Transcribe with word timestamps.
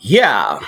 Yeah. 0.00 0.60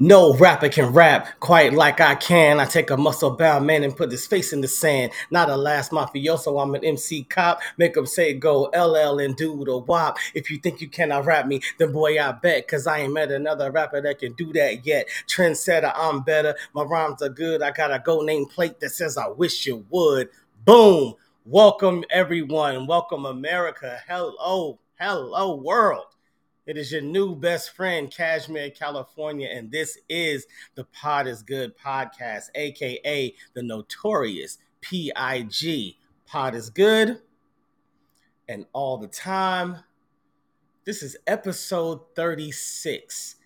No 0.00 0.34
rapper 0.34 0.70
can 0.70 0.86
rap 0.86 1.38
quite 1.38 1.74
like 1.74 2.00
I 2.00 2.14
can. 2.14 2.58
I 2.58 2.64
take 2.64 2.90
a 2.90 2.96
muscle 2.96 3.30
bound 3.30 3.66
man 3.66 3.84
and 3.84 3.94
put 3.94 4.10
his 4.10 4.26
face 4.26 4.54
in 4.54 4.62
the 4.62 4.68
sand. 4.68 5.12
Not 5.30 5.50
a 5.50 5.56
last 5.56 5.92
mafioso, 5.92 6.60
I'm 6.60 6.74
an 6.74 6.82
MC 6.82 7.24
cop. 7.24 7.60
Make 7.76 7.96
him 7.96 8.06
say 8.06 8.32
go 8.32 8.70
LL 8.74 9.18
and 9.18 9.36
do 9.36 9.64
the 9.66 9.76
wop. 9.76 10.16
If 10.34 10.50
you 10.50 10.56
think 10.58 10.80
you 10.80 10.88
cannot 10.88 11.26
rap 11.26 11.46
me, 11.46 11.60
then 11.78 11.92
boy, 11.92 12.18
I 12.18 12.32
bet. 12.32 12.66
Cause 12.66 12.86
I 12.86 13.00
ain't 13.00 13.12
met 13.12 13.30
another 13.30 13.70
rapper 13.70 14.00
that 14.00 14.18
can 14.18 14.32
do 14.32 14.50
that 14.54 14.86
yet. 14.86 15.08
Trendsetter, 15.28 15.92
I'm 15.94 16.22
better. 16.22 16.56
My 16.72 16.84
rhymes 16.84 17.20
are 17.20 17.28
good. 17.28 17.62
I 17.62 17.70
got 17.70 17.92
a 17.92 17.98
go 17.98 18.22
name 18.22 18.46
plate 18.46 18.80
that 18.80 18.90
says 18.90 19.18
I 19.18 19.28
wish 19.28 19.66
you 19.66 19.84
would. 19.90 20.30
Boom. 20.64 21.14
Welcome 21.44 22.02
everyone. 22.10 22.86
Welcome 22.86 23.26
America. 23.26 24.00
Hello. 24.08 24.78
Hello 24.98 25.56
world. 25.56 26.13
It 26.66 26.78
is 26.78 26.92
your 26.92 27.02
new 27.02 27.34
best 27.34 27.72
friend, 27.72 28.10
Cashmere, 28.10 28.70
California, 28.70 29.50
and 29.52 29.70
this 29.70 29.98
is 30.08 30.46
the 30.76 30.84
Pod 30.84 31.26
is 31.26 31.42
Good 31.42 31.76
podcast, 31.76 32.44
aka 32.54 33.34
the 33.52 33.62
notorious 33.62 34.56
PIG. 34.80 35.96
Pod 36.24 36.54
is 36.54 36.70
Good, 36.70 37.20
and 38.48 38.64
all 38.72 38.96
the 38.96 39.08
time. 39.08 39.80
This 40.86 41.02
is 41.02 41.18
episode 41.26 42.00
36, 42.16 43.36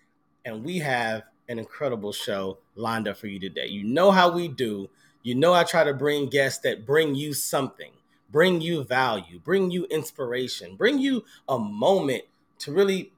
and 0.45 0.63
we 0.63 0.77
have 0.77 1.23
an 1.49 1.59
incredible 1.59 2.13
show 2.13 2.59
lined 2.75 3.09
up 3.09 3.17
for 3.17 3.27
you 3.27 3.37
today. 3.37 3.67
You 3.67 3.83
know 3.83 4.11
how 4.11 4.31
we 4.31 4.47
do. 4.47 4.89
You 5.23 5.35
know, 5.35 5.51
I 5.51 5.65
try 5.65 5.83
to 5.83 5.93
bring 5.93 6.29
guests 6.29 6.59
that 6.59 6.85
bring 6.85 7.15
you 7.15 7.33
something, 7.33 7.91
bring 8.31 8.61
you 8.61 8.85
value, 8.85 9.39
bring 9.39 9.71
you 9.71 9.83
inspiration, 9.87 10.77
bring 10.77 10.99
you 10.99 11.25
a 11.49 11.59
moment 11.59 12.23
to 12.59 12.71
really 12.71 13.11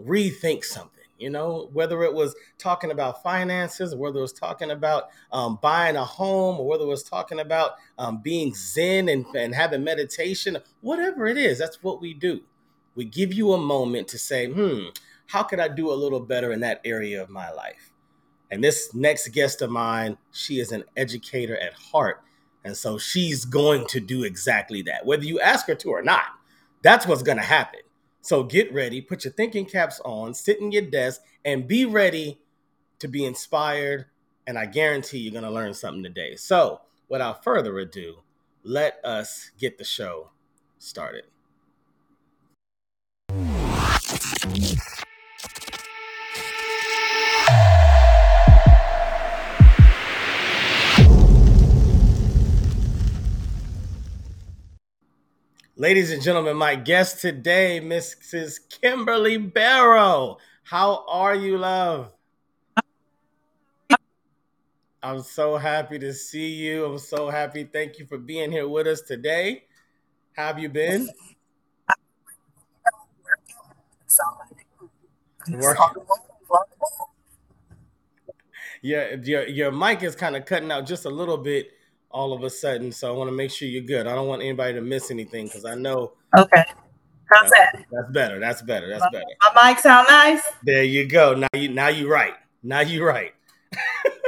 rethink 0.00 0.64
something 0.64 0.98
you 1.18 1.30
know? 1.30 1.68
Whether 1.72 2.02
it 2.04 2.14
was 2.14 2.34
talking 2.56 2.90
about 2.90 3.22
finances 3.22 3.92
or 3.92 3.98
whether 3.98 4.18
it 4.18 4.22
was 4.22 4.32
talking 4.32 4.70
about 4.70 5.08
um, 5.32 5.58
buying 5.60 5.96
a 5.96 6.04
home 6.04 6.58
or 6.58 6.66
whether 6.66 6.84
it 6.84 6.88
was 6.88 7.02
talking 7.02 7.40
about 7.40 7.72
um, 7.98 8.18
being 8.18 8.54
zen 8.54 9.08
and, 9.08 9.26
and 9.34 9.54
having 9.54 9.84
meditation 9.84 10.56
whatever 10.80 11.26
it 11.26 11.36
is 11.36 11.58
that's 11.58 11.82
what 11.82 12.00
we 12.00 12.14
do. 12.14 12.40
We 12.94 13.04
give 13.04 13.32
you 13.32 13.52
a 13.52 13.58
moment 13.58 14.08
to 14.08 14.18
say 14.18 14.46
hmm 14.46 14.86
how 15.26 15.42
could 15.42 15.60
i 15.60 15.68
do 15.68 15.92
a 15.92 15.94
little 15.94 16.20
better 16.20 16.52
in 16.52 16.60
that 16.60 16.80
area 16.84 17.22
of 17.22 17.28
my 17.28 17.50
life? 17.52 17.90
And 18.50 18.64
this 18.64 18.94
next 18.94 19.28
guest 19.28 19.60
of 19.60 19.70
mine 19.70 20.16
she 20.32 20.60
is 20.60 20.72
an 20.72 20.84
educator 20.96 21.56
at 21.58 21.74
heart 21.74 22.22
and 22.64 22.76
so 22.76 22.98
she's 22.98 23.44
going 23.44 23.86
to 23.86 24.00
do 24.00 24.24
exactly 24.24 24.82
that. 24.82 25.06
Whether 25.06 25.24
you 25.24 25.40
ask 25.40 25.66
her 25.66 25.74
to 25.76 25.90
or 25.90 26.02
not 26.02 26.24
that's 26.82 27.06
what's 27.06 27.22
going 27.22 27.38
to 27.38 27.44
happen 27.44 27.80
so 28.28 28.42
get 28.42 28.70
ready, 28.74 29.00
put 29.00 29.24
your 29.24 29.32
thinking 29.32 29.64
caps 29.64 30.02
on, 30.04 30.34
sit 30.34 30.60
in 30.60 30.70
your 30.70 30.82
desk, 30.82 31.22
and 31.46 31.66
be 31.66 31.86
ready 31.86 32.38
to 32.98 33.08
be 33.08 33.24
inspired. 33.24 34.04
And 34.46 34.58
I 34.58 34.66
guarantee 34.66 35.16
you're 35.16 35.32
going 35.32 35.44
to 35.44 35.50
learn 35.50 35.72
something 35.72 36.02
today. 36.02 36.36
So 36.36 36.82
without 37.08 37.42
further 37.42 37.78
ado, 37.78 38.18
let 38.62 39.02
us 39.02 39.50
get 39.58 39.78
the 39.78 39.84
show 39.84 40.28
started. 40.78 41.24
Ladies 55.80 56.10
and 56.10 56.20
gentlemen, 56.20 56.56
my 56.56 56.74
guest 56.74 57.20
today, 57.20 57.80
Mrs. 57.80 58.58
Kimberly 58.68 59.36
Barrow. 59.36 60.38
How 60.64 61.04
are 61.06 61.36
you, 61.36 61.56
love? 61.56 62.10
I'm 65.00 65.22
so 65.22 65.56
happy 65.56 66.00
to 66.00 66.12
see 66.12 66.48
you. 66.48 66.84
I'm 66.84 66.98
so 66.98 67.30
happy. 67.30 67.62
Thank 67.62 68.00
you 68.00 68.06
for 68.06 68.18
being 68.18 68.50
here 68.50 68.68
with 68.68 68.88
us 68.88 69.02
today. 69.02 69.66
How 70.32 70.48
have 70.48 70.58
you 70.58 70.68
been? 70.68 71.08
Yeah, 78.82 79.14
your 79.22 79.46
your 79.46 79.70
mic 79.70 80.02
is 80.02 80.16
kind 80.16 80.34
of 80.34 80.44
cutting 80.44 80.72
out 80.72 80.86
just 80.86 81.04
a 81.04 81.10
little 81.10 81.38
bit 81.38 81.70
all 82.10 82.32
of 82.32 82.42
a 82.42 82.50
sudden. 82.50 82.92
So 82.92 83.12
I 83.12 83.16
want 83.16 83.28
to 83.28 83.36
make 83.36 83.50
sure 83.50 83.68
you're 83.68 83.82
good. 83.82 84.06
I 84.06 84.14
don't 84.14 84.28
want 84.28 84.42
anybody 84.42 84.74
to 84.74 84.80
miss 84.80 85.10
anything 85.10 85.46
because 85.46 85.64
I 85.64 85.74
know. 85.74 86.12
Okay. 86.36 86.64
How's 87.30 87.50
that's, 87.50 87.72
that? 87.72 87.84
That's 87.90 88.10
better. 88.10 88.40
That's 88.40 88.62
better. 88.62 88.88
That's 88.88 89.04
better. 89.12 89.24
My 89.54 89.70
mic 89.70 89.78
sound 89.78 90.06
nice. 90.08 90.42
There 90.62 90.84
you 90.84 91.06
go. 91.06 91.34
Now 91.34 91.48
you 91.52 91.68
now 91.68 91.88
you 91.88 92.10
right. 92.10 92.34
Now 92.62 92.80
you 92.80 93.04
right. 93.04 93.34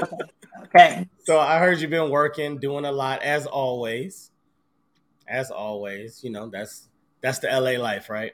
okay. 0.03 0.17
okay. 0.65 1.09
So 1.25 1.39
I 1.39 1.61
heard 1.61 1.79
you've 1.79 1.91
been 1.91 2.11
working, 2.11 2.59
doing 2.59 2.85
a 2.85 2.91
lot 2.91 3.23
as 3.23 3.47
always. 3.47 4.33
As 5.29 5.53
always, 5.53 6.25
you 6.25 6.31
know 6.31 6.49
that's 6.49 6.89
that's 7.21 7.39
the 7.39 7.47
LA 7.47 7.81
life, 7.81 8.11
right? 8.11 8.33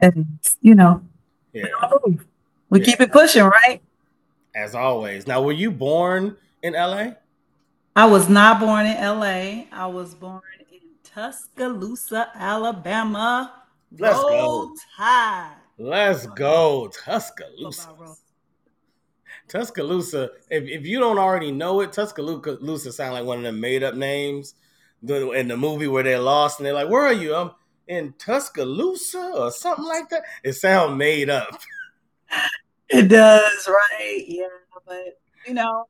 And 0.00 0.38
you 0.60 0.76
know, 0.76 1.02
yeah, 1.52 1.64
we 2.68 2.78
yeah. 2.78 2.84
keep 2.84 3.00
it 3.00 3.10
pushing, 3.10 3.42
right? 3.42 3.82
As 4.54 4.76
always. 4.76 5.26
Now, 5.26 5.42
were 5.42 5.50
you 5.50 5.72
born 5.72 6.36
in 6.62 6.74
LA? 6.74 7.14
I 7.96 8.06
was 8.06 8.28
not 8.28 8.60
born 8.60 8.86
in 8.86 8.96
LA. 8.96 9.64
I 9.72 9.86
was 9.86 10.14
born 10.14 10.42
in 10.70 10.80
Tuscaloosa, 11.02 12.30
Alabama. 12.34 13.64
Let's 13.98 14.16
Roll 14.16 14.68
go. 14.68 14.76
Tide. 14.96 15.54
Let's 15.76 16.26
go, 16.26 16.88
Tuscaloosa. 17.04 17.88
Tuscaloosa. 19.48 20.30
If, 20.50 20.64
if 20.64 20.86
you 20.86 21.00
don't 21.00 21.18
already 21.18 21.50
know 21.50 21.80
it, 21.80 21.92
Tuscaloosa 21.92 22.92
sound 22.92 23.14
like 23.14 23.24
one 23.24 23.38
of 23.38 23.44
the 23.44 23.52
made 23.52 23.82
up 23.82 23.94
names. 23.94 24.54
In 25.02 25.48
the 25.48 25.56
movie 25.56 25.88
where 25.88 26.02
they're 26.02 26.18
lost 26.18 26.58
and 26.60 26.66
they're 26.66 26.74
like, 26.74 26.90
"Where 26.90 27.06
are 27.06 27.12
you?" 27.12 27.34
I'm 27.34 27.52
in 27.88 28.12
Tuscaloosa 28.18 29.32
or 29.34 29.50
something 29.50 29.86
like 29.86 30.10
that. 30.10 30.24
It 30.44 30.52
sounds 30.52 30.96
made 30.96 31.30
up. 31.30 31.60
It 32.92 33.06
does, 33.06 33.68
right? 33.68 34.24
Yeah, 34.26 34.48
but 34.84 35.20
you 35.46 35.54
know, 35.54 35.86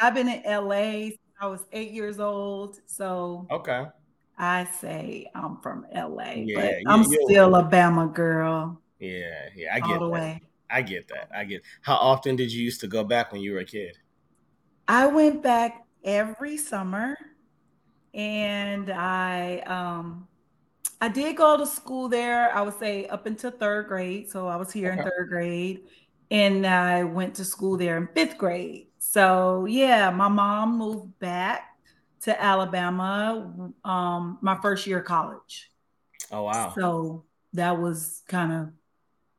I've 0.00 0.14
been 0.14 0.28
in 0.28 0.42
LA 0.46 1.10
since 1.10 1.18
I 1.40 1.46
was 1.46 1.64
eight 1.72 1.92
years 1.92 2.20
old. 2.20 2.78
So 2.86 3.50
okay, 3.50 3.86
I 4.38 4.66
say 4.66 5.30
I'm 5.34 5.60
from 5.62 5.86
LA, 5.92 6.46
Yeah, 6.46 6.54
but 6.54 6.82
I'm 6.86 7.04
you- 7.04 7.18
still 7.24 7.54
a 7.56 7.64
Bama 7.64 8.12
girl 8.14 8.82
yeah, 8.98 9.48
yeah, 9.56 9.74
I 9.74 9.80
all 9.80 9.88
get 9.88 10.00
the 10.00 10.08
that. 10.12 10.22
way. 10.22 10.40
I 10.70 10.82
get 10.82 11.08
that. 11.08 11.28
I 11.34 11.44
get. 11.44 11.62
How 11.82 11.96
often 11.96 12.36
did 12.36 12.52
you 12.52 12.62
used 12.62 12.80
to 12.82 12.88
go 12.88 13.02
back 13.04 13.32
when 13.32 13.40
you 13.40 13.52
were 13.52 13.58
a 13.60 13.64
kid? 13.64 13.96
I 14.88 15.06
went 15.06 15.42
back 15.42 15.86
every 16.04 16.56
summer, 16.56 17.16
and 18.14 18.90
I 18.90 19.60
um 19.60 20.28
I 21.02 21.08
did 21.10 21.36
go 21.38 21.58
to 21.58 21.66
school 21.66 22.08
there. 22.10 22.54
I 22.54 22.62
would 22.62 22.78
say 22.80 23.06
up 23.08 23.26
until 23.26 23.52
third 23.52 23.88
grade. 23.88 24.30
So 24.30 24.48
I 24.48 24.56
was 24.56 24.72
here 24.72 24.92
in 24.92 25.02
third 25.02 25.28
grade, 25.30 25.82
and 26.32 26.66
I 26.66 27.04
went 27.04 27.36
to 27.36 27.46
school 27.46 27.78
there 27.78 27.98
in 27.98 28.08
fifth 28.14 28.38
grade. 28.38 28.88
So 29.00 29.64
yeah, 29.64 30.10
my 30.10 30.28
mom 30.28 30.78
moved 30.78 31.18
back 31.18 31.62
to 32.22 32.40
Alabama 32.40 33.72
um 33.82 34.38
my 34.42 34.60
first 34.60 34.86
year 34.86 34.98
of 35.00 35.06
college. 35.06 35.70
Oh 36.30 36.44
wow. 36.44 36.72
So 36.78 37.24
that 37.54 37.80
was 37.80 38.22
kind 38.28 38.52
of 38.52 38.68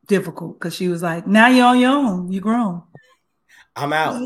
difficult 0.08 0.60
because 0.60 0.76
she 0.76 0.88
was 0.88 1.04
like, 1.04 1.28
"Now 1.28 1.48
you're 1.48 1.66
on 1.68 1.80
your 1.80 1.92
own. 1.92 2.32
You're 2.32 2.42
grown." 2.42 2.82
I'm 3.76 3.94
out. 3.94 4.22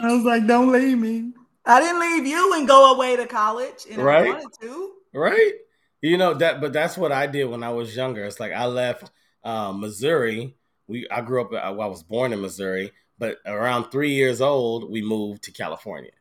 I 0.00 0.14
was 0.14 0.24
like, 0.24 0.46
"Don't 0.46 0.70
leave 0.72 0.96
me." 0.98 1.32
I 1.66 1.80
didn't 1.80 2.00
leave 2.00 2.26
you 2.26 2.54
and 2.54 2.66
go 2.66 2.94
away 2.94 3.16
to 3.16 3.26
college, 3.26 3.86
and 3.90 4.00
Right. 4.00 4.24
I 4.24 4.28
wanted 4.28 4.52
to. 4.62 4.92
right? 5.12 5.52
You 6.00 6.16
know 6.16 6.32
that, 6.34 6.60
but 6.60 6.72
that's 6.72 6.96
what 6.96 7.10
I 7.10 7.26
did 7.26 7.44
when 7.46 7.64
I 7.64 7.70
was 7.70 7.94
younger. 7.94 8.24
It's 8.24 8.38
like 8.38 8.52
I 8.52 8.66
left 8.66 9.10
um, 9.42 9.80
Missouri. 9.80 10.56
We 10.86 11.08
I 11.10 11.22
grew 11.22 11.42
up. 11.42 11.52
I 11.52 11.70
was 11.70 12.04
born 12.04 12.32
in 12.32 12.40
Missouri, 12.40 12.92
but 13.18 13.38
around 13.46 13.90
three 13.90 14.12
years 14.12 14.40
old, 14.40 14.90
we 14.90 15.02
moved 15.02 15.42
to 15.44 15.52
California. 15.52 16.12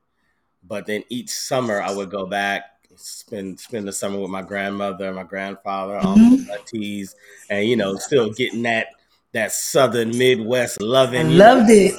But 0.63 0.85
then 0.85 1.03
each 1.09 1.29
summer, 1.29 1.81
I 1.81 1.91
would 1.91 2.09
go 2.09 2.25
back, 2.25 2.63
spend 2.95 3.59
spend 3.59 3.87
the 3.87 3.93
summer 3.93 4.19
with 4.19 4.31
my 4.31 4.41
grandmother, 4.41 5.13
my 5.13 5.23
grandfather, 5.23 5.97
all 5.97 6.17
Mhm. 6.17 6.47
my 6.47 6.53
aunties, 6.55 7.15
and 7.49 7.67
you 7.67 7.75
know, 7.75 7.95
still 7.95 8.31
getting 8.31 8.63
that 8.63 8.87
that 9.33 9.51
Southern 9.51 10.17
Midwest 10.17 10.81
loving. 10.81 11.29
you 11.29 11.37
know. 11.37 11.55
loved 11.55 11.69
it. 11.69 11.93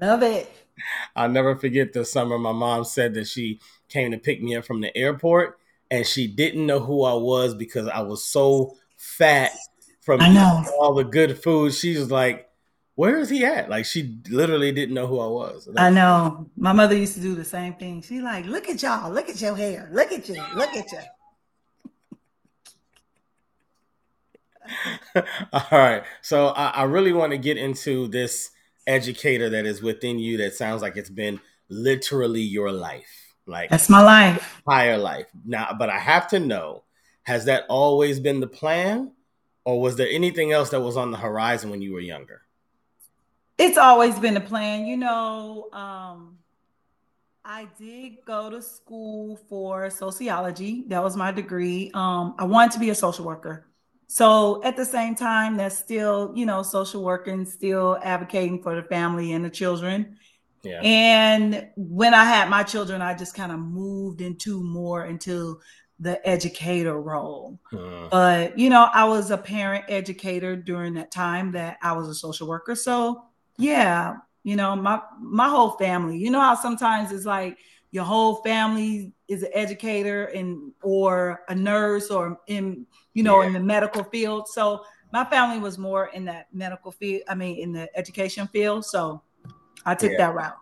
Love 0.00 0.22
it. 0.22 0.50
I'll 1.16 1.28
never 1.28 1.56
forget 1.56 1.92
the 1.92 2.04
summer 2.04 2.38
my 2.38 2.52
mom 2.52 2.84
said 2.84 3.14
that 3.14 3.26
she 3.26 3.60
came 3.88 4.10
to 4.12 4.18
pick 4.18 4.42
me 4.42 4.56
up 4.56 4.64
from 4.64 4.80
the 4.80 4.96
airport 4.96 5.58
and 5.90 6.06
she 6.06 6.26
didn't 6.26 6.66
know 6.66 6.80
who 6.80 7.04
I 7.04 7.14
was 7.14 7.54
because 7.54 7.88
I 7.88 8.00
was 8.00 8.24
so 8.24 8.76
fat 8.96 9.52
from 10.00 10.20
all 10.78 10.94
the 10.94 11.04
good 11.04 11.42
food. 11.42 11.72
She 11.74 11.96
was 11.96 12.10
like, 12.10 12.43
Where 12.96 13.18
is 13.18 13.28
he 13.28 13.44
at? 13.44 13.68
Like 13.68 13.84
she 13.86 14.18
literally 14.28 14.70
didn't 14.70 14.94
know 14.94 15.06
who 15.06 15.18
I 15.18 15.26
was. 15.26 15.68
I 15.76 15.90
know. 15.90 16.48
My 16.56 16.72
mother 16.72 16.96
used 16.96 17.14
to 17.14 17.20
do 17.20 17.34
the 17.34 17.44
same 17.44 17.74
thing. 17.74 18.02
She 18.02 18.20
like, 18.20 18.46
look 18.46 18.68
at 18.68 18.82
y'all, 18.82 19.10
look 19.10 19.28
at 19.28 19.40
your 19.40 19.56
hair, 19.56 19.88
look 19.92 20.12
at 20.12 20.28
you, 20.28 20.42
look 20.54 20.70
at 20.70 20.86
you. 20.92 20.98
All 25.52 25.66
right. 25.72 26.04
So 26.22 26.48
I, 26.48 26.68
I 26.68 26.82
really 26.84 27.12
want 27.12 27.32
to 27.32 27.38
get 27.38 27.56
into 27.56 28.06
this 28.08 28.50
educator 28.86 29.50
that 29.50 29.66
is 29.66 29.82
within 29.82 30.18
you 30.18 30.36
that 30.38 30.54
sounds 30.54 30.80
like 30.80 30.96
it's 30.96 31.10
been 31.10 31.40
literally 31.68 32.42
your 32.42 32.70
life. 32.70 33.34
Like 33.46 33.70
that's 33.70 33.90
my 33.90 34.02
life. 34.02 34.62
Higher 34.66 34.98
life. 34.98 35.26
Now, 35.44 35.74
but 35.78 35.90
I 35.90 35.98
have 35.98 36.28
to 36.28 36.38
know, 36.38 36.84
has 37.24 37.46
that 37.46 37.64
always 37.68 38.20
been 38.20 38.40
the 38.40 38.46
plan? 38.46 39.12
Or 39.66 39.80
was 39.80 39.96
there 39.96 40.08
anything 40.10 40.52
else 40.52 40.68
that 40.70 40.80
was 40.82 40.96
on 40.96 41.10
the 41.10 41.16
horizon 41.16 41.70
when 41.70 41.80
you 41.80 41.94
were 41.94 42.00
younger? 42.00 42.42
It's 43.58 43.78
always 43.78 44.18
been 44.18 44.36
a 44.36 44.40
plan. 44.40 44.86
You 44.86 44.96
know, 44.96 45.68
um, 45.72 46.38
I 47.44 47.68
did 47.78 48.24
go 48.26 48.50
to 48.50 48.62
school 48.62 49.36
for 49.48 49.90
sociology. 49.90 50.84
That 50.88 51.02
was 51.02 51.16
my 51.16 51.30
degree. 51.30 51.90
Um, 51.94 52.34
I 52.38 52.44
wanted 52.44 52.72
to 52.72 52.78
be 52.80 52.90
a 52.90 52.94
social 52.94 53.24
worker. 53.24 53.66
So 54.06 54.62
at 54.64 54.76
the 54.76 54.84
same 54.84 55.14
time, 55.14 55.56
that's 55.56 55.78
still, 55.78 56.32
you 56.34 56.46
know, 56.46 56.62
social 56.62 57.02
working, 57.02 57.44
still 57.44 57.98
advocating 58.02 58.62
for 58.62 58.74
the 58.74 58.82
family 58.82 59.32
and 59.32 59.44
the 59.44 59.50
children. 59.50 60.16
Yeah. 60.62 60.80
And 60.82 61.68
when 61.76 62.14
I 62.14 62.24
had 62.24 62.48
my 62.48 62.62
children, 62.62 63.02
I 63.02 63.14
just 63.14 63.34
kind 63.34 63.52
of 63.52 63.58
moved 63.58 64.20
into 64.20 64.62
more 64.62 65.04
into 65.04 65.60
the 66.00 66.26
educator 66.26 67.00
role. 67.00 67.58
Uh, 67.72 68.08
but 68.10 68.58
you 68.58 68.70
know, 68.70 68.88
I 68.92 69.04
was 69.04 69.30
a 69.30 69.38
parent 69.38 69.84
educator 69.88 70.56
during 70.56 70.94
that 70.94 71.10
time 71.10 71.52
that 71.52 71.78
I 71.82 71.92
was 71.92 72.08
a 72.08 72.14
social 72.14 72.48
worker. 72.48 72.74
So 72.74 73.24
yeah, 73.56 74.16
you 74.42 74.56
know, 74.56 74.76
my 74.76 75.00
my 75.20 75.48
whole 75.48 75.70
family. 75.72 76.18
You 76.18 76.30
know 76.30 76.40
how 76.40 76.54
sometimes 76.54 77.12
it's 77.12 77.26
like 77.26 77.58
your 77.90 78.04
whole 78.04 78.36
family 78.36 79.12
is 79.28 79.42
an 79.42 79.50
educator 79.54 80.26
and 80.26 80.72
or 80.82 81.42
a 81.48 81.54
nurse 81.54 82.10
or 82.10 82.38
in 82.46 82.86
you 83.14 83.22
know 83.22 83.40
yeah. 83.40 83.48
in 83.48 83.52
the 83.52 83.60
medical 83.60 84.04
field. 84.04 84.48
So 84.48 84.84
my 85.12 85.24
family 85.24 85.60
was 85.60 85.78
more 85.78 86.06
in 86.08 86.24
that 86.24 86.48
medical 86.52 86.90
field. 86.90 87.22
I 87.28 87.34
mean, 87.34 87.58
in 87.58 87.72
the 87.72 87.88
education 87.96 88.48
field. 88.48 88.84
So 88.84 89.22
I 89.86 89.94
took 89.94 90.12
yeah. 90.12 90.18
that 90.18 90.34
route. 90.34 90.56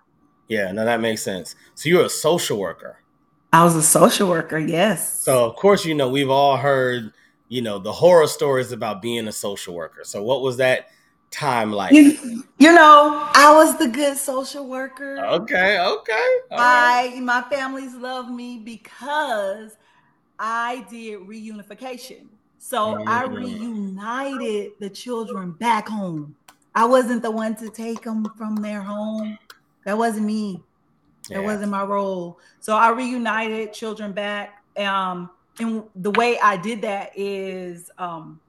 Yeah, 0.49 0.73
no, 0.73 0.85
that 0.85 1.01
makes 1.01 1.23
sense. 1.23 1.55
So 1.75 1.89
you're 1.89 2.05
a 2.05 2.11
social 2.11 2.59
worker. 2.59 2.99
I 3.53 3.65
was 3.65 3.77
a 3.77 3.83
social 3.83 4.29
worker, 4.29 4.59
yes. 4.59 5.23
So 5.23 5.47
of 5.47 5.57
course, 5.57 5.85
you 5.85 5.95
know, 5.95 6.09
we've 6.09 6.31
all 6.31 6.57
heard, 6.57 7.13
you 7.49 7.63
know, 7.63 7.79
the 7.79 7.93
horror 7.93 8.27
stories 8.27 8.73
about 8.73 9.01
being 9.03 9.29
a 9.29 9.33
social 9.33 9.75
worker. 9.75 10.05
So 10.05 10.23
what 10.23 10.43
was 10.43 10.59
that 10.59 10.89
time 11.33 11.73
like? 11.73 11.93
You, 11.93 12.45
you 12.59 12.73
know, 12.73 13.29
I 13.35 13.53
was 13.55 13.79
the 13.79 13.89
good 13.89 14.17
social 14.17 14.69
worker. 14.69 15.19
Okay, 15.19 15.81
okay. 15.81 16.37
I 16.53 17.19
my 17.21 17.43
families 17.51 17.95
love 17.95 18.31
me 18.31 18.59
because 18.59 19.77
I 20.39 20.87
did 20.91 21.21
reunification. 21.21 22.27
So 22.59 22.95
mm-hmm. 22.95 23.09
I 23.09 23.25
reunited 23.25 24.73
the 24.79 24.89
children 24.89 25.53
back 25.53 25.89
home. 25.89 26.37
I 26.75 26.85
wasn't 26.85 27.23
the 27.23 27.31
one 27.31 27.57
to 27.57 27.69
take 27.69 28.03
them 28.03 28.27
from 28.37 28.57
their 28.57 28.81
home. 28.81 29.39
That 29.85 29.99
wasn't 29.99 30.27
me. 30.27 30.63
Yeah. 31.29 31.39
That 31.39 31.45
wasn't 31.45 31.71
my 31.71 31.83
role. 31.83 32.39
So 32.61 32.77
I 32.77 32.91
reunited 32.91 33.73
children 33.73 34.13
back. 34.13 34.63
Um, 34.77 35.31
and 35.59 35.85
the 35.97 36.13
way 36.13 36.39
I 36.39 36.57
did 36.57 36.83
that 36.83 37.13
is 37.17 37.91
um, 37.99 38.41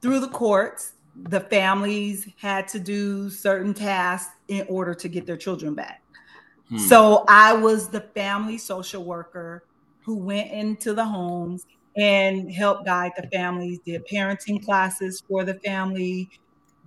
through 0.00 0.20
the 0.20 0.28
courts 0.28 0.92
the 1.22 1.40
families 1.40 2.28
had 2.38 2.68
to 2.68 2.78
do 2.78 3.30
certain 3.30 3.74
tasks 3.74 4.32
in 4.48 4.66
order 4.68 4.94
to 4.94 5.08
get 5.08 5.26
their 5.26 5.36
children 5.36 5.74
back. 5.74 6.02
Hmm. 6.68 6.78
So 6.78 7.24
I 7.28 7.52
was 7.52 7.88
the 7.88 8.00
family 8.00 8.58
social 8.58 9.04
worker 9.04 9.64
who 10.04 10.16
went 10.16 10.50
into 10.50 10.94
the 10.94 11.04
homes 11.04 11.66
and 11.96 12.52
helped 12.52 12.84
guide 12.84 13.12
the 13.16 13.26
families, 13.28 13.78
did 13.80 14.06
parenting 14.06 14.64
classes 14.64 15.22
for 15.26 15.44
the 15.44 15.54
family, 15.54 16.28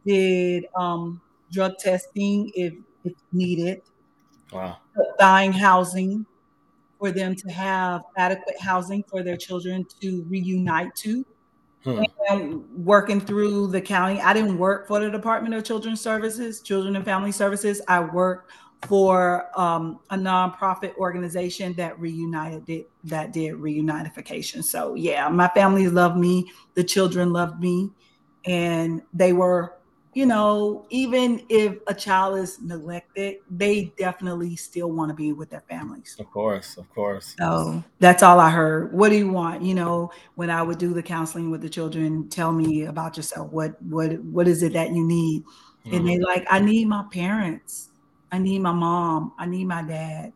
did 0.05 0.65
um, 0.75 1.19
drug 1.51 1.77
testing 1.79 2.51
if, 2.55 2.73
if 3.03 3.13
needed, 3.31 3.81
wow. 4.51 4.77
dying 5.17 5.51
housing 5.51 6.25
for 6.99 7.11
them 7.11 7.35
to 7.35 7.49
have 7.49 8.03
adequate 8.17 8.59
housing 8.59 9.03
for 9.03 9.23
their 9.23 9.37
children 9.37 9.85
to 10.01 10.23
reunite 10.23 10.93
to. 10.95 11.25
Hmm. 11.83 12.03
And 12.29 12.85
working 12.85 13.21
through 13.21 13.67
the 13.67 13.79
county, 13.79 14.19
I 14.19 14.33
didn't 14.33 14.57
work 14.57 14.87
for 14.87 14.99
the 14.99 15.09
Department 15.09 15.53
of 15.55 15.63
Children's 15.63 16.01
Services, 16.01 16.61
Children 16.61 16.95
and 16.95 17.05
Family 17.05 17.31
Services. 17.31 17.81
I 17.87 18.01
worked 18.01 18.51
for 18.83 19.47
um, 19.59 19.99
a 20.09 20.15
nonprofit 20.15 20.95
organization 20.95 21.73
that 21.73 21.99
reunited 21.99 22.65
did, 22.65 22.85
that 23.05 23.33
did 23.33 23.55
reunification. 23.55 24.63
So 24.63 24.95
yeah, 24.95 25.27
my 25.29 25.47
family 25.49 25.87
loved 25.87 26.17
me, 26.17 26.51
the 26.75 26.83
children 26.83 27.33
loved 27.33 27.59
me, 27.59 27.91
and 28.45 29.01
they 29.13 29.33
were 29.33 29.78
you 30.13 30.25
know, 30.25 30.85
even 30.89 31.45
if 31.49 31.77
a 31.87 31.93
child 31.93 32.39
is 32.39 32.59
neglected, 32.61 33.37
they 33.49 33.93
definitely 33.97 34.55
still 34.55 34.91
want 34.91 35.09
to 35.09 35.15
be 35.15 35.33
with 35.33 35.49
their 35.49 35.63
families. 35.69 36.15
Of 36.19 36.31
course, 36.31 36.77
of 36.77 36.89
course. 36.93 37.35
So 37.37 37.83
that's 37.99 38.23
all 38.23 38.39
I 38.39 38.49
heard. 38.49 38.91
What 38.91 39.09
do 39.09 39.17
you 39.17 39.29
want? 39.29 39.61
You 39.61 39.75
know, 39.75 40.11
when 40.35 40.49
I 40.49 40.63
would 40.63 40.79
do 40.79 40.93
the 40.93 41.03
counseling 41.03 41.51
with 41.51 41.61
the 41.61 41.69
children, 41.69 42.27
tell 42.29 42.51
me 42.51 42.85
about 42.85 43.17
yourself. 43.17 43.51
What 43.51 43.79
what 43.83 44.19
what 44.23 44.47
is 44.47 44.63
it 44.63 44.73
that 44.73 44.91
you 44.91 45.05
need? 45.05 45.43
Mm-hmm. 45.43 45.95
And 45.95 46.07
they 46.07 46.15
mm-hmm. 46.15 46.23
like, 46.23 46.47
I 46.49 46.59
need 46.59 46.85
my 46.87 47.05
parents. 47.11 47.89
I 48.31 48.39
need 48.39 48.59
my 48.59 48.73
mom. 48.73 49.33
I 49.37 49.45
need 49.45 49.65
my 49.65 49.83
dad. 49.83 50.33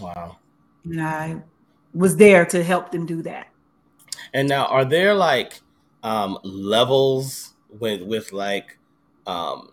Wow. 0.00 0.38
And 0.84 1.00
I 1.00 1.40
was 1.94 2.16
there 2.16 2.44
to 2.46 2.64
help 2.64 2.90
them 2.90 3.06
do 3.06 3.22
that. 3.22 3.46
And 4.32 4.48
now 4.48 4.66
are 4.66 4.84
there 4.84 5.14
like 5.14 5.60
um 6.02 6.38
levels 6.42 7.54
with 7.68 8.02
with 8.02 8.32
like 8.32 8.78
um, 9.26 9.68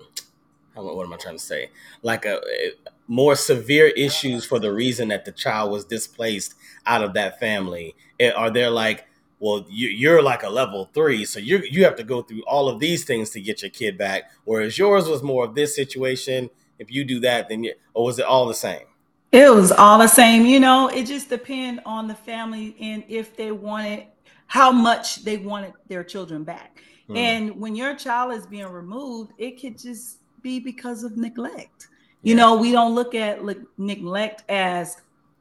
what 0.74 1.06
am 1.06 1.14
I 1.14 1.18
trying 1.18 1.38
to 1.38 1.44
say? 1.44 1.70
Like 2.02 2.26
a, 2.26 2.38
a, 2.38 2.72
more 3.08 3.36
severe 3.36 3.88
issues 3.88 4.46
for 4.46 4.60
the 4.60 4.72
reason 4.72 5.10
that 5.10 5.26
the 5.26 5.32
child 5.32 5.72
was 5.72 5.86
displaced 5.86 6.56
out 6.86 7.04
of 7.04 7.14
that 7.14 7.40
family. 7.40 7.96
Eh, 8.20 8.32
are 8.32 8.50
there 8.50 8.70
like, 8.70 9.06
well, 9.40 9.66
you, 9.70 10.12
are 10.12 10.22
like 10.22 10.44
a 10.44 10.50
level 10.50 10.90
three, 10.94 11.26
so 11.26 11.40
you 11.40 11.64
you 11.70 11.84
have 11.84 11.96
to 11.96 12.04
go 12.04 12.22
through 12.22 12.44
all 12.44 12.70
of 12.70 12.80
these 12.80 13.04
things 13.04 13.32
to 13.32 13.42
get 13.42 13.62
your 13.62 13.72
kid 13.72 13.98
back. 13.98 14.32
Whereas 14.46 14.78
yours 14.78 15.08
was 15.08 15.24
more 15.24 15.46
of 15.46 15.56
this 15.56 15.76
situation. 15.76 16.50
If 16.78 16.92
you 16.92 17.04
do 17.04 17.20
that, 17.22 17.50
then 17.50 17.64
you, 17.64 17.74
or 17.94 18.06
was 18.06 18.20
it 18.20 18.26
all 18.26 18.48
the 18.48 18.54
same? 18.54 18.86
It 19.32 19.54
was 19.54 19.72
all 19.72 19.98
the 19.98 20.08
same. 20.08 20.46
You 20.46 20.60
know, 20.60 20.90
it 20.90 21.06
just 21.06 21.30
depend 21.30 21.82
on 21.86 22.08
the 22.08 22.16
family 22.16 22.76
and 22.80 23.04
if 23.08 23.36
they 23.36 23.52
wanted 23.52 24.08
how 24.48 24.72
much 24.72 25.24
they 25.24 25.38
wanted 25.38 25.74
their 25.88 26.04
children 26.04 26.44
back. 26.44 26.84
Mm. 27.12 27.18
And 27.18 27.60
when 27.60 27.76
your 27.76 27.96
child 27.96 28.34
is 28.34 28.46
being 28.46 28.68
removed, 28.68 29.34
it 29.38 29.60
could 29.60 29.78
just 29.78 30.18
be 30.42 30.60
because 30.60 31.04
of 31.04 31.18
neglect. 31.18 31.90
You 32.24 32.36
know, 32.36 32.56
we 32.56 32.72
don't 32.72 32.94
look 32.94 33.16
at 33.16 33.44
le- 33.44 33.66
neglect 33.80 34.44
as, 34.48 34.98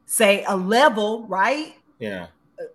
say, 0.07 0.45
a 0.49 0.57
level, 0.57 1.27
right? 1.27 1.75
Yeah. 1.99 2.29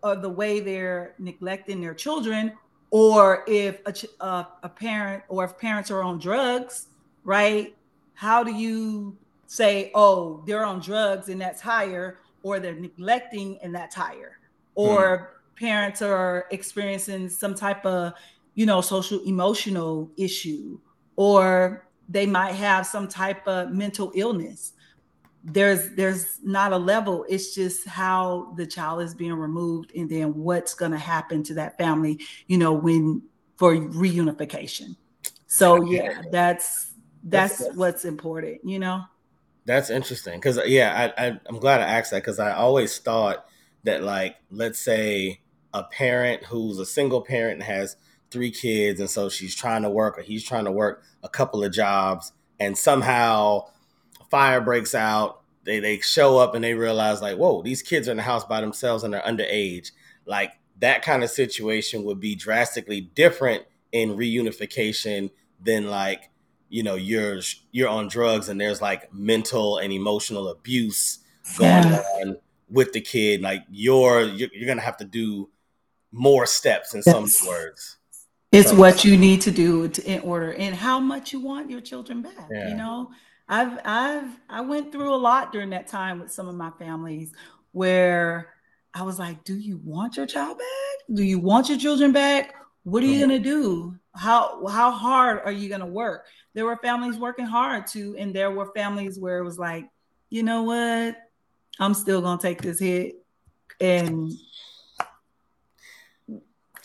Of 0.04 0.22
the 0.22 0.30
way 0.30 0.60
they're 0.60 1.16
neglecting 1.18 1.82
their 1.82 1.96
children, 1.96 2.54
or 2.92 3.44
if 3.48 3.82
a, 3.88 3.92
ch- 3.92 4.06
uh, 4.20 4.44
a 4.62 4.70
parent 4.70 5.24
or 5.28 5.44
if 5.44 5.58
parents 5.58 5.90
are 5.90 6.04
on 6.04 6.20
drugs, 6.20 6.88
right? 7.24 7.76
How 8.14 8.44
do 8.44 8.54
you 8.54 9.18
say, 9.48 9.92
oh, 9.96 10.44
they're 10.46 10.66
on 10.66 10.80
drugs 10.80 11.30
and 11.30 11.42
that's 11.42 11.62
higher, 11.62 12.20
or 12.44 12.60
they're 12.60 12.76
neglecting 12.76 13.58
and 13.64 13.74
that's 13.74 13.96
higher, 13.96 14.38
or 14.76 15.32
mm. 15.56 15.60
parents 15.60 16.04
are 16.04 16.46
experiencing 16.52 17.28
some 17.28 17.56
type 17.56 17.84
of 17.86 18.14
you 18.56 18.66
know, 18.66 18.82
social 18.82 19.20
emotional 19.26 20.12
issue, 20.18 20.80
or 21.16 21.88
they 22.10 22.26
might 22.26 22.54
have 22.54 22.86
some 22.86 23.08
type 23.08 23.48
of 23.48 23.72
mental 23.72 24.12
illness. 24.16 24.74
There's 25.44 25.92
there's 25.92 26.40
not 26.44 26.72
a 26.74 26.78
level. 26.78 27.26
It's 27.30 27.54
just 27.54 27.86
how 27.88 28.54
the 28.58 28.66
child 28.66 29.02
is 29.04 29.14
being 29.14 29.34
removed, 29.34 29.92
and 29.96 30.10
then 30.10 30.34
what's 30.34 30.74
going 30.74 30.92
to 30.92 30.98
happen 30.98 31.44
to 31.44 31.54
that 31.56 31.78
family. 31.78 32.20
You 32.48 32.58
know, 32.58 32.74
when 32.74 33.22
for 33.58 33.76
reunification. 33.76 34.96
So 35.48 35.84
yeah, 35.84 36.22
that's 36.32 36.94
that's, 37.24 37.60
that's 37.60 37.76
what's 37.76 38.06
important. 38.06 38.62
You 38.64 38.80
know. 38.80 39.02
That's 39.66 39.90
interesting 39.90 40.36
because 40.36 40.60
yeah, 40.66 41.12
I, 41.18 41.28
I 41.28 41.40
I'm 41.48 41.60
glad 41.60 41.82
I 41.82 41.86
asked 41.86 42.12
that 42.12 42.24
because 42.24 42.40
I 42.40 42.54
always 42.54 42.98
thought 43.00 43.46
that 43.84 44.04
like 44.04 44.36
let's 44.52 44.80
say 44.80 45.42
a 45.74 45.84
parent 45.84 46.44
who's 46.44 46.80
a 46.80 46.86
single 46.86 47.22
parent 47.22 47.56
and 47.56 47.64
has 47.64 47.98
three 48.36 48.52
kids, 48.52 49.00
and 49.00 49.10
so 49.10 49.30
she's 49.30 49.56
trying 49.56 49.84
to 49.84 49.90
work 49.90 50.20
or 50.20 50.22
he's 50.22 50.44
trying 50.44 50.66
to 50.66 50.72
work 50.72 51.02
a 51.24 51.30
couple 51.30 51.64
of 51.64 51.72
jobs, 51.72 52.34
and 52.60 52.78
somehow 52.78 53.66
fire 54.30 54.60
breaks 54.60 54.94
out. 54.94 55.42
They 55.64 55.80
they 55.80 56.00
show 56.00 56.38
up 56.38 56.54
and 56.54 56.64
they 56.64 56.74
realize 56.74 57.22
like, 57.22 57.38
whoa, 57.38 57.62
these 57.62 57.82
kids 57.82 58.10
are 58.10 58.12
in 58.12 58.18
the 58.18 58.24
house 58.24 58.44
by 58.44 58.60
themselves 58.60 59.04
and 59.06 59.14
they're 59.14 59.22
underage. 59.22 59.92
Like 60.26 60.52
that 60.80 61.02
kind 61.02 61.24
of 61.24 61.30
situation 61.30 62.04
would 62.04 62.20
be 62.20 62.36
drastically 62.36 63.00
different 63.00 63.64
in 63.94 64.18
reunification 64.18 65.32
than 65.64 65.88
like 65.88 66.30
you 66.68 66.84
know 66.84 66.96
you're 66.96 67.40
you're 67.72 67.88
on 67.88 68.10
drugs 68.10 68.50
and 68.50 68.60
there's 68.60 68.82
like 68.82 69.12
mental 69.14 69.78
and 69.78 69.94
emotional 69.94 70.50
abuse 70.50 71.20
going 71.58 71.88
yeah. 71.88 72.04
on 72.18 72.38
with 72.70 72.92
the 72.92 73.00
kid 73.00 73.42
like 73.42 73.64
you're, 73.72 74.24
you're 74.24 74.50
you're 74.54 74.68
gonna 74.68 74.82
have 74.82 74.98
to 74.98 75.06
do 75.06 75.50
more 76.12 76.46
steps 76.46 76.94
in 76.94 77.02
some 77.02 77.28
words 77.48 77.98
It's 78.56 78.70
so, 78.70 78.76
what 78.78 79.04
you 79.04 79.18
need 79.18 79.42
to 79.42 79.52
do 79.52 79.90
to, 79.90 80.04
in 80.10 80.22
order 80.22 80.54
and 80.54 80.74
how 80.74 80.98
much 80.98 81.34
you 81.34 81.42
want 81.42 81.70
your 81.70 81.82
children 81.82 82.22
back. 82.22 82.48
Yeah. 82.50 82.70
You 82.70 82.76
know, 82.76 83.12
I've 83.50 83.80
I've 83.84 84.40
I 84.50 84.62
went 84.62 84.94
through 84.94 85.14
a 85.14 85.18
lot 85.18 85.52
during 85.52 85.72
that 85.72 85.88
time 85.88 86.20
with 86.20 86.32
some 86.32 86.48
of 86.48 86.56
my 86.56 86.72
families 86.80 87.34
where 87.74 88.54
I 88.94 89.04
was 89.04 89.20
like, 89.20 89.44
do 89.44 89.56
you 89.58 89.82
want 89.84 90.16
your 90.16 90.26
child 90.26 90.58
back? 90.58 91.16
Do 91.16 91.22
you 91.22 91.38
want 91.38 91.68
your 91.68 91.78
children 91.78 92.14
back? 92.14 92.56
What 92.84 93.04
are 93.04 93.08
you 93.08 93.20
mm-hmm. 93.20 93.30
gonna 93.30 93.40
do? 93.40 93.96
How 94.16 94.66
how 94.68 94.90
hard 94.90 95.42
are 95.44 95.52
you 95.52 95.68
gonna 95.68 95.86
work? 95.86 96.26
There 96.54 96.64
were 96.64 96.78
families 96.78 97.18
working 97.18 97.46
hard 97.46 97.88
too, 97.88 98.16
and 98.18 98.34
there 98.34 98.52
were 98.52 98.72
families 98.74 99.20
where 99.20 99.40
it 99.40 99.44
was 99.44 99.60
like, 99.60 99.90
you 100.30 100.44
know 100.44 100.64
what? 100.64 101.18
I'm 101.78 101.94
still 101.94 102.22
gonna 102.22 102.42
take 102.42 102.62
this 102.62 102.80
hit. 102.80 103.16
And 103.82 104.32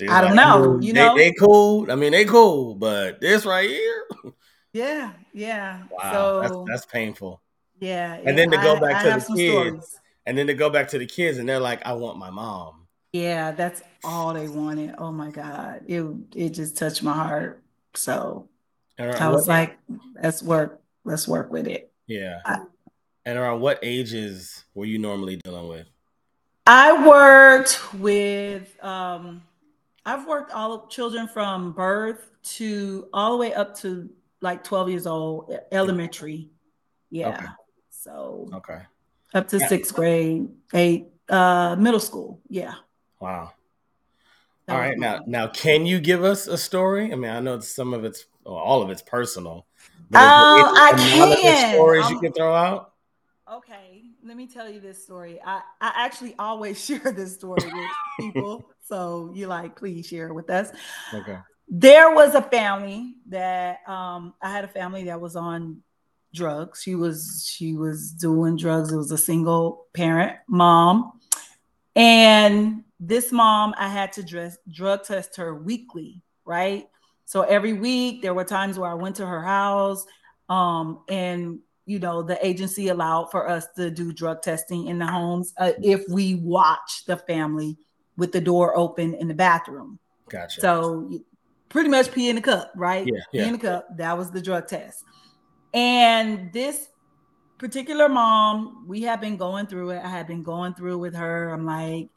I 0.09 0.21
don't 0.21 0.37
know. 0.37 0.79
You 0.81 0.93
know, 0.93 1.17
they, 1.17 1.31
they 1.31 1.35
cool. 1.35 1.91
I 1.91 1.95
mean, 1.95 2.13
they 2.13 2.25
cool, 2.25 2.75
but 2.75 3.21
this 3.21 3.45
right 3.45 3.69
here. 3.69 4.05
Yeah, 4.73 5.13
yeah. 5.33 5.83
Wow, 5.91 6.13
so, 6.13 6.41
that's, 6.41 6.57
that's 6.67 6.87
painful. 6.93 7.43
Yeah, 7.81 8.21
and 8.25 8.39
then 8.39 8.51
to 8.51 8.57
go 8.59 8.79
back 8.79 8.97
I, 8.97 9.03
to 9.03 9.09
the 9.11 9.35
kids, 9.37 9.87
stories. 9.87 10.01
and 10.27 10.39
then 10.39 10.47
to 10.47 10.55
go 10.55 10.71
back 10.71 10.89
to 10.89 10.99
the 10.99 11.07
kids, 11.07 11.39
and 11.39 11.49
they're 11.49 11.59
like, 11.59 11.85
"I 11.85 11.95
want 11.95 12.19
my 12.19 12.31
mom." 12.31 12.87
Yeah, 13.13 13.51
that's 13.51 13.83
all 14.05 14.33
they 14.33 14.49
wanted. 14.49 14.95
Oh 14.99 15.11
my 15.11 15.31
god, 15.31 15.83
it 15.89 16.05
it 16.37 16.51
just 16.51 16.77
touched 16.77 17.03
my 17.03 17.15
heart. 17.15 17.63
So 17.95 18.49
I 18.99 19.29
was 19.29 19.49
like, 19.49 19.79
"Let's 20.23 20.43
work. 20.43 20.81
Let's 21.05 21.27
work 21.27 21.51
with 21.51 21.67
it." 21.67 21.91
Yeah. 22.07 22.41
I, 22.45 22.61
and 23.25 23.39
around 23.39 23.61
what 23.61 23.79
ages 23.83 24.65
were 24.75 24.85
you 24.85 24.99
normally 24.99 25.37
dealing 25.37 25.69
with? 25.69 25.87
I 26.67 27.07
worked 27.07 27.95
with 27.95 28.77
um 28.85 29.43
I've 30.05 30.27
worked 30.27 30.53
all 30.53 30.87
children 30.87 31.29
from 31.29 31.73
birth 31.73 32.31
to 32.43 33.09
all 33.13 33.33
the 33.33 33.37
way 33.37 33.53
up 33.53 33.77
to 33.79 34.09
like 34.41 34.65
12 34.65 34.89
years 34.89 35.07
old, 35.07 35.55
elementary. 35.71 36.49
Yeah. 37.11 37.29
Okay. 37.29 37.47
So 37.91 38.49
okay. 38.55 38.81
Up 39.35 39.49
to 39.49 39.61
sixth 39.61 39.95
grade, 39.95 40.49
eight, 40.75 41.09
uh, 41.29 41.77
middle 41.79 42.01
school. 42.01 42.41
Yeah. 42.49 42.75
Wow. 43.21 43.53
That 44.67 44.73
all 44.73 44.81
right. 44.81 44.99
Now, 44.99 45.21
now, 45.27 45.47
can 45.49 45.87
you 45.87 46.01
give 46.01 46.25
us 46.25 46.47
a 46.47 46.57
story? 46.57 47.13
I 47.13 47.17
mean, 47.17 47.31
I 47.31 47.41
know 47.41 47.61
some 47.61 47.95
of 47.95 48.05
it's, 48.05 48.27
well, 48.45 48.55
all 48.55 48.83
of 48.83 48.91
it's 48.91 49.03
personal. 49.03 49.67
Uh, 50.13 50.19
I 50.19 50.93
can. 50.97 51.75
Stories 51.75 52.11
you 52.11 52.19
can 52.19 52.33
throw 52.33 52.53
out. 52.53 52.95
Okay, 53.53 53.90
let 54.31 54.37
me 54.37 54.47
tell 54.47 54.71
you 54.71 54.79
this 54.79 55.03
story. 55.03 55.41
I, 55.45 55.61
I 55.81 55.93
actually 55.97 56.37
always 56.39 56.83
share 56.85 57.11
this 57.11 57.35
story 57.35 57.65
with 57.65 57.91
people. 58.19 58.71
So 58.83 59.31
you 59.37 59.47
like, 59.47 59.77
please 59.77 60.09
share 60.09 60.27
it 60.27 60.35
with 60.35 60.51
us. 60.51 60.69
Okay. 61.15 61.39
There 61.69 62.13
was 62.13 62.35
a 62.35 62.43
family 62.43 63.15
that 63.29 63.89
um, 63.89 64.35
I 64.43 64.51
had 64.51 64.65
a 64.65 64.69
family 64.69 65.05
that 65.05 65.21
was 65.21 65.37
on 65.37 65.85
drugs. 66.35 66.83
She 66.83 66.97
was 66.97 67.49
she 67.49 67.75
was 67.75 68.11
doing 68.11 68.57
drugs. 68.57 68.91
It 68.91 68.97
was 68.97 69.13
a 69.13 69.19
single 69.19 69.87
parent 69.95 70.39
mom, 70.49 71.21
and 71.95 72.83
this 72.99 73.31
mom 73.31 73.75
I 73.79 73.87
had 73.87 74.13
to 74.15 74.25
dress 74.25 74.59
drug 74.69 75.05
test 75.05 75.37
her 75.37 75.55
weekly, 75.55 76.25
right? 76.45 76.89
So 77.27 77.43
every 77.43 77.75
week 77.75 78.23
there 78.23 78.35
were 78.35 78.43
times 78.43 78.77
where 78.77 78.91
I 78.91 78.95
went 78.95 79.15
to 79.17 79.27
her 79.27 79.43
house, 79.43 80.05
um, 80.49 81.05
and 81.09 81.61
you 81.91 81.99
know, 81.99 82.23
the 82.23 82.39
agency 82.47 82.87
allowed 82.87 83.33
for 83.33 83.49
us 83.49 83.67
to 83.75 83.91
do 83.91 84.13
drug 84.13 84.43
testing 84.43 84.87
in 84.87 85.01
the 85.01 85.07
homes 85.07 85.53
uh, 85.59 85.73
if 85.83 86.05
we 86.09 86.37
watch 86.37 87.05
the 87.07 87.17
family 87.17 87.77
with 88.17 88.31
the 88.31 88.41
door 88.41 88.79
open 88.79 89.13
in 89.15 89.27
the 89.27 89.35
bathroom. 89.35 89.99
Gotcha. 90.29 90.61
So 90.61 91.11
pretty 91.69 91.89
much 91.89 92.13
pee 92.13 92.29
in 92.29 92.37
the 92.37 92.43
cup, 92.43 92.71
right? 92.77 93.05
Yeah, 93.05 93.19
yeah. 93.33 93.43
Pee 93.43 93.49
in 93.49 93.53
the 93.55 93.59
cup. 93.59 93.89
That 93.97 94.17
was 94.17 94.31
the 94.31 94.41
drug 94.41 94.69
test. 94.69 95.03
And 95.75 96.53
this 96.53 96.91
particular 97.59 98.09
mom, 98.09 98.85
we 98.87 99.03
have 99.03 99.21
been 99.21 99.37
going 99.37 99.67
through 99.67 99.91
it. 99.91 100.05
I 100.05 100.09
have 100.11 100.29
been 100.29 100.45
going 100.45 100.75
through 100.75 100.99
with 100.99 101.17
her. 101.17 101.53
I'm 101.53 101.67
like, 101.67 102.09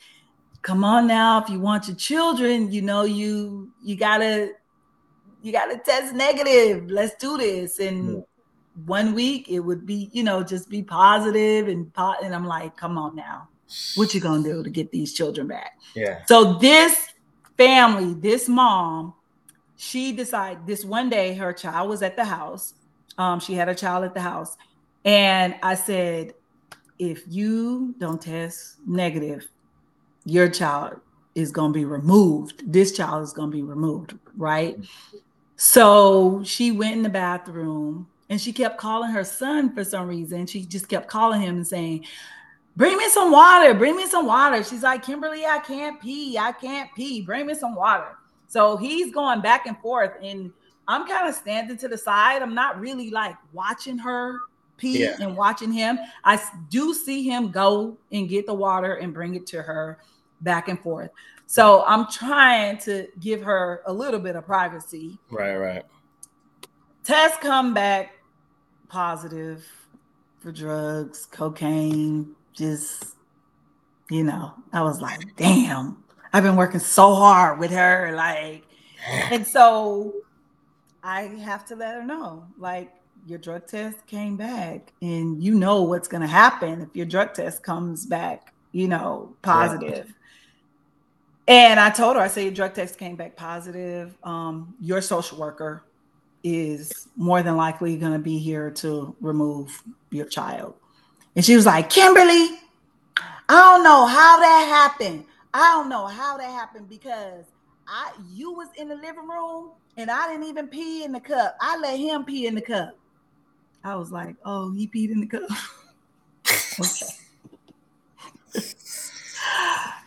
come 0.61 0.83
on 0.83 1.07
now, 1.07 1.41
if 1.41 1.49
you 1.49 1.59
want 1.59 1.87
your 1.87 1.97
children, 1.97 2.71
you 2.71 2.83
know, 2.83 3.05
you 3.05 3.71
you 3.83 3.95
gotta 3.95 4.51
you 5.41 5.51
gotta 5.51 5.79
test 5.79 6.13
negative. 6.13 6.91
Let's 6.91 7.15
do 7.15 7.39
this. 7.39 7.79
And 7.79 8.23
one 8.85 9.13
week 9.13 9.49
it 9.49 9.59
would 9.59 9.85
be, 9.85 10.09
you 10.13 10.23
know, 10.23 10.43
just 10.43 10.69
be 10.69 10.81
positive 10.81 11.67
and 11.67 11.93
pot. 11.93 12.23
And 12.23 12.33
I'm 12.33 12.45
like, 12.45 12.75
come 12.75 12.97
on 12.97 13.15
now, 13.15 13.47
what 13.95 14.13
you 14.13 14.19
gonna 14.19 14.43
do 14.43 14.63
to 14.63 14.69
get 14.69 14.91
these 14.91 15.13
children 15.13 15.47
back? 15.47 15.79
Yeah. 15.95 16.25
So 16.25 16.53
this 16.55 17.09
family, 17.57 18.13
this 18.13 18.49
mom, 18.49 19.13
she 19.75 20.11
decided 20.11 20.65
this 20.65 20.85
one 20.85 21.09
day 21.09 21.33
her 21.33 21.53
child 21.53 21.89
was 21.89 22.01
at 22.01 22.15
the 22.15 22.25
house. 22.25 22.73
Um, 23.17 23.39
she 23.39 23.53
had 23.53 23.69
a 23.69 23.75
child 23.75 24.03
at 24.05 24.13
the 24.13 24.21
house, 24.21 24.57
and 25.05 25.55
I 25.61 25.75
said, 25.75 26.33
if 26.97 27.23
you 27.27 27.93
don't 27.99 28.21
test 28.21 28.77
negative, 28.87 29.47
your 30.25 30.49
child 30.49 30.99
is 31.35 31.51
gonna 31.51 31.73
be 31.73 31.85
removed. 31.85 32.71
This 32.71 32.91
child 32.91 33.23
is 33.23 33.33
gonna 33.33 33.51
be 33.51 33.61
removed, 33.61 34.17
right? 34.37 34.77
So 35.57 36.43
she 36.43 36.71
went 36.71 36.95
in 36.95 37.03
the 37.03 37.09
bathroom 37.09 38.07
and 38.33 38.41
she 38.41 38.51
kept 38.51 38.79
calling 38.79 39.11
her 39.11 39.23
son 39.23 39.75
for 39.75 39.83
some 39.83 40.07
reason. 40.07 40.47
She 40.47 40.65
just 40.65 40.89
kept 40.89 41.07
calling 41.07 41.39
him 41.39 41.57
and 41.57 41.67
saying, 41.67 42.03
Bring 42.75 42.97
me 42.97 43.07
some 43.09 43.31
water. 43.31 43.75
Bring 43.75 43.95
me 43.95 44.07
some 44.07 44.25
water. 44.25 44.63
She's 44.63 44.81
like, 44.81 45.03
Kimberly, 45.03 45.45
I 45.45 45.59
can't 45.59 46.01
pee. 46.01 46.35
I 46.35 46.51
can't 46.51 46.89
pee. 46.95 47.21
Bring 47.21 47.45
me 47.45 47.53
some 47.53 47.75
water. 47.75 48.17
So 48.47 48.75
he's 48.75 49.13
going 49.13 49.41
back 49.41 49.67
and 49.67 49.77
forth. 49.77 50.13
And 50.23 50.51
I'm 50.87 51.07
kind 51.07 51.29
of 51.29 51.35
standing 51.35 51.77
to 51.77 51.87
the 51.87 51.95
side. 51.95 52.41
I'm 52.41 52.55
not 52.55 52.79
really 52.79 53.11
like 53.11 53.35
watching 53.51 53.99
her 53.99 54.39
pee 54.77 55.03
yeah. 55.03 55.17
and 55.19 55.37
watching 55.37 55.71
him. 55.71 55.99
I 56.23 56.41
do 56.71 56.95
see 56.95 57.21
him 57.21 57.51
go 57.51 57.95
and 58.11 58.27
get 58.27 58.47
the 58.47 58.55
water 58.55 58.95
and 58.95 59.13
bring 59.13 59.35
it 59.35 59.45
to 59.47 59.61
her 59.61 59.99
back 60.41 60.69
and 60.69 60.79
forth. 60.79 61.11
So 61.45 61.83
I'm 61.85 62.07
trying 62.09 62.79
to 62.79 63.09
give 63.19 63.43
her 63.43 63.83
a 63.85 63.93
little 63.93 64.19
bit 64.19 64.35
of 64.35 64.43
privacy. 64.43 65.19
Right, 65.29 65.55
right. 65.55 65.85
Tests 67.03 67.37
come 67.39 67.75
back 67.75 68.12
positive 68.93 69.65
for 70.39 70.51
drugs, 70.51 71.25
cocaine, 71.25 72.35
just, 72.53 73.15
you 74.11 74.23
know, 74.23 74.53
I 74.71 74.83
was 74.83 75.01
like, 75.01 75.35
damn, 75.35 75.97
I've 76.31 76.43
been 76.43 76.55
working 76.55 76.79
so 76.79 77.15
hard 77.15 77.57
with 77.57 77.71
her. 77.71 78.13
Like, 78.15 78.65
and 79.31 79.47
so 79.47 80.13
I 81.03 81.21
have 81.21 81.65
to 81.65 81.75
let 81.75 81.95
her 81.95 82.03
know, 82.03 82.45
like, 82.59 82.93
your 83.25 83.39
drug 83.39 83.65
test 83.65 84.05
came 84.05 84.37
back, 84.37 84.93
and 85.01 85.41
you 85.41 85.55
know 85.55 85.81
what's 85.81 86.07
going 86.07 86.21
to 86.21 86.27
happen 86.27 86.81
if 86.81 86.95
your 86.95 87.07
drug 87.07 87.33
test 87.33 87.63
comes 87.63 88.05
back, 88.05 88.53
you 88.73 88.87
know, 88.87 89.33
positive. 89.41 90.13
Yeah. 91.47 91.71
And 91.71 91.79
I 91.79 91.89
told 91.89 92.15
her, 92.15 92.21
I 92.21 92.27
said, 92.27 92.43
your 92.43 92.53
drug 92.53 92.75
test 92.75 92.99
came 92.99 93.15
back 93.15 93.35
positive. 93.35 94.15
Um, 94.23 94.75
your 94.79 95.01
social 95.01 95.39
worker 95.39 95.83
is 96.43 97.07
more 97.15 97.41
than 97.41 97.55
likely 97.55 97.97
going 97.97 98.13
to 98.13 98.19
be 98.19 98.37
here 98.37 98.69
to 98.71 99.15
remove 99.21 99.81
your 100.09 100.25
child. 100.25 100.75
And 101.35 101.43
she 101.43 101.55
was 101.55 101.65
like, 101.65 101.89
Kimberly, 101.89 102.59
I 103.17 103.49
don't 103.49 103.83
know 103.83 104.05
how 104.05 104.39
that 104.39 104.65
happened. 104.67 105.25
I 105.53 105.69
don't 105.71 105.89
know 105.89 106.07
how 106.07 106.37
that 106.37 106.49
happened 106.49 106.89
because 106.89 107.45
I 107.87 108.11
you 108.31 108.51
was 108.51 108.69
in 108.77 108.87
the 108.87 108.95
living 108.95 109.27
room 109.27 109.71
and 109.97 110.09
I 110.09 110.27
didn't 110.27 110.45
even 110.45 110.67
pee 110.67 111.03
in 111.03 111.11
the 111.11 111.19
cup. 111.19 111.55
I 111.61 111.77
let 111.77 111.99
him 111.99 112.23
pee 112.23 112.47
in 112.47 112.55
the 112.55 112.61
cup. 112.61 112.97
I 113.83 113.95
was 113.95 114.11
like, 114.11 114.35
oh, 114.45 114.71
he 114.71 114.87
peed 114.87 115.11
in 115.11 115.19
the 115.19 115.27
cup. 115.27 115.43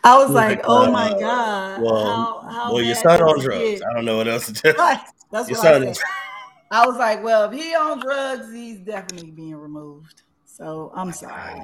I 0.04 0.16
was 0.16 0.30
like, 0.30 0.60
oh 0.64 0.90
my 0.90 1.10
uh, 1.10 1.18
God. 1.18 1.82
Well, 1.82 2.04
how, 2.04 2.48
how 2.50 2.72
well 2.72 2.82
your 2.82 2.94
son 2.94 3.20
on 3.22 3.40
drugs. 3.40 3.82
I 3.82 3.94
don't 3.94 4.04
know 4.04 4.16
what 4.16 4.28
else 4.28 4.46
to 4.46 4.52
tell 4.52 4.74
Right. 4.74 5.00
That's 5.30 5.48
your 5.48 5.58
what 5.58 5.66
I 5.66 5.92
said. 5.92 6.04
I 6.70 6.86
was 6.86 6.96
like, 6.96 7.22
well, 7.22 7.50
if 7.50 7.58
he 7.58 7.74
on 7.74 8.00
drugs, 8.00 8.52
he's 8.52 8.78
definitely 8.78 9.30
being 9.30 9.56
removed. 9.56 10.22
So 10.44 10.92
I'm 10.94 11.12
sorry. 11.12 11.60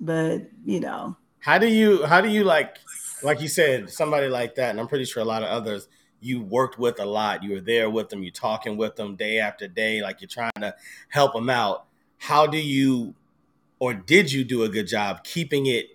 But 0.00 0.48
you 0.64 0.80
know. 0.80 1.16
How 1.40 1.58
do 1.58 1.66
you 1.66 2.04
how 2.04 2.20
do 2.20 2.28
you 2.28 2.44
like 2.44 2.76
like 3.22 3.40
you 3.40 3.48
said, 3.48 3.90
somebody 3.90 4.28
like 4.28 4.54
that, 4.56 4.70
and 4.70 4.80
I'm 4.80 4.88
pretty 4.88 5.04
sure 5.04 5.22
a 5.22 5.26
lot 5.26 5.42
of 5.42 5.48
others 5.48 5.88
you 6.20 6.42
worked 6.42 6.78
with 6.78 7.00
a 7.00 7.04
lot. 7.04 7.42
You 7.42 7.52
were 7.52 7.60
there 7.60 7.88
with 7.90 8.08
them, 8.08 8.22
you're 8.22 8.32
talking 8.32 8.76
with 8.76 8.96
them 8.96 9.16
day 9.16 9.38
after 9.38 9.66
day, 9.66 10.02
like 10.02 10.20
you're 10.20 10.28
trying 10.28 10.52
to 10.60 10.74
help 11.08 11.32
them 11.32 11.50
out. 11.50 11.86
How 12.18 12.46
do 12.46 12.58
you 12.58 13.14
or 13.78 13.94
did 13.94 14.30
you 14.30 14.44
do 14.44 14.64
a 14.64 14.68
good 14.68 14.86
job 14.86 15.24
keeping 15.24 15.66
it 15.66 15.86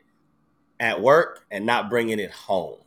at 0.80 1.02
work 1.02 1.46
and 1.52 1.66
not 1.66 1.90
bringing 1.90 2.20
it 2.20 2.32
home? 2.32 2.80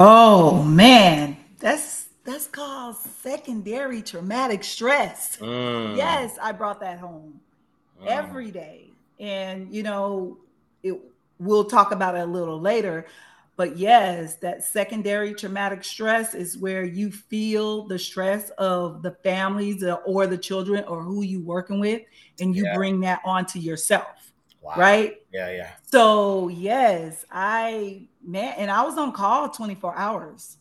Oh 0.00 0.62
man, 0.62 1.36
that's 1.58 2.05
that's 2.26 2.46
called 2.48 2.96
secondary 2.96 4.02
traumatic 4.02 4.64
stress. 4.64 5.36
Mm. 5.38 5.96
Yes, 5.96 6.36
I 6.42 6.52
brought 6.52 6.80
that 6.80 6.98
home 6.98 7.40
mm. 8.02 8.06
every 8.06 8.50
day. 8.50 8.90
And, 9.18 9.72
you 9.72 9.82
know, 9.82 10.38
it, 10.82 11.00
we'll 11.38 11.64
talk 11.64 11.92
about 11.92 12.16
it 12.16 12.20
a 12.20 12.26
little 12.26 12.60
later. 12.60 13.06
but 13.56 13.78
yes, 13.78 14.34
that 14.36 14.62
secondary 14.62 15.32
traumatic 15.34 15.82
stress 15.82 16.34
is 16.34 16.58
where 16.58 16.84
you 16.84 17.10
feel 17.10 17.86
the 17.86 17.98
stress 17.98 18.50
of 18.58 19.02
the 19.02 19.12
families 19.22 19.82
or 20.04 20.26
the 20.26 20.36
children 20.36 20.84
or 20.84 21.02
who 21.02 21.22
you 21.22 21.40
working 21.40 21.80
with, 21.80 22.02
and 22.38 22.54
you 22.54 22.64
yeah. 22.64 22.74
bring 22.74 23.00
that 23.00 23.22
onto 23.24 23.58
yourself. 23.58 24.32
Wow. 24.60 24.74
Right? 24.76 25.22
Yeah, 25.32 25.50
yeah. 25.52 25.70
So 25.90 26.48
yes, 26.48 27.24
I 27.30 28.08
man, 28.22 28.52
and 28.58 28.70
I 28.70 28.82
was 28.82 28.98
on 28.98 29.12
call 29.12 29.48
24 29.48 29.96
hours 29.96 30.58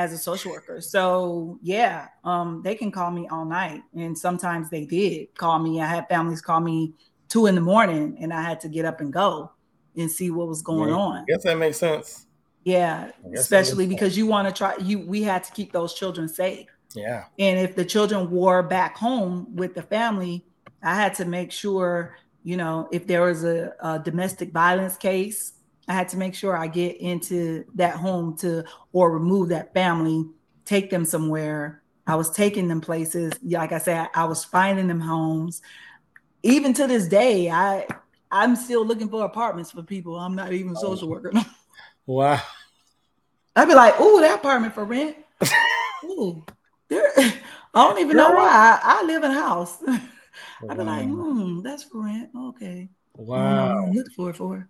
as 0.00 0.12
a 0.14 0.18
social 0.18 0.50
worker. 0.50 0.80
So 0.80 1.58
yeah, 1.62 2.08
um, 2.24 2.62
they 2.64 2.74
can 2.74 2.90
call 2.90 3.10
me 3.10 3.28
all 3.28 3.44
night. 3.44 3.82
And 3.94 4.16
sometimes 4.16 4.70
they 4.70 4.86
did 4.86 5.34
call 5.36 5.58
me. 5.58 5.80
I 5.80 5.86
had 5.86 6.08
families 6.08 6.40
call 6.40 6.60
me 6.60 6.94
two 7.28 7.46
in 7.46 7.54
the 7.54 7.60
morning 7.60 8.16
and 8.20 8.32
I 8.32 8.40
had 8.40 8.60
to 8.60 8.68
get 8.68 8.86
up 8.86 9.00
and 9.00 9.12
go 9.12 9.52
and 9.96 10.10
see 10.10 10.30
what 10.30 10.48
was 10.48 10.62
going 10.62 10.88
yeah, 10.88 10.96
on. 10.96 11.16
I 11.18 11.24
guess 11.28 11.44
that 11.44 11.58
makes 11.58 11.76
sense. 11.76 12.26
Yeah, 12.64 13.10
especially 13.34 13.86
because 13.86 14.16
you 14.16 14.26
want 14.26 14.48
to 14.48 14.54
try 14.54 14.76
you 14.78 15.00
we 15.00 15.22
had 15.22 15.44
to 15.44 15.52
keep 15.52 15.72
those 15.72 15.94
children 15.94 16.28
safe. 16.28 16.66
Yeah. 16.94 17.24
And 17.38 17.58
if 17.58 17.76
the 17.76 17.84
children 17.84 18.30
were 18.30 18.62
back 18.62 18.96
home 18.96 19.54
with 19.54 19.74
the 19.74 19.82
family, 19.82 20.44
I 20.82 20.94
had 20.94 21.14
to 21.16 21.24
make 21.24 21.52
sure, 21.52 22.16
you 22.42 22.56
know, 22.56 22.88
if 22.90 23.06
there 23.06 23.22
was 23.22 23.44
a, 23.44 23.74
a 23.80 23.98
domestic 23.98 24.52
violence 24.52 24.96
case, 24.96 25.52
I 25.90 25.92
had 25.92 26.08
to 26.10 26.16
make 26.16 26.36
sure 26.36 26.56
I 26.56 26.68
get 26.68 26.98
into 26.98 27.64
that 27.74 27.96
home 27.96 28.36
to 28.38 28.62
or 28.92 29.10
remove 29.10 29.48
that 29.48 29.74
family, 29.74 30.24
take 30.64 30.88
them 30.88 31.04
somewhere. 31.04 31.82
I 32.06 32.14
was 32.14 32.30
taking 32.30 32.68
them 32.68 32.80
places. 32.80 33.32
Like 33.42 33.72
I 33.72 33.78
said, 33.78 34.08
I 34.14 34.24
was 34.26 34.44
finding 34.44 34.86
them 34.86 35.00
homes. 35.00 35.62
Even 36.44 36.72
to 36.74 36.86
this 36.86 37.08
day, 37.08 37.50
I 37.50 37.88
I'm 38.30 38.54
still 38.54 38.86
looking 38.86 39.08
for 39.08 39.24
apartments 39.24 39.72
for 39.72 39.82
people. 39.82 40.14
I'm 40.14 40.36
not 40.36 40.52
even 40.52 40.76
a 40.76 40.78
oh. 40.78 40.80
social 40.80 41.08
worker. 41.08 41.32
Wow. 42.06 42.40
I'd 43.56 43.66
be 43.66 43.74
like, 43.74 44.00
"Ooh, 44.00 44.20
that 44.20 44.38
apartment 44.38 44.72
for 44.72 44.84
rent." 44.84 45.16
Ooh, 46.04 46.44
there. 46.88 47.10
I 47.16 47.32
don't 47.74 47.98
even 47.98 48.16
know 48.16 48.30
why. 48.30 48.78
I, 48.80 49.00
I 49.00 49.04
live 49.06 49.24
in 49.24 49.32
a 49.32 49.34
house. 49.34 49.82
I'd 49.88 50.78
be 50.78 50.84
like, 50.84 51.08
"Hmm, 51.08 51.62
that's 51.62 51.82
for 51.82 52.04
rent." 52.04 52.30
Okay. 52.36 52.90
Wow. 53.16 53.90
Look 53.92 54.12
for 54.12 54.30
it 54.30 54.36
for. 54.36 54.68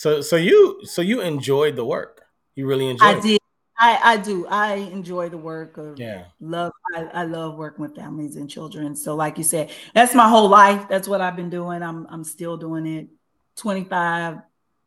So, 0.00 0.22
so 0.22 0.36
you, 0.36 0.80
so 0.84 1.02
you 1.02 1.20
enjoyed 1.20 1.76
the 1.76 1.84
work. 1.84 2.22
You 2.54 2.66
really 2.66 2.88
enjoyed. 2.88 3.18
I 3.18 3.20
did. 3.20 3.38
I, 3.78 4.00
I 4.02 4.16
do. 4.16 4.46
I 4.46 4.74
enjoy 4.76 5.28
the 5.28 5.36
work 5.36 5.76
of 5.76 5.98
yeah. 5.98 6.24
love. 6.40 6.72
I, 6.96 7.02
I 7.12 7.24
love 7.24 7.58
working 7.58 7.82
with 7.82 7.96
families 7.96 8.36
and 8.36 8.48
children. 8.48 8.96
So, 8.96 9.14
like 9.14 9.36
you 9.36 9.44
said, 9.44 9.70
that's 9.92 10.14
my 10.14 10.26
whole 10.26 10.48
life. 10.48 10.88
That's 10.88 11.06
what 11.06 11.20
I've 11.20 11.36
been 11.36 11.50
doing. 11.50 11.82
I'm 11.82 12.06
I'm 12.08 12.24
still 12.24 12.56
doing 12.56 12.86
it. 12.86 13.08
25 13.56 14.38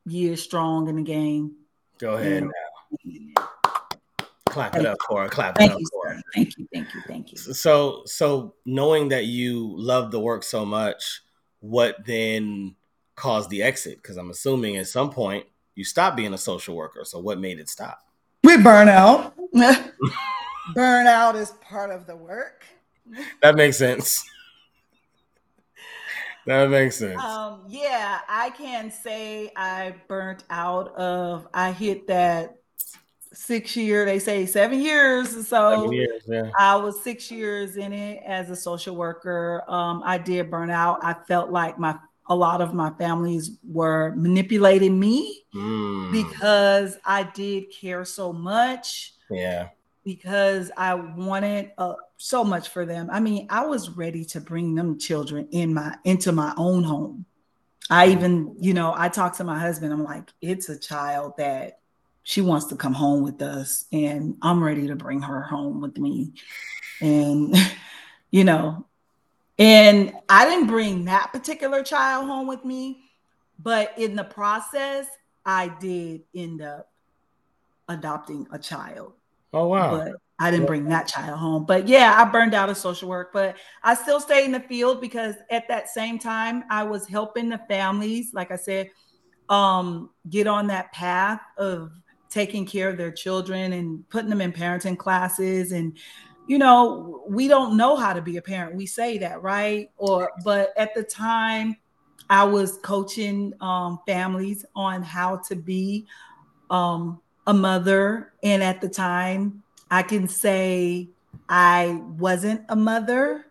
years 0.08 0.42
strong 0.42 0.88
in 0.90 0.96
the 0.96 1.04
game. 1.04 1.58
Go 2.00 2.16
ahead 2.16 2.46
now. 2.46 3.48
Clap 4.48 4.76
it 4.78 4.88
up 4.88 4.98
for 5.08 5.22
her. 5.22 5.30
Clap 5.30 5.62
it 5.62 5.70
up 5.70 5.80
for 5.92 6.10
her. 6.10 6.22
Thank 6.34 6.58
you, 6.58 6.68
thank 6.74 6.92
you, 6.96 7.02
thank 7.06 7.32
you. 7.32 7.38
So, 7.38 8.02
so 8.08 8.56
knowing 8.66 9.10
that 9.10 9.26
you 9.26 9.76
love 9.78 10.10
the 10.10 10.20
work 10.20 10.42
so 10.42 10.66
much, 10.66 11.22
what 11.60 12.04
then 12.04 12.76
caused 13.16 13.50
the 13.50 13.64
exit? 13.64 14.02
Because 14.02 14.18
I'm 14.18 14.30
assuming 14.30 14.78
at 14.78 14.88
some 14.88 15.10
point 15.10 15.46
you 15.76 15.84
stopped 15.84 16.18
being 16.18 16.34
a 16.34 16.38
social 16.38 16.76
worker. 16.76 17.04
So, 17.06 17.20
what 17.20 17.40
made 17.40 17.60
it 17.60 17.70
stop? 17.70 18.00
We 18.44 18.58
burn 18.58 18.90
out. 18.90 19.34
Burnout 20.76 21.36
is 21.36 21.52
part 21.62 21.92
of 21.92 22.06
the 22.08 22.16
work. 22.16 22.66
That 23.42 23.56
makes 23.56 23.78
sense. 23.78 24.26
That 26.46 26.70
makes 26.70 26.98
sense. 26.98 27.22
Um, 27.22 27.64
yeah, 27.68 28.20
I 28.28 28.50
can 28.52 28.92
say 28.92 29.52
I 29.56 29.96
burnt 30.08 30.44
out 30.50 30.94
of 30.96 31.48
I 31.54 31.72
hit 31.72 32.08
that 32.08 32.58
six 33.34 33.76
year, 33.76 34.06
they 34.06 34.20
say 34.20 34.46
seven 34.46 34.82
years. 34.82 35.30
So 35.48 35.72
seven 35.72 35.94
years, 35.94 36.24
yeah. 36.28 36.52
I 36.58 36.76
was 36.76 37.02
six 37.02 37.32
years 37.32 37.78
in 37.78 37.94
it 37.94 38.22
as 38.26 38.50
a 38.50 38.56
social 38.56 38.96
worker. 38.96 39.64
Um, 39.68 40.02
I 40.06 40.18
did 40.18 40.50
burn 40.52 40.70
out. 40.70 41.00
I 41.04 41.14
felt 41.14 41.50
like 41.50 41.80
my 41.80 41.96
a 42.28 42.36
lot 42.36 42.62
of 42.62 42.74
my 42.74 42.90
families 42.92 43.52
were 43.64 44.14
manipulating 44.16 45.00
me 45.00 45.44
mm. 45.54 46.12
because 46.12 46.98
I 47.06 47.24
did 47.24 47.72
care 47.72 48.06
so 48.06 48.32
much. 48.32 49.14
Yeah. 49.30 49.70
Because 50.06 50.72
I 50.76 50.96
wanted 50.96 51.72
uh, 51.78 51.94
so 52.18 52.44
much 52.44 52.70
for 52.70 52.86
them. 52.86 53.10
I 53.12 53.20
mean, 53.20 53.48
I 53.50 53.66
was 53.66 53.90
ready 53.90 54.26
to 54.26 54.42
bring 54.42 54.76
them 54.76 55.00
children 55.00 55.48
in 55.52 55.74
my 55.74 55.96
into 56.04 56.32
my 56.32 56.54
own 56.58 56.84
home. 56.84 57.26
I 57.90 58.10
even, 58.10 58.56
you 58.60 58.74
know, 58.74 58.94
I 58.96 59.10
talked 59.10 59.38
to 59.38 59.44
my 59.44 59.60
husband. 59.60 59.94
I'm 59.94 60.04
like, 60.04 60.30
it's 60.42 60.70
a 60.70 60.80
child 60.80 61.34
that 61.38 61.80
she 62.24 62.42
wants 62.42 62.68
to 62.68 62.76
come 62.76 62.94
home 62.94 63.24
with 63.24 63.42
us, 63.42 63.86
and 63.92 64.38
I'm 64.42 64.64
ready 64.64 64.88
to 64.88 64.96
bring 64.96 65.22
her 65.22 65.42
home 65.42 65.82
with 65.82 65.98
me. 65.98 66.34
And, 67.02 67.56
you 68.32 68.46
know, 68.46 68.86
and 69.60 70.14
I 70.30 70.46
didn't 70.46 70.68
bring 70.68 71.06
that 71.06 71.32
particular 71.32 71.84
child 71.84 72.26
home 72.26 72.48
with 72.48 72.66
me, 72.66 73.04
but 73.60 73.98
in 73.98 74.16
the 74.16 74.24
process, 74.24 75.08
I 75.46 75.68
did 75.80 76.22
end 76.36 76.62
up 76.62 76.90
adopting 77.88 78.48
a 78.52 78.60
child. 78.60 79.14
Oh 79.52 79.68
wow. 79.68 79.98
But 79.98 80.14
I 80.40 80.52
didn't 80.52 80.66
bring 80.66 80.86
that 80.86 81.08
child 81.08 81.38
home. 81.38 81.66
But 81.66 81.88
yeah, 81.88 82.16
I 82.18 82.30
burned 82.30 82.54
out 82.54 82.70
of 82.70 82.78
social 82.78 83.08
work, 83.08 83.32
but 83.32 83.56
I 83.84 83.94
still 83.94 84.20
stayed 84.20 84.46
in 84.46 84.52
the 84.52 84.60
field 84.60 85.00
because 85.00 85.36
at 85.52 85.68
that 85.68 85.90
same 85.90 86.18
time 86.18 86.64
I 86.70 86.84
was 86.84 87.08
helping 87.08 87.50
the 87.50 87.62
families, 87.70 88.34
like 88.34 88.52
I 88.52 88.56
said, 88.56 88.90
um, 89.50 90.10
get 90.30 90.48
on 90.48 90.68
that 90.68 90.92
path 90.92 91.40
of 91.58 91.92
taking 92.30 92.66
care 92.66 92.90
of 92.90 92.98
their 92.98 93.12
children 93.12 93.74
and 93.74 94.10
putting 94.10 94.30
them 94.30 94.42
in 94.42 94.52
parenting 94.52 94.98
classes 94.98 95.72
and 95.72 95.98
you 96.48 96.58
know, 96.58 97.24
we 97.28 97.48
don't 97.48 97.78
know 97.78 97.96
how 97.96 98.14
to 98.14 98.22
be 98.22 98.38
a 98.38 98.42
parent. 98.42 98.76
We 98.76 98.86
say 98.86 99.18
that, 99.20 99.42
right? 99.42 99.90
Or 99.98 100.32
but 100.44 100.74
at 100.78 100.94
the 100.94 101.04
time 101.04 101.78
I 102.30 102.44
was 102.44 102.78
coaching 102.80 103.54
um, 103.62 104.00
families 104.06 104.66
on 104.76 105.04
how 105.04 105.38
to 105.48 105.56
be 105.56 106.06
um, 106.70 107.22
a 107.48 107.54
mother 107.54 108.34
and 108.42 108.64
at 108.64 108.82
the 108.82 108.90
time 108.90 109.64
I 109.92 110.02
can 110.02 110.28
say 110.28 111.10
I 111.50 112.02
wasn't 112.18 112.62
a 112.70 112.76
mother 112.76 113.46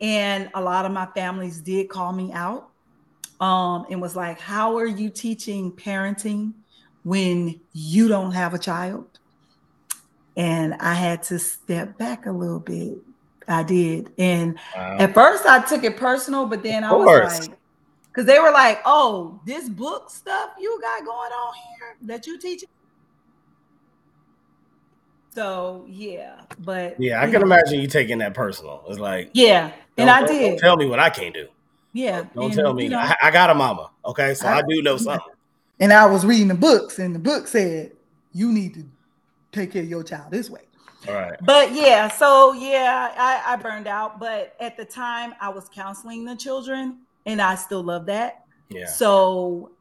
and 0.00 0.50
a 0.54 0.60
lot 0.60 0.84
of 0.84 0.92
my 0.92 1.06
families 1.06 1.60
did 1.60 1.88
call 1.88 2.12
me 2.12 2.32
out 2.32 2.70
um, 3.40 3.86
and 3.90 4.00
was 4.00 4.16
like, 4.16 4.40
How 4.40 4.76
are 4.76 4.86
you 4.86 5.10
teaching 5.10 5.72
parenting 5.72 6.52
when 7.04 7.60
you 7.72 8.08
don't 8.08 8.32
have 8.32 8.54
a 8.54 8.58
child? 8.58 9.09
And 10.36 10.74
I 10.74 10.94
had 10.94 11.22
to 11.24 11.38
step 11.38 11.98
back 11.98 12.26
a 12.26 12.32
little 12.32 12.60
bit. 12.60 12.98
I 13.48 13.62
did. 13.62 14.12
And 14.16 14.58
wow. 14.76 14.96
at 14.98 15.14
first 15.14 15.44
I 15.46 15.62
took 15.64 15.84
it 15.84 15.96
personal, 15.96 16.46
but 16.46 16.62
then 16.62 16.84
I 16.84 16.92
was 16.92 17.48
like, 17.48 17.58
because 18.08 18.26
they 18.26 18.38
were 18.38 18.52
like, 18.52 18.80
oh, 18.84 19.40
this 19.44 19.68
book 19.68 20.10
stuff 20.10 20.50
you 20.58 20.78
got 20.80 21.04
going 21.04 21.32
on 21.32 21.54
here 21.54 21.96
that 22.02 22.26
you 22.26 22.38
teach. 22.38 22.64
So 25.32 25.86
yeah, 25.88 26.40
but 26.58 27.00
yeah, 27.00 27.22
I 27.22 27.30
can 27.30 27.34
know, 27.34 27.42
imagine 27.42 27.80
you 27.80 27.86
taking 27.86 28.18
that 28.18 28.34
personal. 28.34 28.82
It's 28.88 28.98
like 28.98 29.30
yeah, 29.32 29.70
and 29.96 30.10
I 30.10 30.26
did. 30.26 30.58
tell 30.58 30.76
me 30.76 30.86
what 30.86 30.98
I 30.98 31.08
can't 31.08 31.32
do. 31.32 31.46
Yeah, 31.92 32.24
don't 32.34 32.46
and, 32.46 32.54
tell 32.54 32.74
me. 32.74 32.84
You 32.84 32.90
know, 32.90 32.98
I, 32.98 33.14
I, 33.22 33.30
got 33.30 33.48
a 33.48 33.54
mama. 33.54 33.90
Okay, 34.04 34.34
so 34.34 34.48
I, 34.48 34.58
I 34.58 34.62
do 34.68 34.82
know 34.82 34.96
something. 34.96 35.32
And 35.78 35.92
I 35.92 36.06
was 36.06 36.26
reading 36.26 36.48
the 36.48 36.56
books, 36.56 36.98
and 36.98 37.14
the 37.14 37.20
book 37.20 37.46
said 37.46 37.92
you 38.32 38.50
need 38.50 38.74
to 38.74 38.84
take 39.52 39.72
care 39.72 39.82
of 39.82 39.88
your 39.88 40.02
child 40.02 40.30
this 40.30 40.50
way. 40.50 40.62
All 41.08 41.14
right. 41.14 41.38
But 41.42 41.72
yeah, 41.72 42.08
so 42.08 42.52
yeah, 42.52 43.12
I, 43.16 43.54
I 43.54 43.56
burned 43.56 43.86
out. 43.86 44.20
But 44.20 44.54
at 44.60 44.76
the 44.76 44.84
time, 44.84 45.34
I 45.40 45.48
was 45.48 45.68
counseling 45.68 46.24
the 46.24 46.36
children, 46.36 46.98
and 47.26 47.40
I 47.40 47.54
still 47.54 47.82
love 47.82 48.06
that. 48.06 48.44
Yeah. 48.68 48.86
So 48.86 49.72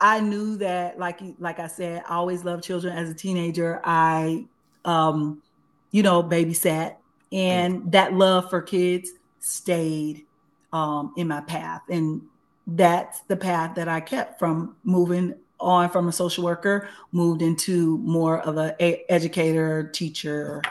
I 0.00 0.20
knew 0.20 0.56
that, 0.58 0.98
like 0.98 1.20
like 1.38 1.58
I 1.58 1.66
said, 1.66 2.04
I 2.08 2.14
always 2.14 2.44
loved 2.44 2.64
children. 2.64 2.96
As 2.96 3.10
a 3.10 3.14
teenager, 3.14 3.80
I, 3.84 4.46
um, 4.84 5.42
you 5.90 6.02
know, 6.02 6.22
babysat, 6.22 6.96
and 7.32 7.80
mm-hmm. 7.80 7.90
that 7.90 8.12
love 8.14 8.48
for 8.48 8.62
kids 8.62 9.10
stayed 9.40 10.26
um, 10.72 11.12
in 11.16 11.26
my 11.26 11.40
path, 11.40 11.82
and 11.88 12.22
that's 12.66 13.20
the 13.22 13.36
path 13.36 13.74
that 13.74 13.88
I 13.88 14.00
kept 14.00 14.38
from 14.38 14.76
moving 14.84 15.34
on 15.62 15.88
from 15.90 16.08
a 16.08 16.12
social 16.12 16.44
worker, 16.44 16.88
moved 17.12 17.42
into 17.42 17.98
more 17.98 18.40
of 18.40 18.56
a, 18.58 18.74
a 18.80 19.04
educator, 19.08 19.84
teacher. 19.84 20.62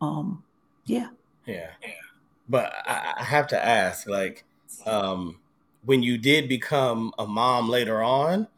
Um, 0.00 0.42
yeah. 0.84 1.08
Yeah. 1.46 1.70
But 2.48 2.72
I, 2.86 3.14
I 3.18 3.24
have 3.24 3.46
to 3.48 3.64
ask, 3.64 4.08
like, 4.08 4.44
um, 4.86 5.38
when 5.84 6.02
you 6.02 6.18
did 6.18 6.48
become 6.48 7.12
a 7.18 7.26
mom 7.26 7.68
later 7.68 8.02
on, 8.02 8.48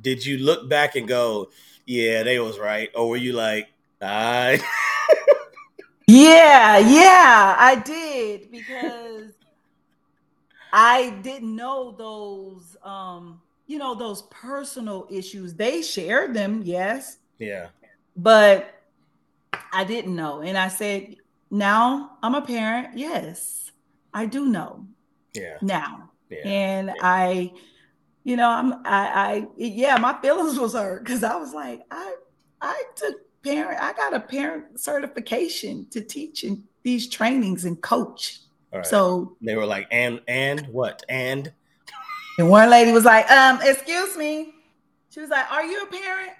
did 0.00 0.24
you 0.24 0.38
look 0.38 0.68
back 0.68 0.96
and 0.96 1.06
go, 1.06 1.50
"Yeah, 1.86 2.22
they 2.22 2.38
was 2.38 2.58
right," 2.58 2.90
or 2.94 3.08
were 3.08 3.16
you 3.16 3.32
like, 3.32 3.68
"I"? 4.00 4.58
yeah, 6.06 6.78
yeah, 6.78 7.56
I 7.58 7.76
did 7.76 8.50
because 8.50 9.32
I 10.72 11.10
didn't 11.22 11.54
know 11.54 11.92
those 11.92 12.76
um 12.82 13.40
you 13.66 13.78
know, 13.78 13.94
those 13.94 14.22
personal 14.22 15.06
issues. 15.10 15.54
They 15.54 15.82
shared 15.82 16.34
them, 16.34 16.62
yes. 16.64 17.18
Yeah. 17.38 17.68
But 18.16 18.74
I 19.72 19.84
didn't 19.84 20.14
know. 20.14 20.42
And 20.42 20.58
I 20.58 20.68
said, 20.68 21.16
now 21.50 22.18
I'm 22.22 22.34
a 22.34 22.42
parent. 22.42 22.96
Yes, 22.96 23.70
I 24.12 24.26
do 24.26 24.46
know. 24.46 24.86
Yeah. 25.34 25.58
Now. 25.60 26.10
Yeah. 26.30 26.48
And 26.48 26.92
I, 27.02 27.52
you 28.24 28.36
know, 28.36 28.48
I'm 28.48 28.72
I 28.86 29.06
I 29.06 29.46
yeah, 29.56 29.98
my 29.98 30.18
feelings 30.22 30.58
was 30.58 30.72
hurt 30.72 31.04
because 31.04 31.22
I 31.22 31.36
was 31.36 31.52
like, 31.52 31.82
I 31.90 32.14
I 32.60 32.82
took 32.96 33.16
parent, 33.42 33.82
I 33.82 33.92
got 33.92 34.14
a 34.14 34.20
parent 34.20 34.80
certification 34.80 35.86
to 35.90 36.00
teach 36.00 36.44
in 36.44 36.64
these 36.82 37.08
trainings 37.08 37.64
and 37.64 37.80
coach. 37.82 38.40
Right. 38.72 38.86
So 38.86 39.36
they 39.42 39.56
were 39.56 39.66
like, 39.66 39.88
and 39.90 40.20
and 40.26 40.66
what? 40.68 41.02
And 41.08 41.52
and 42.38 42.48
one 42.48 42.70
lady 42.70 42.92
was 42.92 43.04
like, 43.04 43.30
um, 43.30 43.60
excuse 43.62 44.16
me. 44.16 44.54
She 45.10 45.20
was 45.20 45.30
like, 45.30 45.50
Are 45.50 45.64
you 45.64 45.82
a 45.82 45.86
parent? 45.86 46.32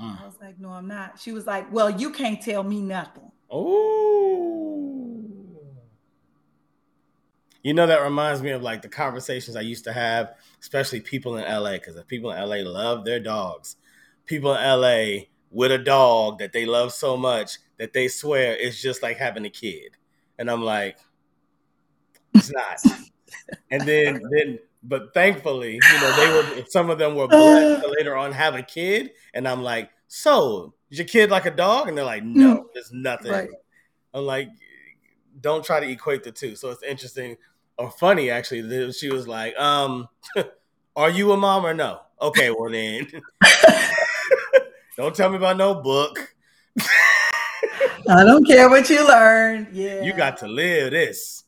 Mm. 0.00 0.20
I 0.20 0.26
was 0.26 0.36
like, 0.40 0.58
No, 0.58 0.70
I'm 0.70 0.88
not. 0.88 1.20
She 1.20 1.32
was 1.32 1.46
like, 1.46 1.72
Well, 1.72 1.90
you 1.90 2.10
can't 2.10 2.40
tell 2.42 2.62
me 2.62 2.80
nothing. 2.80 3.30
Oh. 3.50 4.80
You 7.62 7.74
know, 7.74 7.86
that 7.86 8.02
reminds 8.02 8.42
me 8.42 8.50
of 8.50 8.62
like 8.62 8.82
the 8.82 8.88
conversations 8.88 9.54
I 9.54 9.60
used 9.60 9.84
to 9.84 9.92
have, 9.92 10.34
especially 10.60 11.00
people 11.00 11.36
in 11.36 11.44
LA, 11.44 11.72
because 11.72 11.94
the 11.94 12.04
people 12.04 12.30
in 12.32 12.40
LA 12.40 12.68
love 12.68 13.04
their 13.04 13.20
dogs. 13.20 13.76
People 14.24 14.54
in 14.54 14.62
LA 14.62 15.24
with 15.50 15.70
a 15.70 15.78
dog 15.78 16.38
that 16.38 16.52
they 16.52 16.64
love 16.64 16.92
so 16.92 17.16
much 17.16 17.58
that 17.78 17.92
they 17.92 18.08
swear 18.08 18.56
it's 18.56 18.80
just 18.80 19.02
like 19.02 19.18
having 19.18 19.44
a 19.44 19.50
kid. 19.50 19.96
And 20.38 20.50
I'm 20.50 20.62
like, 20.62 20.96
it's 22.34 22.50
not. 22.50 22.78
and 23.70 23.82
then 23.82 24.22
then 24.30 24.58
but 24.82 25.12
thankfully, 25.14 25.74
you 25.74 26.00
know, 26.00 26.16
they 26.16 26.32
were 26.32 26.64
some 26.68 26.90
of 26.90 26.98
them 26.98 27.14
were 27.14 27.28
blessed 27.28 27.82
to 27.84 27.94
later 27.98 28.16
on 28.16 28.32
have 28.32 28.54
a 28.54 28.62
kid. 28.62 29.12
And 29.34 29.46
I'm 29.46 29.62
like, 29.62 29.90
so 30.08 30.74
is 30.90 30.98
your 30.98 31.06
kid 31.06 31.30
like 31.30 31.46
a 31.46 31.50
dog? 31.50 31.88
And 31.88 31.96
they're 31.96 32.04
like, 32.04 32.24
no, 32.24 32.68
there's 32.74 32.92
nothing. 32.92 33.32
Right. 33.32 33.48
I'm 34.14 34.24
like, 34.24 34.48
don't 35.40 35.64
try 35.64 35.80
to 35.80 35.88
equate 35.88 36.24
the 36.24 36.32
two. 36.32 36.56
So 36.56 36.70
it's 36.70 36.82
interesting 36.82 37.36
or 37.76 37.90
funny 37.90 38.30
actually. 38.30 38.62
that 38.62 38.94
She 38.94 39.10
was 39.10 39.28
like, 39.28 39.56
um, 39.56 40.08
are 40.96 41.10
you 41.10 41.32
a 41.32 41.36
mom 41.36 41.64
or 41.64 41.74
no? 41.74 42.00
Okay, 42.20 42.50
well 42.50 42.70
then. 42.70 43.06
don't 44.96 45.14
tell 45.14 45.30
me 45.30 45.36
about 45.36 45.56
no 45.56 45.74
book. 45.74 46.34
I 48.08 48.24
don't 48.24 48.44
care 48.44 48.68
what 48.68 48.88
you 48.90 49.06
learn. 49.06 49.68
Yeah. 49.72 50.02
You 50.02 50.14
got 50.14 50.38
to 50.38 50.48
live 50.48 50.90
this. 50.90 51.44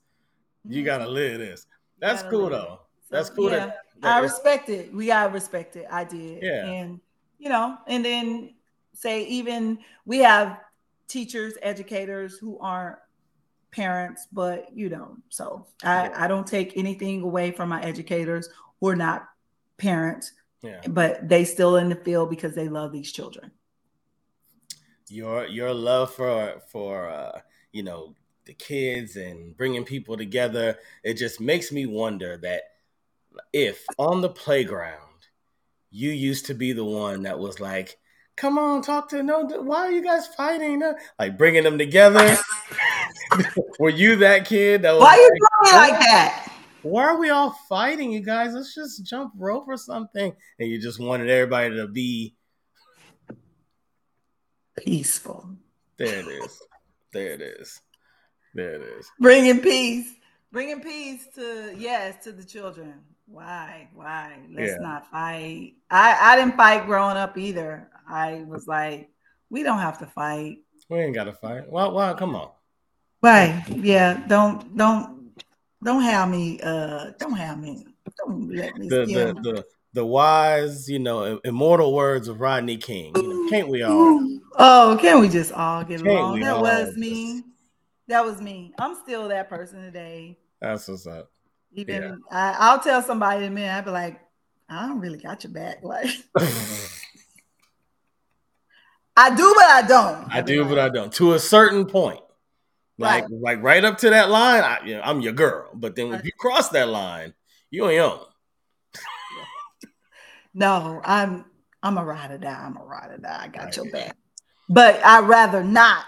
You 0.69 0.85
gotta 0.85 1.09
live 1.09 1.41
this. 1.41 1.67
That's 1.99 2.23
cool 2.25 2.51
though. 2.51 2.82
That's 3.13 3.31
cool. 3.31 3.51
Yeah, 3.51 3.67
That, 3.67 3.77
that 4.01 4.17
I 4.17 4.19
respect 4.21 4.69
it. 4.69 4.93
We 4.93 5.07
gotta 5.07 5.31
respect 5.31 5.77
it. 5.77 5.87
I 5.91 6.05
did. 6.05 6.43
Yeah. 6.43 6.67
And 6.67 7.01
you 7.39 7.49
know, 7.49 7.77
and 7.87 8.05
then 8.05 8.55
say 8.95 9.25
even 9.25 9.79
we 10.05 10.19
have 10.19 10.61
teachers, 11.09 11.55
educators 11.63 12.39
who 12.39 12.59
aren't 12.59 12.97
parents, 13.71 14.27
but 14.33 14.69
you 14.75 14.89
know, 14.89 15.17
so 15.29 15.67
I, 15.85 16.05
Yeah. 16.05 16.25
I 16.25 16.27
don't 16.27 16.47
take 16.47 16.77
anything 16.77 17.23
away 17.23 17.53
from 17.53 17.69
my 17.69 17.83
educators 17.83 18.49
who 18.81 18.89
are 18.89 18.97
not 18.97 19.29
parents, 19.77 20.33
yeah. 20.63 20.81
but 20.89 21.29
they 21.29 21.45
still 21.45 21.77
in 21.77 21.89
the 21.89 21.97
field 21.97 22.31
because 22.31 22.55
they 22.55 22.69
love 22.69 22.93
these 22.93 23.13
children. 23.13 23.51
Your 25.09 25.47
your 25.47 25.75
love 25.75 26.15
for 26.15 26.63
for 26.71 27.09
uh, 27.11 27.41
you 27.73 27.83
know 27.83 28.15
the 28.47 28.55
kids 28.55 29.17
and 29.17 29.57
bringing 29.57 29.85
people 29.85 30.17
together. 30.17 30.79
It 31.05 31.15
just 31.15 31.41
makes 31.41 31.71
me 31.71 31.87
wonder 31.87 32.39
that 32.39 32.72
if 33.53 33.85
on 33.99 34.21
the 34.21 34.29
playground 34.29 34.99
you 35.91 36.11
used 36.11 36.47
to 36.47 36.55
be 36.55 36.73
the 36.73 36.85
one 36.85 37.23
that 37.25 37.39
was 37.39 37.61
like, 37.61 37.99
"Come 38.37 38.59
on, 38.59 38.83
talk 38.83 39.09
to 39.11 39.23
no. 39.23 39.45
Why 39.45 39.87
are 39.87 39.93
you 39.93 40.03
guys 40.03 40.27
fighting?" 40.29 40.79
No," 40.81 40.95
Like 41.19 41.37
bringing 41.37 41.65
them 41.65 41.79
together. 41.79 42.37
Were 43.79 43.91
you 43.91 44.17
that 44.17 44.47
kid 44.47 44.83
that 44.83 44.93
was 44.93 45.01
Why 45.03 45.15
you 45.17 45.23
like, 45.31 45.41
doing 45.63 45.73
me 45.73 45.91
like 45.93 46.01
that? 46.01 46.49
why 46.83 47.05
are 47.05 47.17
we 47.19 47.31
all 47.31 47.51
fighting, 47.69 48.11
you 48.11 48.21
guys? 48.21 48.53
Let's 48.55 48.75
just 48.75 49.05
jump 49.07 49.33
rope 49.37 49.65
or 49.69 49.77
something. 49.77 50.35
And 50.59 50.69
you 50.69 50.81
just 50.81 50.99
wanted 51.01 51.31
everybody 51.31 51.77
to 51.77 51.87
be 51.89 52.35
Peaceful. 54.77 55.49
there. 55.99 56.21
It 56.21 56.27
is. 56.27 56.63
There 57.13 57.33
it 57.33 57.43
is. 57.43 57.81
There 58.55 58.75
it 58.75 58.83
is. 58.99 59.11
Bringing 59.21 59.61
peace. 59.61 60.13
Bringing 60.51 60.81
peace 60.81 61.27
to 61.35 61.75
yes 61.77 62.25
to 62.25 62.33
the 62.33 62.45
children. 62.45 62.95
Why? 63.27 63.89
Why? 63.95 64.39
Let's 64.51 64.73
Yeah. 64.73 64.79
not 64.81 65.11
fight. 65.11 65.75
I 65.91 66.17
I 66.21 66.37
didn't 66.37 66.57
fight 66.57 66.87
growing 66.87 67.17
up 67.17 67.39
either. 67.39 67.89
I 68.09 68.45
was 68.47 68.67
like, 68.67 69.11
we 69.51 69.63
don't 69.63 69.79
have 69.79 69.99
to 69.99 70.07
fight. 70.07 70.59
We 70.89 71.01
ain't 71.01 71.15
got 71.15 71.25
to 71.25 71.33
fight. 71.33 71.71
Well, 71.71 71.93
well, 71.93 72.15
come 72.15 72.37
on. 72.37 72.51
Right? 73.23 73.65
Yeah. 73.69 74.23
Don't 74.27 74.77
don't 74.77 75.33
don't 75.83 76.03
have 76.03 76.29
me. 76.31 76.61
Uh, 76.61 77.11
don't 77.19 77.37
have 77.37 77.61
me. 77.61 77.87
Don't 78.19 78.55
let 78.55 78.77
me. 78.77 78.89
The 78.89 79.07
the 79.07 79.35
the 79.43 79.65
the 79.95 80.07
wise, 80.07 80.89
you 80.89 80.99
know, 80.99 81.41
immortal 81.45 81.95
words 81.95 82.29
of 82.29 82.41
Rodney 82.41 82.77
King. 82.77 83.15
You 83.17 83.29
know, 83.29 83.51
can't 83.51 83.69
we 83.69 83.83
all? 83.83 84.29
Oh, 84.59 84.97
can 85.01 85.21
we 85.21 85.29
just 85.29 85.53
all 85.53 85.83
get 85.85 86.03
Can't 86.03 86.09
along? 86.09 86.41
That 86.41 86.61
was 86.61 86.97
me. 86.97 87.43
That 88.09 88.25
was 88.25 88.41
me. 88.41 88.75
I'm 88.79 88.95
still 88.95 89.29
that 89.29 89.49
person 89.49 89.83
today. 89.83 90.39
That's 90.61 90.87
what's 90.89 91.07
up. 91.07 91.32
Even 91.75 92.03
Yeah. 92.03 92.15
I, 92.31 92.57
I'll 92.59 92.81
tell 92.81 93.03
somebody 93.03 93.45
in 93.45 93.53
a 93.53 93.55
minute, 93.55 93.73
I'll 93.73 93.83
be 93.83 93.91
like, 93.91 94.21
I 94.69 94.87
don't 94.87 95.01
really 95.01 95.19
got 95.19 95.45
your 95.45 95.53
back. 95.53 95.83
Like 95.85 96.09
I 99.15 99.35
do, 99.35 99.55
but 99.55 99.65
I 99.65 99.83
don't. 99.87 100.35
I 100.35 100.41
do, 100.41 100.65
but 100.65 100.79
I 100.79 100.89
don't. 100.89 101.13
To 101.15 101.35
a 101.35 101.39
certain 101.39 101.85
point, 101.85 102.21
like 102.97 103.25
Right. 103.25 103.31
like 103.31 103.63
right 103.63 103.85
up 103.85 103.99
to 103.99 104.11
that 104.11 104.31
line, 104.31 104.65
I, 104.65 104.79
you 104.87 104.95
know, 104.95 105.03
I'm 105.03 105.21
your 105.21 105.35
girl. 105.35 105.69
But 105.75 105.97
then 105.97 106.15
if 106.15 106.25
you 106.25 106.33
cross 106.39 106.71
that 106.71 106.89
line, 106.89 107.35
you 107.71 107.89
ain't 107.89 108.01
on. 108.01 108.21
No, 110.55 111.01
I'm 111.05 111.47
I'm 111.83 111.97
a 111.97 112.05
ride 112.05 112.31
or 112.31 112.39
die. 112.39 112.63
I'm 112.63 112.77
a 112.77 112.85
ride 112.85 113.11
or 113.11 113.17
die. 113.19 113.41
I 113.43 113.49
got 113.49 113.65
Right, 113.65 113.77
your 113.77 113.91
back. 113.91 114.17
But 114.69 115.05
I'd 115.05 115.27
rather 115.27 115.65
not. 115.65 116.05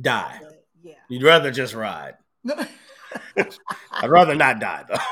Die. 0.00 0.38
But, 0.42 0.64
yeah. 0.82 0.94
You'd 1.08 1.22
rather 1.22 1.50
just 1.50 1.74
ride. 1.74 2.14
I'd 3.90 4.10
rather 4.10 4.34
not 4.34 4.60
die 4.60 4.84
though. 4.88 4.98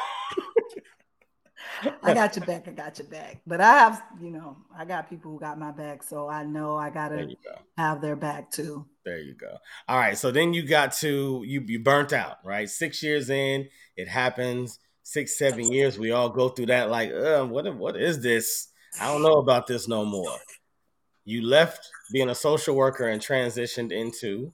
I 2.02 2.14
got 2.14 2.36
your 2.36 2.44
back. 2.44 2.68
I 2.68 2.72
got 2.72 2.98
your 2.98 3.08
back. 3.08 3.40
But 3.46 3.60
I 3.60 3.78
have, 3.78 4.02
you 4.20 4.30
know, 4.30 4.56
I 4.76 4.84
got 4.84 5.08
people 5.08 5.32
who 5.32 5.40
got 5.40 5.58
my 5.58 5.70
back, 5.70 6.02
so 6.02 6.28
I 6.28 6.44
know 6.44 6.76
I 6.76 6.90
gotta 6.90 7.26
go. 7.26 7.34
have 7.76 8.00
their 8.00 8.16
back 8.16 8.50
too. 8.50 8.86
There 9.04 9.18
you 9.18 9.34
go. 9.34 9.56
All 9.88 9.98
right. 9.98 10.16
So 10.16 10.30
then 10.30 10.52
you 10.52 10.66
got 10.66 10.92
to 10.98 11.42
you 11.46 11.62
you 11.66 11.80
burnt 11.80 12.12
out, 12.12 12.38
right? 12.44 12.68
Six 12.68 13.02
years 13.02 13.30
in, 13.30 13.68
it 13.96 14.08
happens. 14.08 14.78
Six, 15.02 15.38
seven 15.38 15.72
years, 15.72 15.98
we 15.98 16.12
all 16.12 16.28
go 16.28 16.50
through 16.50 16.66
that. 16.66 16.90
Like, 16.90 17.10
uh, 17.12 17.44
what 17.44 17.74
what 17.76 17.96
is 17.96 18.22
this? 18.22 18.68
I 19.00 19.12
don't 19.12 19.22
know 19.22 19.38
about 19.38 19.66
this 19.66 19.88
no 19.88 20.04
more. 20.04 20.38
You 21.24 21.46
left 21.46 21.88
being 22.12 22.28
a 22.28 22.34
social 22.34 22.74
worker 22.74 23.08
and 23.08 23.20
transitioned 23.20 23.92
into 23.92 24.52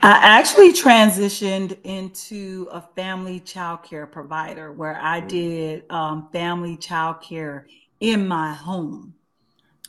I 0.00 0.18
actually 0.22 0.72
transitioned 0.72 1.78
into 1.84 2.68
a 2.70 2.82
family 2.94 3.40
child 3.40 3.82
care 3.84 4.06
provider 4.06 4.72
where 4.72 4.98
I 5.00 5.20
Mm. 5.20 5.28
did 5.28 5.90
um, 5.90 6.28
family 6.32 6.76
child 6.76 7.22
care 7.22 7.66
in 8.00 8.26
my 8.28 8.52
home 8.52 9.14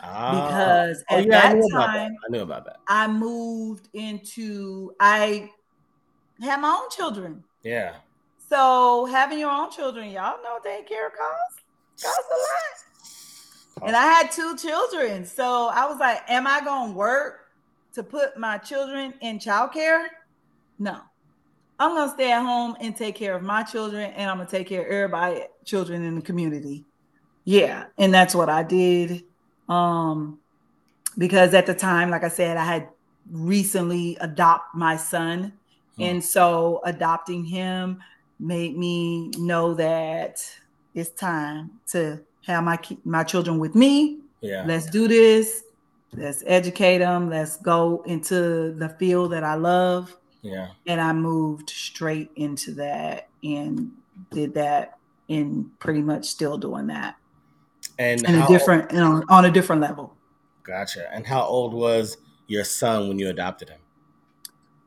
ah, 0.01 0.41
because 0.41 1.03
oh, 1.09 1.17
at 1.17 1.25
yeah, 1.25 1.31
that 1.31 1.53
knew 1.55 1.65
about 1.67 1.93
that. 1.93 1.99
time 2.05 2.15
I 2.27 2.31
knew 2.31 2.41
about 2.41 2.65
that. 2.65 2.77
I 2.87 3.07
moved 3.07 3.89
into 3.93 4.93
I 4.99 5.49
had 6.41 6.61
my 6.61 6.69
own 6.69 6.89
children. 6.89 7.43
Yeah. 7.63 7.95
So 8.49 9.05
having 9.05 9.39
your 9.39 9.49
own 9.49 9.71
children, 9.71 10.09
y'all 10.11 10.37
know 10.43 10.59
daycare 10.65 11.09
costs 11.17 11.61
costs 12.01 12.29
a 12.31 13.81
lot. 13.81 13.87
And 13.87 13.95
I 13.95 14.05
had 14.05 14.31
two 14.31 14.55
children. 14.55 15.25
So 15.25 15.67
I 15.73 15.85
was 15.87 15.99
like, 15.99 16.21
am 16.29 16.47
I 16.47 16.61
gonna 16.63 16.93
work 16.93 17.44
to 17.95 18.03
put 18.03 18.37
my 18.37 18.57
children 18.57 19.13
in 19.21 19.39
childcare? 19.39 20.05
No. 20.77 20.99
I'm 21.79 21.93
gonna 21.95 22.11
stay 22.11 22.31
at 22.31 22.41
home 22.41 22.77
and 22.79 22.95
take 22.95 23.15
care 23.15 23.35
of 23.35 23.43
my 23.43 23.63
children, 23.63 24.11
and 24.11 24.29
I'm 24.29 24.37
gonna 24.37 24.49
take 24.49 24.67
care 24.67 24.81
of 24.81 24.87
everybody 24.91 25.43
children 25.65 26.03
in 26.03 26.15
the 26.15 26.21
community. 26.21 26.85
Yeah, 27.43 27.85
and 27.97 28.13
that's 28.13 28.33
what 28.33 28.49
I 28.49 28.63
did. 28.63 29.23
Um, 29.67 30.39
because 31.17 31.53
at 31.53 31.65
the 31.65 31.73
time, 31.73 32.09
like 32.09 32.23
I 32.23 32.29
said, 32.29 32.57
I 32.57 32.63
had 32.65 32.89
recently 33.29 34.17
adopted 34.21 34.79
my 34.79 34.95
son, 34.95 35.51
Hmm. 35.97 36.01
and 36.03 36.23
so 36.23 36.81
adopting 36.85 37.43
him 37.43 38.01
made 38.39 38.77
me 38.77 39.31
know 39.37 39.73
that 39.73 40.45
it's 40.93 41.09
time 41.11 41.71
to 41.87 42.19
have 42.45 42.63
my 42.63 42.79
my 43.03 43.23
children 43.23 43.59
with 43.59 43.75
me. 43.75 44.19
Yeah. 44.41 44.63
Let's 44.65 44.89
do 44.89 45.07
this. 45.07 45.64
Let's 46.17 46.43
educate 46.45 46.99
them. 46.99 47.29
Let's 47.29 47.57
go 47.57 48.03
into 48.05 48.73
the 48.73 48.89
field 48.99 49.31
that 49.31 49.43
I 49.43 49.55
love. 49.55 50.15
Yeah. 50.41 50.69
And 50.85 51.01
I 51.01 51.11
moved 51.13 51.69
straight 51.69 52.31
into 52.35 52.71
that 52.75 53.29
and 53.43 53.91
did 54.31 54.53
that 54.53 54.97
and 55.29 55.77
pretty 55.79 56.01
much 56.01 56.25
still 56.25 56.57
doing 56.57 56.87
that. 56.87 57.15
And 57.97 58.23
in 58.23 58.35
a 58.35 58.47
different 58.47 58.91
you 58.91 58.99
know, 58.99 59.23
on 59.29 59.45
a 59.45 59.51
different 59.51 59.81
level. 59.81 60.15
Gotcha. 60.63 61.11
And 61.13 61.25
how 61.25 61.43
old 61.43 61.73
was 61.73 62.17
your 62.47 62.63
son 62.63 63.07
when 63.07 63.19
you 63.19 63.29
adopted 63.29 63.69
him? 63.69 63.79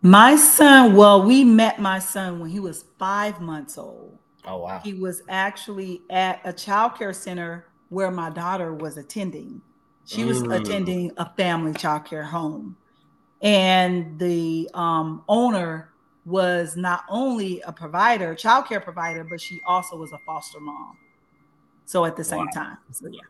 My 0.02 0.36
son, 0.36 0.94
well, 0.94 1.24
we 1.24 1.42
met 1.44 1.80
my 1.80 1.98
son 1.98 2.38
when 2.38 2.50
he 2.50 2.60
was 2.60 2.84
five 2.98 3.40
months 3.40 3.76
old. 3.76 4.16
Oh 4.44 4.58
wow. 4.58 4.80
He 4.82 4.94
was 4.94 5.22
actually 5.28 6.02
at 6.10 6.40
a 6.44 6.52
child 6.52 6.96
care 6.96 7.12
center 7.12 7.66
where 7.88 8.10
my 8.10 8.30
daughter 8.30 8.72
was 8.72 8.96
attending. 8.96 9.60
She 10.08 10.24
was 10.24 10.42
mm. 10.42 10.58
attending 10.58 11.12
a 11.18 11.30
family 11.34 11.74
child 11.74 12.06
care 12.06 12.22
home. 12.22 12.78
And 13.42 14.18
the 14.18 14.70
um, 14.72 15.22
owner 15.28 15.90
was 16.24 16.78
not 16.78 17.04
only 17.10 17.60
a 17.60 17.72
provider, 17.72 18.34
child 18.34 18.66
care 18.66 18.80
provider, 18.80 19.22
but 19.22 19.38
she 19.38 19.60
also 19.66 19.98
was 19.98 20.10
a 20.12 20.18
foster 20.24 20.60
mom. 20.60 20.96
So 21.84 22.06
at 22.06 22.16
the 22.16 22.24
same 22.24 22.46
wow. 22.46 22.52
time. 22.54 22.78
So 22.90 23.08
yeah. 23.08 23.20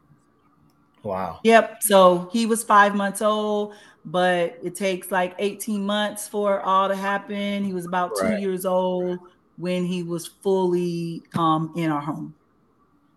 Wow. 1.03 1.41
Yep. 1.43 1.83
So 1.83 2.29
he 2.33 2.47
was 2.47 2.63
five 2.63 2.95
months 2.95 3.23
old, 3.23 3.75
but 4.05 4.57
it 4.63 4.77
takes 4.77 5.11
like 5.11 5.35
18 5.41 5.85
months 5.85 6.29
for 6.29 6.61
all 6.61 6.87
to 6.87 6.95
happen. 6.95 7.65
He 7.65 7.73
was 7.73 7.87
about 7.87 8.13
right. 8.21 8.37
two 8.37 8.41
years 8.41 8.65
old 8.65 9.19
when 9.57 9.85
he 9.85 10.05
was 10.05 10.29
fully 10.29 11.25
um, 11.37 11.73
in 11.77 11.91
our 11.91 12.01
home. 12.01 12.35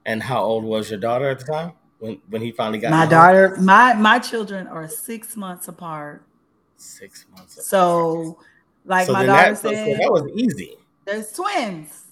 And 0.08 0.24
how 0.24 0.42
old 0.42 0.64
was 0.64 0.90
your 0.90 1.00
daughter 1.00 1.30
at 1.30 1.38
the 1.38 1.46
time 1.46 1.74
when 2.02 2.20
when 2.30 2.42
he 2.42 2.52
finally 2.52 2.80
got 2.80 2.92
my 2.92 3.06
daughter? 3.06 3.56
My 3.60 3.94
my 3.94 4.18
children 4.18 4.66
are 4.68 4.90
six 4.90 5.38
months 5.38 5.68
apart. 5.68 6.24
Six 6.76 7.26
months. 7.32 7.54
Apart. 7.54 7.66
So, 7.66 8.40
like 8.86 9.06
so 9.06 9.14
my 9.14 9.26
daughter 9.26 9.52
that, 9.52 9.58
said, 9.58 9.86
so 9.86 9.98
that 10.02 10.12
was 10.12 10.28
easy. 10.34 10.78
There's 11.06 11.32
twins. 11.32 12.06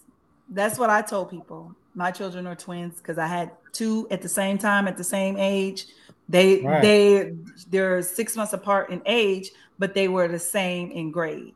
That's 0.47 0.78
what 0.78 0.91
I 0.91 1.02
told 1.02 1.32
people. 1.32 1.75
My 1.95 2.12
children 2.12 2.45
are 2.45 2.56
twins 2.56 2.97
because 2.97 3.17
I 3.17 3.25
had 3.25 3.52
two 3.73 4.08
at 4.12 4.21
the 4.21 4.30
same 4.30 4.60
time 4.60 4.88
at 4.88 4.95
the 4.95 5.04
same 5.04 5.38
age. 5.38 5.88
They 6.30 6.62
right. 6.62 6.82
they 6.84 7.34
they're 7.71 8.04
six 8.04 8.36
months 8.36 8.54
apart 8.54 8.91
in 8.91 9.02
age, 9.08 9.49
but 9.80 9.95
they 9.95 10.08
were 10.08 10.28
the 10.28 10.38
same 10.38 10.91
in 10.91 11.10
grade. 11.10 11.56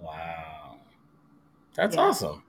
Wow, 0.00 0.76
that's 1.74 1.96
yeah. 1.96 2.00
awesome. 2.00 2.42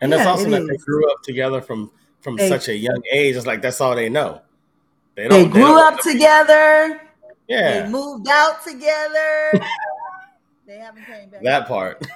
And 0.00 0.10
yeah, 0.12 0.18
that's 0.18 0.28
awesome 0.28 0.52
that 0.52 0.62
is. 0.62 0.68
they 0.68 0.76
grew 0.76 1.10
up 1.10 1.22
together 1.24 1.60
from 1.60 1.90
from 2.22 2.36
they, 2.36 2.48
such 2.48 2.68
a 2.68 2.76
young 2.76 3.02
age. 3.12 3.36
It's 3.36 3.46
like 3.46 3.60
that's 3.62 3.80
all 3.80 3.94
they 3.94 4.08
know. 4.08 4.40
They, 5.14 5.28
they 5.28 5.46
grew 5.46 5.62
they 5.62 5.82
up 5.82 6.00
together. 6.00 7.00
Yeah, 7.48 7.82
they 7.82 7.88
moved 7.90 8.28
out 8.28 8.64
together. 8.64 9.52
they 10.66 10.78
haven't 10.78 11.04
came 11.04 11.28
back. 11.28 11.42
That 11.42 11.68
part. 11.68 12.06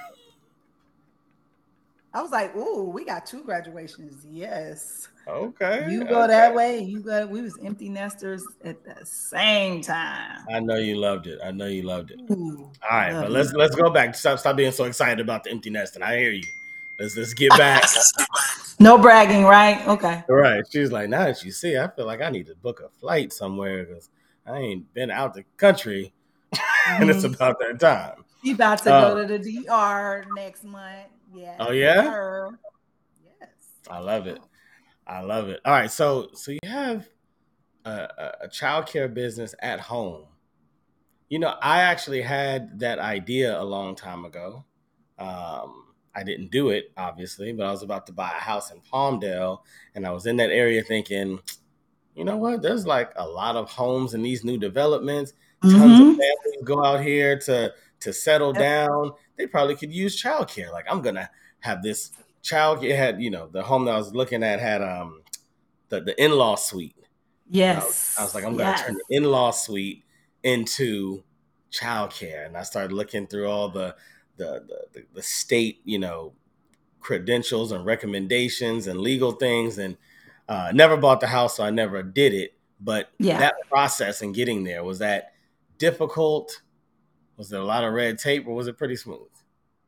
I 2.13 2.21
was 2.21 2.31
like, 2.31 2.55
"Ooh, 2.55 2.85
we 2.85 3.05
got 3.05 3.25
two 3.25 3.43
graduations." 3.43 4.25
Yes. 4.25 5.09
Okay. 5.27 5.87
You 5.91 6.05
go 6.05 6.23
okay. 6.23 6.27
that 6.27 6.55
way. 6.55 6.79
You 6.79 7.01
go. 7.01 7.27
We 7.27 7.41
was 7.41 7.59
empty 7.61 7.89
nesters 7.89 8.45
at 8.63 8.83
the 8.83 9.05
same 9.05 9.81
time. 9.81 10.39
I 10.49 10.61
know 10.61 10.77
you 10.77 10.95
loved 10.95 11.27
it. 11.27 11.39
I 11.43 11.51
know 11.51 11.65
you 11.65 11.83
loved 11.83 12.11
it. 12.11 12.21
Ooh, 12.31 12.71
All 12.89 12.97
right, 12.97 13.11
but 13.11 13.29
let's 13.29 13.51
let's 13.53 13.75
go 13.75 13.89
back. 13.89 14.15
Stop 14.15 14.39
stop 14.39 14.55
being 14.55 14.71
so 14.71 14.85
excited 14.85 15.19
about 15.19 15.43
the 15.43 15.51
empty 15.51 15.69
nest. 15.69 15.95
And 15.95 16.03
I 16.03 16.17
hear 16.17 16.31
you. 16.31 16.43
Let's 16.97 17.17
let's 17.17 17.33
get 17.33 17.51
back. 17.51 17.83
no 18.79 18.97
bragging, 18.97 19.43
right? 19.43 19.85
Okay. 19.87 20.23
Right. 20.29 20.63
She's 20.69 20.91
like, 20.91 21.09
now 21.09 21.25
that 21.25 21.43
you 21.43 21.51
see, 21.51 21.77
I 21.77 21.87
feel 21.87 22.05
like 22.05 22.21
I 22.21 22.29
need 22.29 22.47
to 22.47 22.55
book 22.55 22.81
a 22.85 22.89
flight 22.89 23.33
somewhere 23.33 23.85
because 23.85 24.09
I 24.45 24.59
ain't 24.59 24.93
been 24.93 25.11
out 25.11 25.33
the 25.33 25.43
country, 25.57 26.13
mm-hmm. 26.53 27.01
and 27.01 27.09
it's 27.09 27.23
mm-hmm. 27.23 27.33
about 27.33 27.59
that 27.59 27.79
time. 27.79 28.23
You 28.43 28.53
about 28.53 28.83
to 28.83 28.93
uh, 28.93 29.13
go 29.13 29.27
to 29.27 29.37
the 29.37 29.63
DR 29.63 30.25
next 30.35 30.63
month? 30.63 31.07
Yeah. 31.33 31.55
Oh 31.59 31.71
yeah. 31.71 32.49
Yes. 33.41 33.49
I 33.89 33.99
love 33.99 34.27
it. 34.27 34.39
I 35.05 35.21
love 35.21 35.49
it. 35.49 35.59
All 35.65 35.73
right, 35.73 35.91
so 35.91 36.29
so 36.33 36.51
you 36.51 36.59
have 36.63 37.07
a, 37.85 38.31
a 38.41 38.47
child 38.47 38.87
care 38.87 39.07
business 39.07 39.55
at 39.61 39.79
home. 39.79 40.25
You 41.29 41.39
know, 41.39 41.55
I 41.61 41.81
actually 41.81 42.21
had 42.21 42.79
that 42.79 42.99
idea 42.99 43.59
a 43.59 43.63
long 43.63 43.95
time 43.95 44.25
ago. 44.25 44.65
Um, 45.17 45.86
I 46.17 46.23
didn't 46.23 46.49
do 46.49 46.69
it, 46.69 46.91
obviously, 46.97 47.53
but 47.53 47.67
I 47.67 47.71
was 47.71 47.83
about 47.83 48.07
to 48.07 48.11
buy 48.11 48.31
a 48.31 48.41
house 48.41 48.71
in 48.71 48.81
Palmdale, 48.81 49.59
and 49.93 50.05
I 50.07 50.11
was 50.11 50.25
in 50.25 50.37
that 50.37 50.49
area 50.49 50.81
thinking, 50.81 51.39
you 52.15 52.25
know 52.25 52.37
what? 52.37 52.63
There's 52.63 52.87
like 52.87 53.11
a 53.15 53.27
lot 53.27 53.55
of 53.55 53.69
homes 53.69 54.15
in 54.15 54.23
these 54.23 54.43
new 54.43 54.57
developments. 54.57 55.33
Tons 55.61 55.75
mm-hmm. 55.75 55.93
of 55.93 56.17
families 56.17 56.63
go 56.63 56.83
out 56.83 57.03
here 57.03 57.37
to 57.41 57.71
to 57.99 58.13
settle 58.13 58.51
down. 58.51 59.11
They 59.37 59.45
probably 59.45 59.75
could 59.75 59.93
use 59.93 60.19
childcare. 60.19 60.71
Like 60.71 60.85
I'm 60.89 61.03
gonna 61.03 61.29
have 61.59 61.83
this 61.83 62.11
child 62.41 62.83
it 62.83 62.95
had 62.95 63.21
you 63.21 63.29
know 63.29 63.47
the 63.47 63.61
home 63.61 63.85
that 63.85 63.93
I 63.93 63.97
was 63.97 64.15
looking 64.15 64.41
at 64.41 64.59
had 64.59 64.81
um 64.81 65.21
the 65.89 66.01
the 66.01 66.23
in 66.23 66.31
law 66.31 66.55
suite. 66.55 66.95
Yes, 67.49 67.77
I 67.77 67.85
was, 67.85 68.17
I 68.17 68.23
was, 68.23 68.35
like, 68.35 68.43
I'm 68.43 68.57
gonna 68.57 68.71
yes. 68.71 68.81
turn 68.81 68.95
the 68.95 69.15
in 69.15 69.23
law 69.23 69.51
suite 69.51 70.03
into 70.41 71.23
childcare, 71.71 72.47
and 72.47 72.57
I 72.57 72.63
started 72.63 72.91
looking 72.91 73.27
through 73.27 73.47
all 73.47 73.69
the 73.69 73.95
the, 74.37 74.63
the 74.93 75.03
the 75.13 75.21
state 75.21 75.81
you 75.83 75.99
know 75.99 76.33
credentials 76.99 77.71
and 77.71 77.85
recommendations 77.85 78.87
and 78.87 78.99
legal 78.99 79.31
things, 79.31 79.77
and 79.77 79.97
uh, 80.49 80.71
never 80.73 80.97
bought 80.97 81.19
the 81.19 81.27
house, 81.27 81.57
so 81.57 81.63
I 81.63 81.69
never 81.69 82.03
did 82.03 82.33
it. 82.33 82.53
But 82.79 83.09
yeah. 83.17 83.39
that 83.39 83.55
process 83.69 84.21
and 84.21 84.35
getting 84.35 84.63
there 84.63 84.83
was 84.83 84.99
that 84.99 85.33
difficult. 85.77 86.61
Was 87.37 87.49
there 87.49 87.61
a 87.61 87.65
lot 87.65 87.83
of 87.83 87.93
red 87.93 88.17
tape, 88.17 88.47
or 88.47 88.55
was 88.55 88.67
it 88.67 88.77
pretty 88.77 88.95
smooth? 88.95 89.29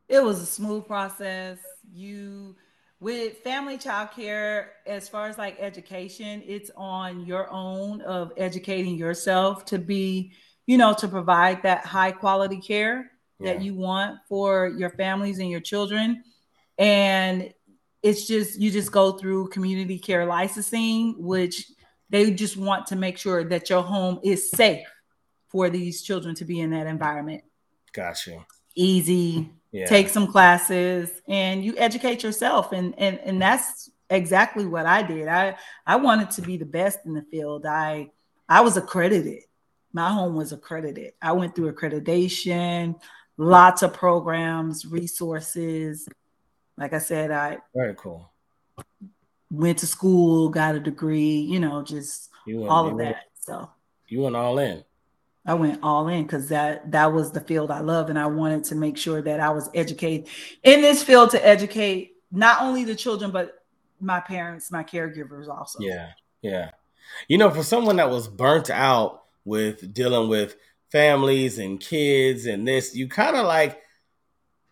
It 0.07 0.23
was 0.23 0.39
a 0.39 0.45
smooth 0.45 0.85
process 0.85 1.59
you 1.93 2.55
with 2.99 3.37
family 3.37 3.77
child 3.77 4.11
care 4.11 4.73
as 4.85 5.07
far 5.07 5.27
as 5.27 5.37
like 5.37 5.57
education 5.59 6.43
it's 6.45 6.69
on 6.75 7.25
your 7.25 7.49
own 7.49 8.01
of 8.01 8.31
educating 8.37 8.95
yourself 8.95 9.63
to 9.65 9.79
be 9.79 10.31
you 10.65 10.77
know 10.77 10.93
to 10.93 11.07
provide 11.07 11.63
that 11.63 11.85
high 11.85 12.11
quality 12.11 12.59
care 12.59 13.11
yeah. 13.39 13.53
that 13.53 13.61
you 13.61 13.73
want 13.73 14.19
for 14.27 14.67
your 14.77 14.89
families 14.89 15.39
and 15.39 15.49
your 15.49 15.59
children 15.59 16.23
and 16.77 17.53
it's 18.01 18.27
just 18.27 18.59
you 18.59 18.71
just 18.71 18.91
go 18.91 19.13
through 19.13 19.49
community 19.49 19.99
care 19.99 20.25
licensing 20.25 21.15
which 21.17 21.71
they 22.09 22.31
just 22.31 22.57
want 22.57 22.87
to 22.87 22.95
make 22.95 23.17
sure 23.17 23.43
that 23.43 23.69
your 23.69 23.83
home 23.83 24.19
is 24.23 24.49
safe 24.49 24.87
for 25.49 25.69
these 25.69 26.01
children 26.01 26.35
to 26.35 26.45
be 26.45 26.59
in 26.59 26.71
that 26.71 26.87
environment 26.87 27.43
gotcha 27.93 28.45
easy 28.75 29.49
yeah. 29.71 29.85
take 29.85 30.09
some 30.09 30.27
classes 30.27 31.09
and 31.27 31.63
you 31.63 31.75
educate 31.77 32.23
yourself 32.23 32.71
and 32.71 32.93
and 32.97 33.19
and 33.19 33.41
that's 33.41 33.89
exactly 34.09 34.65
what 34.65 34.85
I 34.85 35.03
did. 35.03 35.27
I 35.27 35.55
I 35.85 35.97
wanted 35.97 36.31
to 36.31 36.41
be 36.41 36.57
the 36.57 36.65
best 36.65 36.99
in 37.05 37.13
the 37.13 37.23
field. 37.23 37.65
I 37.65 38.11
I 38.47 38.61
was 38.61 38.77
accredited. 38.77 39.43
My 39.93 40.11
home 40.11 40.35
was 40.35 40.51
accredited. 40.51 41.13
I 41.21 41.31
went 41.31 41.55
through 41.55 41.73
accreditation, 41.73 42.99
lots 43.39 43.81
of 43.81 43.93
programs, 43.93 44.85
resources. 44.85 46.07
Like 46.77 46.93
I 46.93 46.99
said, 46.99 47.31
I 47.31 47.57
very 47.73 47.95
cool. 47.95 48.29
Went 49.49 49.79
to 49.79 49.87
school, 49.87 50.49
got 50.49 50.75
a 50.75 50.79
degree, 50.79 51.39
you 51.39 51.59
know, 51.59 51.81
just 51.81 52.29
you 52.45 52.67
all 52.67 52.87
of 52.87 52.97
that. 52.97 53.23
So 53.39 53.69
you 54.07 54.21
went 54.21 54.35
all 54.35 54.59
in. 54.59 54.83
I 55.45 55.53
went 55.55 55.79
all 55.81 56.09
in 56.09 56.23
because 56.23 56.49
that 56.49 56.91
that 56.91 57.11
was 57.11 57.31
the 57.31 57.39
field 57.39 57.71
I 57.71 57.79
love, 57.79 58.09
and 58.09 58.19
I 58.19 58.27
wanted 58.27 58.65
to 58.65 58.75
make 58.75 58.97
sure 58.97 59.21
that 59.21 59.39
I 59.39 59.49
was 59.49 59.69
educated 59.73 60.27
in 60.63 60.81
this 60.81 61.01
field 61.01 61.31
to 61.31 61.43
educate 61.45 62.11
not 62.31 62.61
only 62.61 62.83
the 62.83 62.95
children 62.95 63.31
but 63.31 63.63
my 63.99 64.19
parents, 64.19 64.71
my 64.71 64.83
caregivers 64.83 65.47
also. 65.47 65.79
Yeah, 65.79 66.09
yeah. 66.41 66.71
You 67.27 67.37
know, 67.37 67.49
for 67.49 67.63
someone 67.63 67.95
that 67.95 68.09
was 68.09 68.27
burnt 68.27 68.69
out 68.69 69.23
with 69.45 69.93
dealing 69.93 70.29
with 70.29 70.55
families 70.91 71.57
and 71.57 71.79
kids 71.79 72.45
and 72.45 72.67
this, 72.67 72.95
you 72.95 73.07
kind 73.07 73.35
of 73.35 73.45
like 73.45 73.81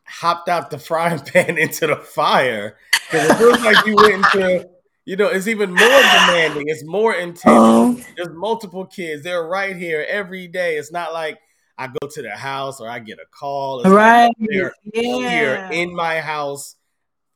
hopped 0.06 0.50
out 0.50 0.70
the 0.70 0.80
frying 0.80 1.20
pan 1.20 1.58
into 1.58 1.88
the 1.88 1.96
fire 1.96 2.78
because 2.92 3.30
it 3.30 3.36
feels 3.36 3.62
like 3.64 3.86
you 3.86 3.96
went 3.96 4.14
into 4.14 4.70
you 5.08 5.16
know, 5.16 5.28
it's 5.28 5.48
even 5.48 5.70
more 5.70 5.78
demanding. 5.78 6.66
It's 6.68 6.84
more 6.84 7.14
intense. 7.14 7.46
Oh. 7.48 7.98
There's 8.18 8.36
multiple 8.36 8.86
kids. 8.86 9.24
They're 9.24 9.48
right 9.48 9.74
here 9.74 10.06
every 10.06 10.50
day. 10.50 10.76
It's 10.76 10.92
not 10.92 11.14
like 11.14 11.40
I 11.78 11.88
go 11.88 12.10
to 12.12 12.22
their 12.22 12.36
house 12.36 12.82
or 12.82 12.90
I 12.90 13.00
get 13.00 13.18
a 13.18 13.26
call. 13.32 13.80
It's 13.80 13.90
right. 13.90 14.26
Like 14.26 14.50
they're 14.50 14.74
yeah. 14.94 15.30
here 15.30 15.70
in 15.72 15.96
my 15.96 16.20
house 16.20 16.76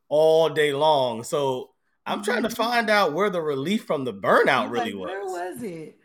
all 0.09 0.49
day 0.49 0.73
long. 0.73 1.23
So 1.23 1.69
I'm 2.05 2.21
trying 2.21 2.43
to 2.43 2.49
mm-hmm. 2.49 2.61
find 2.61 2.89
out 2.89 3.13
where 3.13 3.29
the 3.29 3.41
relief 3.41 3.85
from 3.85 4.03
the 4.03 4.13
burnout 4.13 4.69
really 4.69 4.93
was. 4.93 5.07
Where 5.07 5.23
was 5.23 5.63
it? 5.63 5.97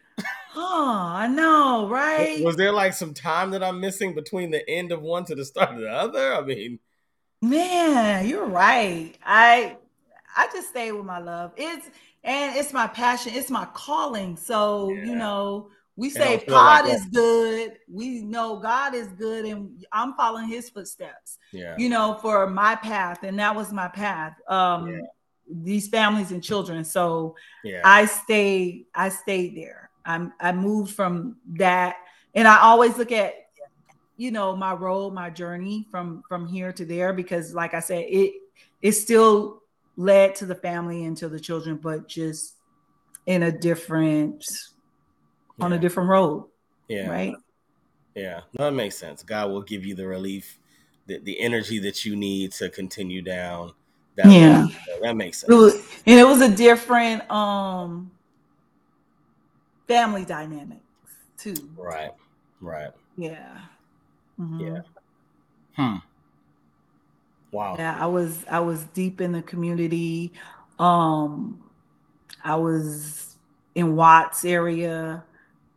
Oh, 0.59 1.13
I 1.15 1.27
know, 1.27 1.87
right? 1.89 2.43
Was 2.43 2.57
there 2.57 2.73
like 2.73 2.95
some 2.95 3.13
time 3.13 3.51
that 3.51 3.63
I'm 3.63 3.79
missing 3.79 4.15
between 4.15 4.51
the 4.51 4.69
end 4.69 4.91
of 4.91 5.03
one 5.03 5.25
to 5.27 5.35
the 5.35 5.45
start 5.45 5.75
of 5.75 5.81
the 5.81 5.91
other? 5.91 6.35
I 6.35 6.41
mean, 6.41 6.79
man, 7.43 8.27
you're 8.27 8.47
right. 8.47 9.15
I 9.25 9.77
I 10.35 10.49
just 10.53 10.69
stay 10.69 10.93
with 10.93 11.05
my 11.05 11.19
love. 11.19 11.53
It's 11.57 11.91
and 12.25 12.57
it's 12.57 12.73
my 12.73 12.87
passion. 12.87 13.33
It's 13.35 13.51
my 13.51 13.67
calling. 13.75 14.37
So 14.37 14.91
yeah. 14.91 15.05
you 15.05 15.15
know, 15.17 15.69
we 15.97 16.11
say 16.11 16.43
God 16.47 16.87
like 16.87 16.95
is 16.95 17.05
good. 17.07 17.73
We 17.91 18.21
know 18.21 18.57
God 18.57 18.95
is 18.95 19.09
good, 19.09 19.45
and 19.45 19.85
I'm 19.93 20.15
following 20.15 20.49
His 20.49 20.71
footsteps. 20.71 21.39
Yeah. 21.53 21.75
You 21.77 21.91
know, 21.91 22.19
for 22.23 22.47
my 22.49 22.77
path, 22.77 23.23
and 23.23 23.39
that 23.39 23.55
was 23.55 23.73
my 23.73 23.89
path. 23.89 24.37
Um, 24.49 24.89
yeah. 24.89 25.01
these 25.51 25.89
families 25.89 26.33
and 26.33 26.43
children. 26.43 26.85
So 26.85 27.37
Yeah. 27.63 27.83
I 27.85 28.07
stayed 28.07 28.87
I 28.95 29.11
stayed 29.11 29.57
there. 29.57 29.86
I'm 30.07 30.33
I 30.41 30.53
moved 30.53 30.95
from 30.95 31.37
that 31.55 31.97
and 32.35 32.47
I 32.47 32.61
always 32.61 32.97
look 32.97 33.13
at 33.13 33.35
you 34.17 34.31
know 34.31 34.57
my 34.57 34.73
role, 34.73 35.11
my 35.11 35.31
journey 35.31 35.87
from 35.91 36.23
from 36.29 36.47
here 36.47 36.73
to 36.73 36.85
there 36.85 37.13
because 37.13 37.55
like 37.55 37.75
I 37.75 37.81
said 37.81 38.05
it 38.09 38.35
it 38.83 38.93
still 38.93 39.63
led 39.97 40.35
to 40.37 40.47
the 40.47 40.55
family 40.55 41.05
and 41.05 41.17
to 41.17 41.29
the 41.29 41.41
children 41.41 41.77
but 41.77 42.07
just 42.07 42.55
in 43.27 43.43
a 43.43 43.53
different 43.53 44.45
on 45.61 45.73
a 45.73 45.79
different 45.79 46.09
road, 46.09 46.47
yeah. 46.89 47.09
right? 47.09 47.35
Yeah. 48.15 48.41
No, 48.59 48.67
that 48.67 48.73
makes 48.73 48.97
sense. 48.97 49.23
God 49.23 49.51
will 49.51 49.63
give 49.63 49.85
you 49.85 49.95
the 49.95 50.07
relief, 50.07 50.59
the, 51.07 51.19
the 51.19 51.41
energy 51.41 51.79
that 51.81 52.05
you 52.05 52.17
need 52.17 52.53
to 52.53 52.69
continue 52.69 53.23
down 53.23 53.73
that 54.17 54.27
Yeah. 54.27 54.67
So 54.67 55.01
that 55.03 55.17
makes 55.17 55.39
sense. 55.39 55.53
It 55.53 55.55
was, 55.55 55.75
and 56.07 56.19
it 56.19 56.27
was 56.27 56.41
a 56.41 56.55
different 56.55 57.29
um 57.31 58.11
family 59.89 60.25
dynamics 60.25 60.83
too. 61.39 61.71
Right. 61.77 62.11
Right. 62.61 62.91
Yeah. 63.17 63.61
Mhm. 64.39 64.61
Yeah. 64.61 64.81
Hmm. 65.77 65.97
Wow. 67.53 67.77
Yeah, 67.79 67.97
I 68.01 68.07
was 68.07 68.45
I 68.51 68.61
was 68.61 68.85
deep 68.87 69.21
in 69.21 69.33
the 69.33 69.43
community. 69.43 70.33
Um 70.79 71.63
I 72.45 72.57
was 72.57 73.37
in 73.75 73.97
Watts 73.97 74.45
area. 74.45 75.25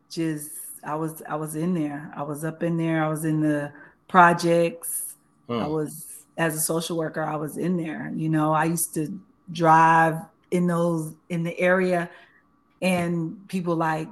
Just 0.10 0.52
I 0.84 0.96
was 0.96 1.22
I 1.28 1.36
was 1.36 1.56
in 1.56 1.74
there. 1.74 2.12
I 2.16 2.24
was 2.24 2.44
up 2.44 2.64
in 2.64 2.78
there. 2.78 3.04
I 3.04 3.10
was 3.10 3.26
in 3.26 3.42
the 3.42 3.72
projects. 4.08 5.16
I 5.58 5.66
Hmm. 5.66 5.72
was 5.72 6.06
as 6.38 6.56
a 6.56 6.60
social 6.60 6.98
worker, 6.98 7.24
I 7.24 7.36
was 7.36 7.58
in 7.58 7.78
there. 7.78 8.12
You 8.16 8.30
know, 8.30 8.54
I 8.54 8.66
used 8.66 8.94
to 8.96 9.20
drive 9.52 10.16
in 10.52 10.68
those 10.68 11.16
in 11.30 11.44
the 11.44 11.58
area 11.60 12.10
and 12.82 13.48
people 13.48 13.76
like 13.76 14.08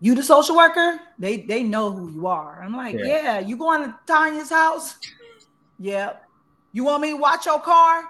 you 0.00 0.14
the 0.14 0.22
social 0.22 0.56
worker? 0.56 1.00
They 1.18 1.38
they 1.38 1.62
know 1.62 1.90
who 1.92 2.10
you 2.12 2.26
are. 2.26 2.62
I'm 2.62 2.76
like, 2.76 2.96
Yeah. 2.96 3.06
yeah, 3.06 3.38
you 3.40 3.56
going 3.56 3.82
to 3.84 3.98
Tanya's 4.06 4.50
house? 4.50 4.96
Yep. 5.78 6.22
You 6.72 6.84
want 6.84 7.02
me 7.02 7.10
to 7.10 7.16
watch 7.16 7.46
your 7.46 7.60
car? 7.60 8.04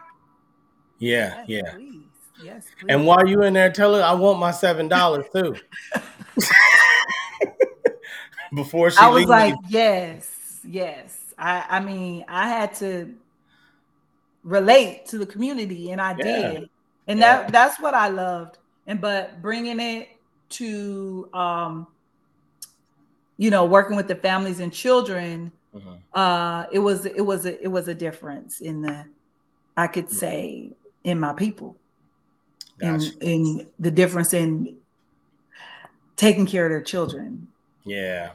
Yeah. 0.98 1.44
Yes, 1.46 1.48
Yeah. 1.48 1.74
please. 1.74 2.04
Yes, 2.42 2.66
please. 2.78 2.86
And 2.88 3.06
while 3.06 3.26
you 3.26 3.42
in 3.42 3.52
there, 3.54 3.70
tell 3.70 3.94
her 3.94 4.02
I 4.02 4.12
want 4.14 4.38
my 4.38 4.50
seven 4.50 4.88
dollars 4.88 5.26
too. 5.34 5.54
Before 8.54 8.90
she 8.90 8.98
I 8.98 9.08
was 9.08 9.20
leaves. 9.20 9.30
like, 9.30 9.54
yes, 9.68 10.60
yes. 10.64 11.18
I 11.38 11.64
I 11.68 11.80
mean, 11.80 12.24
I 12.28 12.48
had 12.48 12.74
to 12.76 13.14
relate 14.42 15.06
to 15.06 15.18
the 15.18 15.26
community, 15.26 15.90
and 15.90 16.00
I 16.00 16.14
Yeah. 16.18 16.24
did, 16.52 16.70
and 17.06 17.22
that 17.22 17.50
that's 17.52 17.80
what 17.80 17.94
I 17.94 18.08
loved. 18.08 18.58
And 18.86 19.00
but 19.00 19.40
bringing 19.40 19.80
it 19.80 20.08
to 20.50 21.28
um, 21.32 21.86
you 23.36 23.50
know, 23.50 23.64
working 23.64 23.96
with 23.96 24.08
the 24.08 24.14
families 24.14 24.60
and 24.60 24.72
children, 24.72 25.52
Mhm. 25.74 25.98
uh, 26.12 26.66
it 26.70 26.78
was 26.78 27.06
it 27.06 27.22
was 27.22 27.46
a, 27.46 27.62
it 27.62 27.68
was 27.68 27.88
a 27.88 27.94
difference 27.94 28.60
in 28.60 28.82
the, 28.82 29.06
I 29.76 29.86
could 29.86 30.10
say, 30.10 30.72
in 31.02 31.18
my 31.18 31.32
people, 31.32 31.76
Gotcha. 32.78 33.12
in 33.20 33.58
in 33.60 33.66
the 33.78 33.90
difference 33.90 34.34
in 34.34 34.76
taking 36.16 36.46
care 36.46 36.66
of 36.66 36.70
their 36.70 36.82
children. 36.82 37.48
Yeah. 37.84 38.32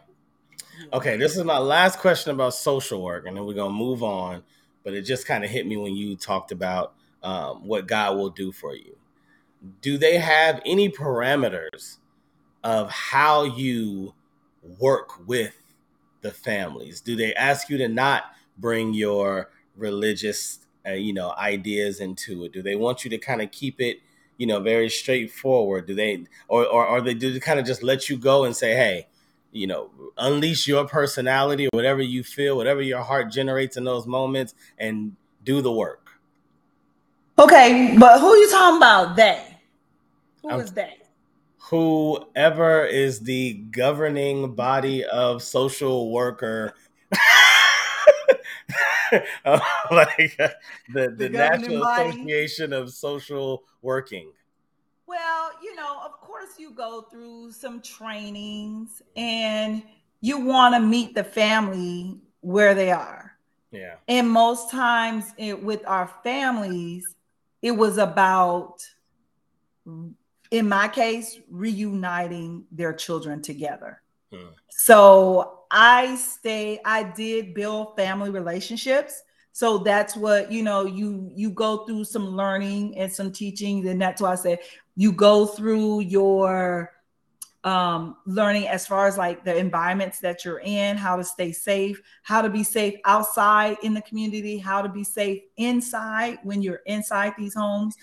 Okay, 0.94 1.18
this 1.18 1.38
is 1.38 1.44
my 1.44 1.58
last 1.58 2.00
question 2.00 2.32
about 2.32 2.54
social 2.54 3.02
work, 3.02 3.26
and 3.28 3.38
then 3.38 3.46
we're 3.46 3.54
gonna 3.54 3.74
move 3.74 4.04
on. 4.04 4.44
But 4.84 4.94
it 4.94 5.02
just 5.02 5.28
kind 5.28 5.44
of 5.44 5.50
hit 5.50 5.68
me 5.68 5.78
when 5.78 5.96
you 5.96 6.16
talked 6.16 6.52
about 6.52 6.94
um, 7.24 7.68
what 7.68 7.88
God 7.88 8.16
will 8.18 8.30
do 8.30 8.52
for 8.52 8.74
you. 8.76 8.96
Do 9.82 9.98
they 9.98 10.18
have 10.18 10.62
any 10.66 10.90
parameters 10.90 11.98
of 12.64 12.90
how 12.90 13.44
you 13.44 14.14
work 14.80 15.28
with 15.28 15.56
the 16.22 16.32
families? 16.32 17.02
Do 17.02 17.16
they 17.16 17.34
ask 17.34 17.70
you 17.70 17.78
to 17.78 17.88
not 17.88 18.26
bring 18.58 18.94
your 18.94 19.50
religious, 19.76 20.60
uh, 20.88 20.92
you 20.92 21.14
know, 21.14 21.34
ideas 21.38 22.00
into 22.00 22.44
it? 22.46 22.54
Do 22.54 22.62
they 22.62 22.76
want 22.76 23.04
you 23.04 23.10
to 23.12 23.18
kind 23.18 23.42
of 23.42 23.52
keep 23.52 23.80
it, 23.82 24.00
you 24.38 24.48
know, 24.48 24.60
very 24.60 24.90
straightforward? 24.90 25.88
Do 25.88 25.96
they, 25.96 26.26
or 26.48 26.66
or, 26.66 26.86
or 26.88 27.02
they 27.02 27.14
do 27.14 27.32
they 27.34 27.40
kind 27.40 27.60
of 27.60 27.66
just 27.66 27.84
let 27.84 28.10
you 28.10 28.18
go 28.18 28.46
and 28.46 28.56
say, 28.56 28.76
hey? 28.76 29.08
you 29.52 29.68
know, 29.68 29.90
unleash 30.18 30.68
your 30.68 30.88
personality, 30.88 31.68
or 31.68 31.70
whatever 31.72 32.02
you 32.02 32.24
feel, 32.24 32.58
whatever 32.58 32.82
your 32.82 33.02
heart 33.02 33.32
generates 33.32 33.78
in 33.78 33.84
those 33.86 34.06
moments, 34.06 34.54
and 34.78 35.16
do 35.44 35.62
the 35.62 35.72
work. 35.72 36.07
Okay, 37.40 37.96
but 38.00 38.20
who 38.20 38.36
you 38.36 38.50
talking 38.50 38.78
about? 38.78 39.16
They? 39.16 39.44
Who 40.42 40.50
I'm- 40.50 40.62
is 40.62 40.72
they? 40.72 40.94
Whoever 41.70 42.86
is 42.86 43.20
the 43.20 43.56
governing 43.72 44.56
body 44.56 45.04
of 45.04 45.44
social 45.44 46.12
worker, 46.14 46.74
uh, 49.44 49.60
like 49.92 50.34
uh, 50.40 50.48
the, 50.94 51.10
the, 51.10 51.28
The 51.28 51.30
National 51.30 51.82
body? 51.82 52.10
Association 52.12 52.72
of 52.72 52.94
Social 52.94 53.64
Working. 53.82 54.32
Well, 55.08 55.52
you 55.62 55.76
know, 55.76 56.00
of 56.06 56.14
course, 56.22 56.52
you 56.58 56.72
go 56.72 57.02
through 57.02 57.52
some 57.52 57.82
trainings 57.82 59.02
and 59.18 59.84
you 60.22 60.40
want 60.40 60.74
to 60.74 60.80
meet 60.80 61.16
the 61.16 61.24
family 61.26 62.18
where 62.40 62.76
they 62.76 62.92
are. 62.92 63.38
Yeah. 63.72 63.96
And 64.08 64.30
most 64.30 64.72
times 64.72 65.34
it, 65.38 65.62
with 65.62 65.86
our 65.86 66.10
families, 66.24 67.14
it 67.62 67.72
was 67.72 67.98
about, 67.98 68.86
in 69.86 70.70
my 70.70 70.88
case, 70.88 71.40
reuniting 71.50 72.66
their 72.72 72.94
children 72.94 73.42
together. 73.42 74.02
Hmm. 74.32 74.50
So 74.70 75.62
I 75.72 76.16
stay, 76.16 76.80
I 76.86 77.04
did 77.04 77.54
build 77.54 77.96
family 77.96 78.30
relationships. 78.30 79.24
So 79.54 79.80
that's 79.80 80.16
what, 80.16 80.52
you 80.52 80.62
know, 80.62 80.86
you 80.86 81.32
you 81.34 81.50
go 81.50 81.86
through 81.86 82.04
some 82.04 82.28
learning 82.36 82.96
and 82.98 83.12
some 83.12 83.32
teaching. 83.32 83.88
And 83.88 84.00
that's 84.00 84.22
why 84.22 84.34
I 84.34 84.36
say 84.36 84.60
you 84.96 85.12
go 85.12 85.48
through 85.48 86.02
your 86.02 86.92
um, 87.68 88.16
learning 88.26 88.66
as 88.70 88.88
far 88.88 89.08
as 89.08 89.18
like 89.18 89.44
the 89.44 89.54
environments 89.54 90.20
that 90.20 90.46
you're 90.46 90.62
in, 90.64 90.96
how 90.96 91.18
to 91.18 91.24
stay 91.24 91.52
safe, 91.52 92.02
how 92.24 92.42
to 92.42 92.50
be 92.50 92.64
safe 92.64 92.98
outside 93.04 93.76
in 93.84 93.94
the 93.94 94.02
community, 94.04 94.58
how 94.58 94.82
to 94.82 94.88
be 94.88 95.04
safe 95.04 95.42
inside 95.58 96.40
when 96.44 96.62
you're 96.62 96.80
inside 96.86 97.34
these 97.38 97.54
homes. 97.54 97.98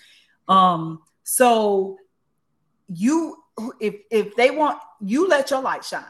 Um, 0.47 1.01
so 1.23 1.97
you 2.87 3.37
if 3.79 3.95
if 4.11 4.35
they 4.35 4.51
want 4.51 4.77
you 5.01 5.27
let 5.27 5.49
your 5.49 5.63
light 5.63 5.83
shine 5.83 6.03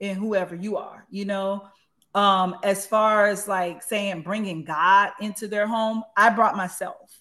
in 0.00 0.16
whoever 0.16 0.54
you 0.54 0.76
are, 0.76 1.06
you 1.08 1.24
know. 1.24 1.66
Um, 2.14 2.56
as 2.62 2.86
far 2.86 3.28
as 3.28 3.48
like 3.48 3.82
saying 3.82 4.20
bringing 4.20 4.62
God 4.62 5.12
into 5.20 5.48
their 5.48 5.66
home, 5.66 6.04
I 6.18 6.28
brought 6.28 6.54
myself 6.54 7.18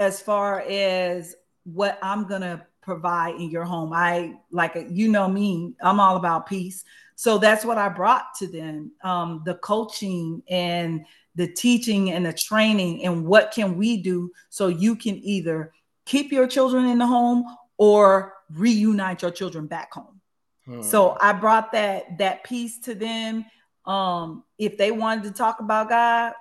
as 0.00 0.20
far 0.20 0.62
as 0.62 1.36
what 1.62 1.96
I'm 2.02 2.26
gonna 2.26 2.66
provide 2.86 3.34
in 3.34 3.50
your 3.50 3.64
home. 3.64 3.92
I 3.92 4.36
like 4.50 4.76
you 4.88 5.08
know 5.08 5.28
me, 5.28 5.74
I'm 5.82 6.00
all 6.00 6.16
about 6.16 6.46
peace. 6.46 6.84
So 7.16 7.36
that's 7.36 7.64
what 7.64 7.78
I 7.78 7.88
brought 7.88 8.34
to 8.36 8.46
them. 8.46 8.92
Um, 9.02 9.42
the 9.44 9.56
coaching 9.56 10.42
and 10.48 11.04
the 11.34 11.48
teaching 11.48 12.12
and 12.12 12.24
the 12.24 12.32
training 12.32 13.04
and 13.04 13.26
what 13.26 13.50
can 13.50 13.76
we 13.76 13.96
do 13.98 14.30
so 14.48 14.68
you 14.68 14.94
can 14.94 15.16
either 15.16 15.72
keep 16.04 16.30
your 16.30 16.46
children 16.46 16.86
in 16.86 16.98
the 16.98 17.06
home 17.06 17.44
or 17.76 18.34
reunite 18.54 19.22
your 19.22 19.32
children 19.32 19.66
back 19.66 19.92
home. 19.92 20.20
Hmm. 20.64 20.82
So 20.82 21.18
I 21.20 21.32
brought 21.32 21.72
that 21.72 22.18
that 22.18 22.44
piece 22.44 22.78
to 22.80 22.94
them. 22.94 23.44
Um, 23.84 24.44
if 24.58 24.78
they 24.78 24.92
wanted 24.92 25.24
to 25.24 25.30
talk 25.32 25.58
about 25.60 25.88
God, 25.88 26.34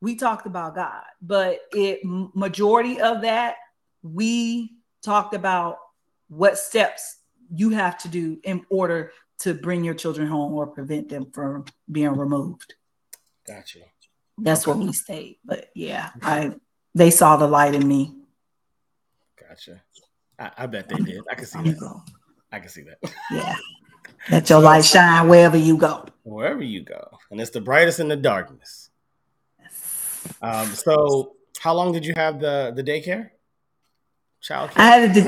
we 0.00 0.16
talked 0.16 0.46
about 0.46 0.74
God, 0.74 1.04
but 1.20 1.60
it 1.72 2.00
majority 2.02 3.00
of 3.00 3.22
that 3.22 3.56
we 4.02 4.72
talked 5.02 5.34
about 5.34 5.78
what 6.32 6.56
steps 6.56 7.18
you 7.54 7.70
have 7.70 7.98
to 7.98 8.08
do 8.08 8.38
in 8.42 8.64
order 8.70 9.12
to 9.40 9.52
bring 9.52 9.84
your 9.84 9.92
children 9.92 10.26
home 10.26 10.54
or 10.54 10.66
prevent 10.66 11.10
them 11.10 11.30
from 11.30 11.66
being 11.90 12.16
removed. 12.16 12.74
Gotcha. 13.46 13.80
That's 14.38 14.66
what 14.66 14.78
we 14.78 14.92
stayed. 14.92 15.38
But 15.44 15.68
yeah, 15.74 16.10
I 16.22 16.54
they 16.94 17.10
saw 17.10 17.36
the 17.36 17.46
light 17.46 17.74
in 17.74 17.86
me. 17.86 18.14
Gotcha. 19.38 19.82
I, 20.38 20.50
I 20.58 20.66
bet 20.66 20.88
they 20.88 20.96
did. 20.96 21.20
I 21.30 21.34
can 21.34 21.44
see 21.44 21.62
that. 21.62 21.78
go. 21.78 22.02
I 22.50 22.60
can 22.60 22.68
see 22.70 22.82
that. 22.82 23.12
Yeah. 23.30 23.56
Let 24.30 24.48
your 24.48 24.60
light 24.60 24.84
shine 24.84 25.28
wherever 25.28 25.56
you 25.56 25.76
go. 25.76 26.06
Wherever 26.22 26.62
you 26.62 26.82
go, 26.82 27.18
and 27.30 27.40
it's 27.40 27.50
the 27.50 27.60
brightest 27.60 27.98
in 28.00 28.08
the 28.08 28.16
darkness. 28.16 28.90
Um, 30.40 30.68
so, 30.68 31.34
how 31.58 31.74
long 31.74 31.92
did 31.92 32.06
you 32.06 32.14
have 32.16 32.40
the 32.40 32.72
the 32.74 32.82
daycare? 32.82 33.30
Child 34.42 34.70
I 34.74 34.86
had 34.86 35.14
the, 35.14 35.20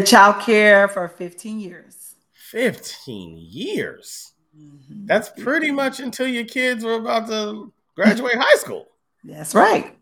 the 0.00 0.04
child 0.06 0.42
care 0.42 0.88
for 0.88 1.06
15 1.06 1.60
years. 1.60 2.14
15 2.32 3.36
years. 3.38 4.32
Mhm. 4.56 5.06
That's 5.06 5.28
pretty 5.28 5.70
much 5.70 6.00
until 6.00 6.26
your 6.26 6.44
kids 6.44 6.82
were 6.82 6.94
about 6.94 7.28
to 7.28 7.72
graduate 7.94 8.36
high 8.36 8.56
school. 8.56 8.88
That's 9.24 9.54
right. 9.54 9.96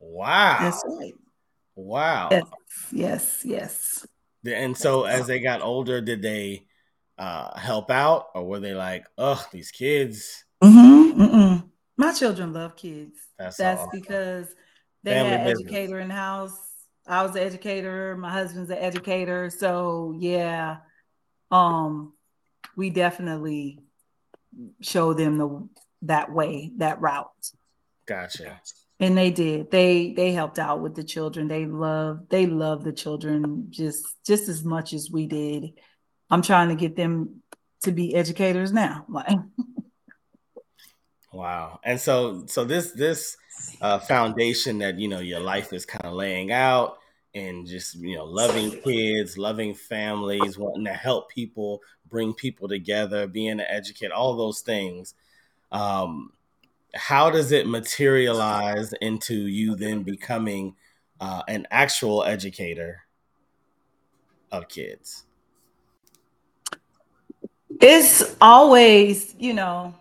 Wow. 0.00 0.58
That's 0.60 0.82
right. 0.86 1.14
Wow. 1.76 2.28
Yes, 2.32 2.46
yes, 2.92 3.42
yes. 3.44 4.06
And 4.44 4.76
so 4.76 5.04
as 5.04 5.26
they 5.26 5.40
got 5.40 5.62
older, 5.62 6.00
did 6.00 6.22
they 6.22 6.66
uh, 7.18 7.56
help 7.58 7.90
out, 7.90 8.28
or 8.34 8.44
were 8.44 8.60
they 8.60 8.74
like, 8.74 9.06
"Oh, 9.18 9.44
these 9.52 9.70
kids"? 9.70 10.44
Mm-hmm, 10.62 11.22
mm-mm. 11.22 11.68
My 11.96 12.12
children 12.12 12.52
love 12.52 12.76
kids. 12.76 13.18
That's, 13.38 13.56
That's 13.56 13.80
awesome. 13.82 14.00
because 14.00 14.54
they 15.02 15.12
Family 15.12 15.32
had 15.32 15.44
business. 15.44 15.66
educator 15.72 15.98
in 16.00 16.08
the 16.08 16.14
house. 16.14 16.65
I 17.08 17.22
was 17.22 17.36
an 17.36 17.42
educator. 17.42 18.16
My 18.16 18.30
husband's 18.30 18.70
an 18.70 18.78
educator. 18.78 19.50
So 19.50 20.14
yeah, 20.18 20.78
um, 21.50 22.12
we 22.76 22.90
definitely 22.90 23.80
show 24.80 25.12
them 25.12 25.38
the 25.38 25.68
that 26.02 26.32
way, 26.32 26.72
that 26.78 27.00
route. 27.00 27.30
Gotcha. 28.06 28.60
And 28.98 29.16
they 29.16 29.30
did. 29.30 29.70
They 29.70 30.12
they 30.14 30.32
helped 30.32 30.58
out 30.58 30.80
with 30.80 30.94
the 30.94 31.04
children. 31.04 31.48
They 31.48 31.66
love 31.66 32.28
they 32.30 32.46
love 32.46 32.82
the 32.82 32.92
children 32.92 33.66
just 33.70 34.06
just 34.26 34.48
as 34.48 34.64
much 34.64 34.92
as 34.92 35.10
we 35.10 35.26
did. 35.26 35.72
I'm 36.30 36.42
trying 36.42 36.70
to 36.70 36.74
get 36.74 36.96
them 36.96 37.42
to 37.82 37.92
be 37.92 38.14
educators 38.14 38.72
now. 38.72 39.04
Like 39.16 39.38
Wow. 41.36 41.80
And 41.84 42.00
so 42.00 42.44
so 42.46 42.64
this 42.64 42.92
this 42.92 43.36
uh, 43.82 43.98
foundation 43.98 44.78
that 44.78 44.98
you 44.98 45.06
know 45.06 45.18
your 45.18 45.40
life 45.40 45.70
is 45.74 45.84
kind 45.84 46.06
of 46.06 46.14
laying 46.14 46.50
out 46.50 46.96
and 47.34 47.66
just 47.66 47.96
you 47.96 48.16
know 48.16 48.24
loving 48.24 48.70
kids, 48.80 49.36
loving 49.36 49.74
families, 49.74 50.56
wanting 50.56 50.86
to 50.86 50.94
help 50.94 51.28
people, 51.28 51.82
bring 52.08 52.32
people 52.32 52.68
together, 52.68 53.26
being 53.26 53.60
an 53.60 53.66
educator, 53.68 54.14
all 54.14 54.34
those 54.34 54.60
things. 54.60 55.12
Um, 55.70 56.32
how 56.94 57.28
does 57.28 57.52
it 57.52 57.66
materialize 57.66 58.94
into 59.02 59.34
you 59.34 59.76
then 59.76 60.04
becoming 60.04 60.74
uh, 61.20 61.42
an 61.48 61.66
actual 61.70 62.24
educator 62.24 63.02
of 64.50 64.68
kids? 64.68 65.26
It's 67.78 68.34
always, 68.40 69.34
you 69.38 69.52
know, 69.52 69.94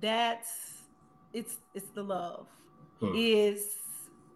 that's 0.00 0.59
it's 1.32 1.56
it's 1.74 1.90
the 1.90 2.02
love. 2.02 2.46
Hmm. 3.00 3.12
Is 3.14 3.66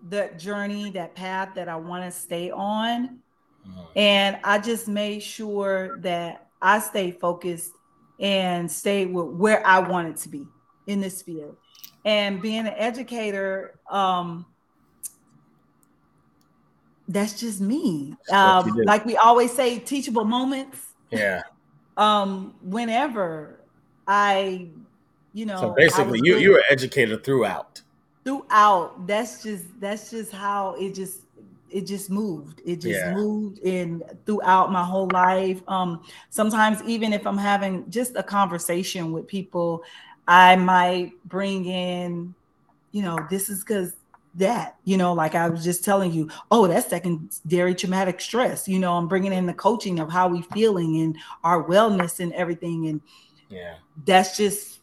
the 0.08 0.30
journey, 0.36 0.90
that 0.90 1.14
path 1.14 1.54
that 1.54 1.68
I 1.68 1.76
want 1.76 2.04
to 2.04 2.10
stay 2.10 2.50
on. 2.50 3.18
Hmm. 3.64 3.80
And 3.96 4.38
I 4.44 4.58
just 4.58 4.88
made 4.88 5.22
sure 5.22 5.98
that 6.00 6.48
I 6.60 6.78
stay 6.78 7.10
focused 7.10 7.72
and 8.20 8.70
stay 8.70 9.06
with 9.06 9.26
where 9.26 9.66
I 9.66 9.80
wanted 9.80 10.16
to 10.18 10.28
be 10.28 10.46
in 10.86 11.00
this 11.00 11.22
field. 11.22 11.56
And 12.04 12.40
being 12.40 12.60
an 12.60 12.74
educator, 12.76 13.78
um, 13.90 14.46
that's 17.08 17.38
just 17.38 17.60
me. 17.60 18.14
Um, 18.30 18.70
like 18.84 19.04
we 19.04 19.16
always 19.16 19.52
say, 19.52 19.78
teachable 19.78 20.24
moments. 20.24 20.78
Yeah. 21.10 21.42
Um, 21.96 22.54
whenever 22.62 23.60
I 24.06 24.68
you 25.34 25.44
know. 25.44 25.60
So 25.60 25.70
basically, 25.70 26.20
you 26.22 26.38
you 26.38 26.52
were 26.52 26.62
educated 26.70 27.22
throughout. 27.22 27.82
Throughout, 28.24 29.06
that's 29.06 29.42
just 29.42 29.64
that's 29.80 30.10
just 30.10 30.32
how 30.32 30.74
it 30.76 30.94
just 30.94 31.20
it 31.70 31.86
just 31.86 32.08
moved. 32.08 32.62
It 32.64 32.76
just 32.76 33.00
yeah. 33.00 33.12
moved 33.12 33.58
in 33.58 34.02
throughout 34.24 34.72
my 34.72 34.84
whole 34.84 35.10
life. 35.12 35.60
Um, 35.68 36.02
sometimes 36.30 36.80
even 36.84 37.12
if 37.12 37.26
I'm 37.26 37.36
having 37.36 37.90
just 37.90 38.14
a 38.14 38.22
conversation 38.22 39.12
with 39.12 39.26
people, 39.26 39.82
I 40.28 40.54
might 40.54 41.12
bring 41.26 41.66
in, 41.66 42.32
you 42.92 43.02
know, 43.02 43.18
this 43.28 43.50
is 43.50 43.64
because 43.64 43.96
that, 44.36 44.76
you 44.84 44.96
know, 44.96 45.12
like 45.12 45.34
I 45.34 45.48
was 45.48 45.64
just 45.64 45.84
telling 45.84 46.12
you, 46.12 46.30
oh, 46.50 46.68
that's 46.68 46.88
secondary 46.88 47.74
traumatic 47.74 48.20
stress. 48.20 48.68
You 48.68 48.78
know, 48.78 48.94
I'm 48.94 49.08
bringing 49.08 49.32
in 49.32 49.46
the 49.46 49.54
coaching 49.54 49.98
of 49.98 50.10
how 50.10 50.28
we 50.28 50.42
feeling 50.42 51.00
and 51.00 51.16
our 51.42 51.64
wellness 51.64 52.20
and 52.20 52.32
everything, 52.34 52.86
and 52.86 53.00
yeah, 53.50 53.74
that's 54.06 54.36
just 54.36 54.78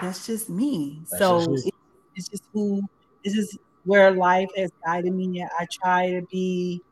that's 0.00 0.26
just 0.26 0.48
me. 0.48 1.00
That's 1.10 1.18
so 1.18 1.46
just 1.46 1.70
it's 2.14 2.28
just 2.28 2.44
who 2.52 2.82
this 3.24 3.34
is 3.34 3.58
where 3.84 4.10
life 4.10 4.48
has 4.56 4.70
guided 4.84 5.14
me. 5.14 5.42
I 5.42 5.66
try 5.70 6.10
to 6.10 6.22
be 6.30 6.82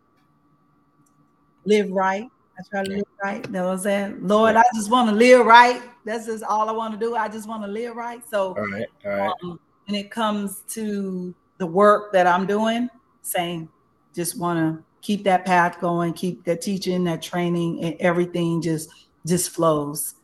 live 1.65 1.91
right. 1.91 2.29
I 2.59 2.63
try 2.71 2.85
to 2.85 2.91
live 2.91 3.05
right. 3.23 3.45
You 3.47 3.53
know 3.53 3.65
what 3.65 3.73
I'm 3.73 3.79
saying? 3.79 4.19
Lord, 4.23 4.57
I 4.57 4.63
just 4.75 4.91
want 4.91 5.11
to 5.11 5.15
live 5.15 5.45
right. 5.45 5.83
That's 6.05 6.27
just 6.27 6.45
all 6.45 6.69
I 6.69 6.73
want 6.73 6.95
to 6.95 7.01
do. 7.01 7.17
I 7.17 7.29
just 7.29 7.49
want 7.49 7.65
to 7.65 7.69
live 7.69 7.97
right. 7.97 8.23
So 8.29 8.57
all 8.57 8.71
right, 8.71 8.87
all 9.05 9.11
right. 9.11 9.33
Um, 9.43 9.59
when 9.87 9.97
it 9.97 10.11
comes 10.11 10.63
to 10.71 11.35
the 11.59 11.67
work 11.67 12.13
that 12.13 12.27
I'm 12.27 12.47
doing, 12.47 12.89
same. 13.23 13.69
Just 14.15 14.39
want 14.39 14.59
to 14.59 14.85
keep 15.01 15.25
that 15.25 15.45
path 15.45 15.81
going, 15.81 16.13
keep 16.13 16.45
that 16.45 16.63
teaching, 16.63 17.05
that 17.05 17.23
training, 17.23 17.83
and 17.83 17.97
everything 18.01 18.63
just 18.63 18.91
just 19.27 19.51
flows. 19.51 20.15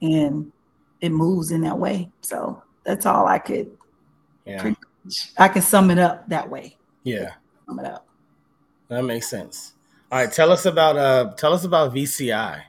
And 0.00 0.50
it 1.04 1.12
moves 1.12 1.50
in 1.50 1.60
that 1.60 1.78
way. 1.78 2.10
So 2.22 2.62
that's 2.82 3.04
all 3.04 3.26
I 3.26 3.38
could. 3.38 3.70
Yeah. 4.46 4.72
I 5.36 5.48
can 5.48 5.60
sum 5.60 5.90
it 5.90 5.98
up 5.98 6.26
that 6.30 6.48
way. 6.48 6.78
Yeah. 7.02 7.34
Sum 7.66 7.78
it 7.78 7.84
up. 7.84 8.06
That 8.88 9.02
makes 9.02 9.28
sense. 9.28 9.74
All 10.10 10.18
right, 10.18 10.32
tell 10.32 10.50
us 10.50 10.64
about 10.64 10.96
uh 10.96 11.34
tell 11.36 11.52
us 11.52 11.64
about 11.64 11.92
VCI. 11.92 12.62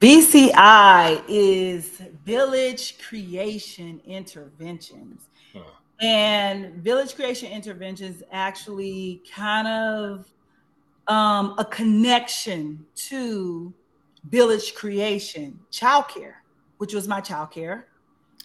VCI 0.00 1.22
is 1.28 2.02
Village 2.24 2.98
Creation 2.98 4.00
Interventions. 4.04 5.28
Huh. 5.52 5.60
And 6.00 6.74
Village 6.82 7.14
Creation 7.14 7.52
Interventions 7.52 8.24
actually 8.32 9.22
kind 9.32 9.68
of 9.68 10.26
um, 11.06 11.54
a 11.58 11.64
connection 11.64 12.84
to 12.94 13.72
Village 14.28 14.74
Creation 14.74 15.60
Childcare 15.70 16.41
which 16.82 16.94
was 16.94 17.06
my 17.06 17.20
childcare. 17.20 17.84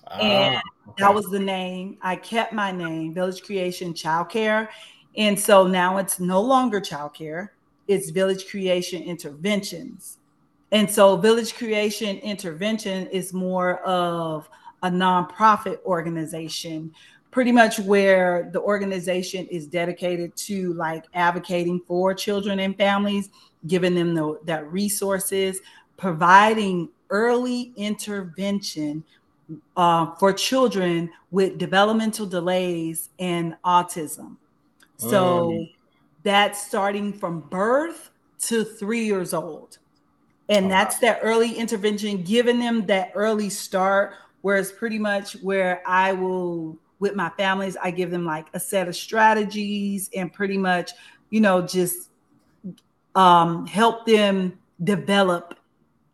Uh, 0.05 0.19
and 0.21 0.55
okay. 0.87 0.93
that 0.99 1.11
was 1.11 1.25
the 1.31 1.39
name. 1.39 1.97
I 2.03 2.15
kept 2.15 2.53
my 2.53 2.71
name, 2.71 3.11
Village 3.11 3.41
Creation 3.41 3.95
Childcare. 3.95 4.67
And 5.15 5.39
so 5.39 5.65
now 5.65 5.97
it's 5.97 6.19
no 6.19 6.39
longer 6.39 6.79
childcare, 6.79 7.49
it's 7.87 8.11
Village 8.11 8.47
Creation 8.47 9.01
Interventions. 9.01 10.19
And 10.71 10.87
so 10.87 11.17
Village 11.17 11.55
Creation 11.55 12.17
Intervention 12.17 13.07
is 13.07 13.33
more 13.33 13.79
of 13.79 14.47
a 14.83 14.91
nonprofit 14.91 15.81
organization, 15.83 16.91
pretty 17.31 17.51
much 17.51 17.79
where 17.79 18.51
the 18.53 18.61
organization 18.61 19.47
is 19.47 19.65
dedicated 19.65 20.35
to 20.35 20.73
like 20.73 21.05
advocating 21.15 21.81
for 21.87 22.13
children 22.13 22.59
and 22.59 22.77
families, 22.77 23.29
giving 23.65 23.95
them 23.95 24.13
the, 24.13 24.39
that 24.45 24.71
resources, 24.71 25.59
providing 25.97 26.89
early 27.09 27.73
intervention 27.75 29.03
uh, 29.75 30.13
for 30.15 30.33
children 30.33 31.09
with 31.31 31.57
developmental 31.57 32.25
delays 32.25 33.09
and 33.19 33.55
autism. 33.63 34.37
So 34.97 35.51
um. 35.51 35.69
that's 36.23 36.65
starting 36.65 37.13
from 37.13 37.41
birth 37.41 38.09
to 38.39 38.63
three 38.63 39.05
years 39.05 39.33
old. 39.33 39.77
And 40.49 40.67
oh, 40.67 40.69
that's 40.69 40.99
that 40.99 41.19
early 41.23 41.53
intervention, 41.53 42.23
giving 42.23 42.59
them 42.59 42.85
that 42.87 43.11
early 43.15 43.49
start, 43.49 44.13
where 44.41 44.57
it's 44.57 44.71
pretty 44.71 44.99
much 44.99 45.33
where 45.41 45.81
I 45.85 46.13
will, 46.13 46.77
with 46.99 47.15
my 47.15 47.29
families, 47.31 47.75
I 47.81 47.91
give 47.91 48.11
them 48.11 48.25
like 48.25 48.47
a 48.53 48.59
set 48.59 48.87
of 48.87 48.95
strategies 48.95 50.09
and 50.15 50.31
pretty 50.31 50.57
much, 50.57 50.91
you 51.29 51.41
know, 51.41 51.61
just 51.61 52.09
um, 53.15 53.65
help 53.65 54.05
them 54.05 54.57
develop 54.83 55.56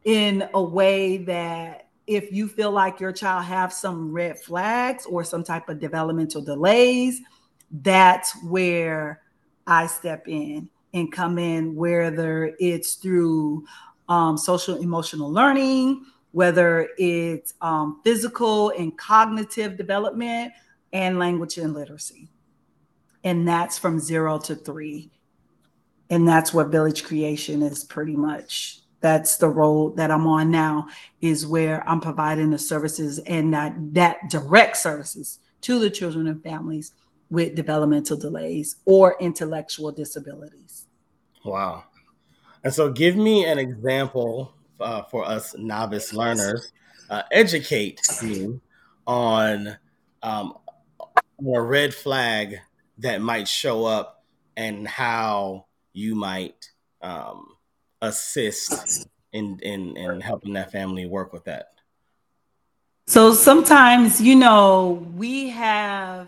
in 0.05 0.47
a 0.53 0.61
way 0.61 1.17
that 1.17 1.87
if 2.07 2.31
you 2.31 2.47
feel 2.47 2.71
like 2.71 2.99
your 2.99 3.13
child 3.13 3.45
have 3.45 3.71
some 3.71 4.11
red 4.11 4.37
flags 4.39 5.05
or 5.05 5.23
some 5.23 5.43
type 5.43 5.69
of 5.69 5.79
developmental 5.79 6.41
delays, 6.41 7.21
that's 7.71 8.41
where 8.43 9.21
I 9.65 9.87
step 9.87 10.27
in 10.27 10.69
and 10.93 11.11
come 11.11 11.37
in, 11.37 11.75
whether 11.75 12.55
it's 12.59 12.95
through 12.95 13.65
um, 14.09 14.37
social 14.37 14.77
emotional 14.77 15.31
learning, 15.31 16.05
whether 16.31 16.89
it's 16.97 17.53
um, 17.61 18.01
physical 18.03 18.71
and 18.71 18.97
cognitive 18.97 19.77
development, 19.77 20.51
and 20.91 21.17
language 21.17 21.57
and 21.57 21.73
literacy. 21.73 22.29
And 23.23 23.47
that's 23.47 23.79
from 23.79 23.99
zero 23.99 24.37
to 24.39 24.55
three. 24.55 25.11
And 26.09 26.27
that's 26.27 26.53
what 26.53 26.67
village 26.67 27.03
creation 27.03 27.63
is 27.63 27.83
pretty 27.83 28.15
much 28.15 28.82
that's 29.03 29.35
the 29.35 29.49
role 29.49 29.89
that 29.91 30.09
I'm 30.09 30.25
on 30.27 30.49
now 30.49 30.87
is 31.19 31.45
where 31.45 31.87
I'm 31.87 31.99
providing 31.99 32.51
the 32.51 32.57
services 32.57 33.19
and 33.19 33.53
that 33.53 33.75
that 33.93 34.29
direct 34.29 34.77
services 34.77 35.39
to 35.59 35.77
the 35.77 35.89
children 35.89 36.25
and 36.25 36.41
families 36.41 36.93
with 37.29 37.53
developmental 37.53 38.15
delays 38.15 38.77
or 38.85 39.17
intellectual 39.19 39.91
disabilities. 39.91 40.87
Wow. 41.43 41.83
And 42.63 42.73
so 42.73 42.93
give 42.93 43.17
me 43.17 43.43
an 43.43 43.59
example 43.59 44.53
uh, 44.79 45.03
for 45.03 45.25
us 45.25 45.53
novice 45.57 46.13
learners. 46.13 46.71
Uh, 47.09 47.23
educate 47.29 47.99
me 48.23 48.61
on 49.05 49.77
um, 50.21 50.53
a 51.53 51.61
red 51.61 51.93
flag 51.93 52.57
that 52.99 53.21
might 53.21 53.49
show 53.49 53.83
up 53.83 54.23
and 54.55 54.87
how 54.87 55.65
you 55.91 56.15
might 56.15 56.71
um, 57.01 57.47
assist 58.03 59.07
in, 59.31 59.57
in 59.63 59.97
in 59.97 60.21
helping 60.21 60.53
that 60.53 60.71
family 60.71 61.05
work 61.05 61.33
with 61.33 61.45
that. 61.45 61.69
So 63.07 63.33
sometimes, 63.33 64.21
you 64.21 64.35
know, 64.35 65.07
we 65.15 65.49
have 65.49 66.27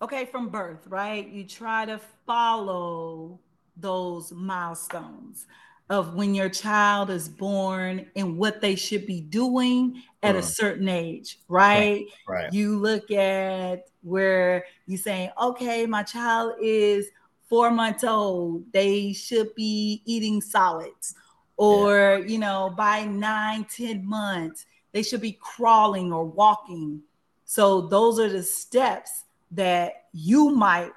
okay 0.00 0.26
from 0.26 0.48
birth, 0.48 0.86
right? 0.86 1.28
You 1.28 1.44
try 1.44 1.86
to 1.86 2.00
follow 2.26 3.40
those 3.76 4.32
milestones 4.32 5.46
of 5.90 6.14
when 6.14 6.34
your 6.34 6.48
child 6.48 7.10
is 7.10 7.28
born 7.28 8.06
and 8.16 8.38
what 8.38 8.60
they 8.60 8.74
should 8.74 9.06
be 9.06 9.20
doing 9.20 10.02
at 10.22 10.34
mm. 10.34 10.38
a 10.38 10.42
certain 10.42 10.88
age, 10.88 11.40
right? 11.48 12.06
right? 12.28 12.44
Right. 12.44 12.52
You 12.52 12.78
look 12.78 13.10
at 13.10 13.88
where 14.02 14.64
you 14.86 14.96
saying, 14.96 15.30
okay, 15.40 15.84
my 15.84 16.02
child 16.02 16.54
is 16.62 17.08
four 17.48 17.70
months 17.70 18.04
old, 18.04 18.64
they 18.72 19.12
should 19.12 19.54
be 19.54 20.02
eating 20.04 20.40
solids. 20.40 21.14
Or, 21.56 22.18
yeah. 22.20 22.26
you 22.26 22.38
know, 22.38 22.74
by 22.76 23.04
nine, 23.04 23.64
ten 23.64 24.04
months, 24.04 24.66
they 24.92 25.02
should 25.02 25.20
be 25.20 25.38
crawling 25.40 26.12
or 26.12 26.24
walking. 26.24 27.02
So 27.44 27.82
those 27.82 28.18
are 28.18 28.28
the 28.28 28.42
steps 28.42 29.24
that 29.52 30.06
you 30.12 30.50
might 30.50 30.92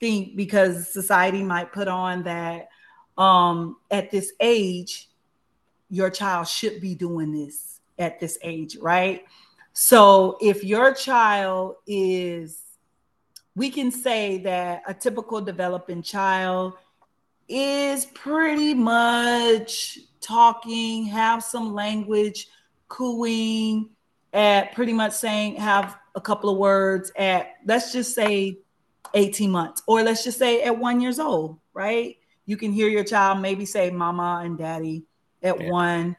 think 0.00 0.36
because 0.36 0.88
society 0.88 1.42
might 1.42 1.72
put 1.72 1.88
on 1.88 2.22
that 2.24 2.68
um, 3.16 3.76
at 3.90 4.10
this 4.10 4.32
age, 4.40 5.08
your 5.90 6.10
child 6.10 6.46
should 6.46 6.80
be 6.80 6.94
doing 6.94 7.32
this 7.32 7.80
at 7.98 8.20
this 8.20 8.38
age, 8.42 8.76
right? 8.76 9.24
So 9.72 10.38
if 10.40 10.62
your 10.62 10.94
child 10.94 11.76
is, 11.86 12.60
we 13.58 13.70
can 13.70 13.90
say 13.90 14.38
that 14.38 14.82
a 14.86 14.94
typical 14.94 15.40
developing 15.40 16.02
child 16.02 16.74
is 17.48 18.06
pretty 18.06 18.74
much 18.74 19.98
talking, 20.20 21.04
have 21.06 21.42
some 21.42 21.74
language, 21.74 22.48
cooing, 22.88 23.90
at 24.32 24.74
pretty 24.74 24.92
much 24.92 25.12
saying, 25.12 25.56
have 25.56 25.96
a 26.14 26.20
couple 26.20 26.50
of 26.50 26.58
words 26.58 27.10
at, 27.16 27.54
let's 27.66 27.92
just 27.92 28.14
say 28.14 28.58
18 29.14 29.50
months, 29.50 29.82
or 29.86 30.02
let's 30.02 30.24
just 30.24 30.38
say 30.38 30.62
at 30.62 30.78
one 30.78 31.00
years 31.00 31.18
old, 31.18 31.58
right? 31.72 32.18
you 32.48 32.56
can 32.56 32.72
hear 32.72 32.88
your 32.88 33.04
child 33.04 33.40
maybe 33.40 33.66
say 33.66 33.90
mama 33.90 34.40
and 34.42 34.56
daddy 34.56 35.04
at 35.42 35.60
yeah. 35.60 35.70
one 35.70 36.16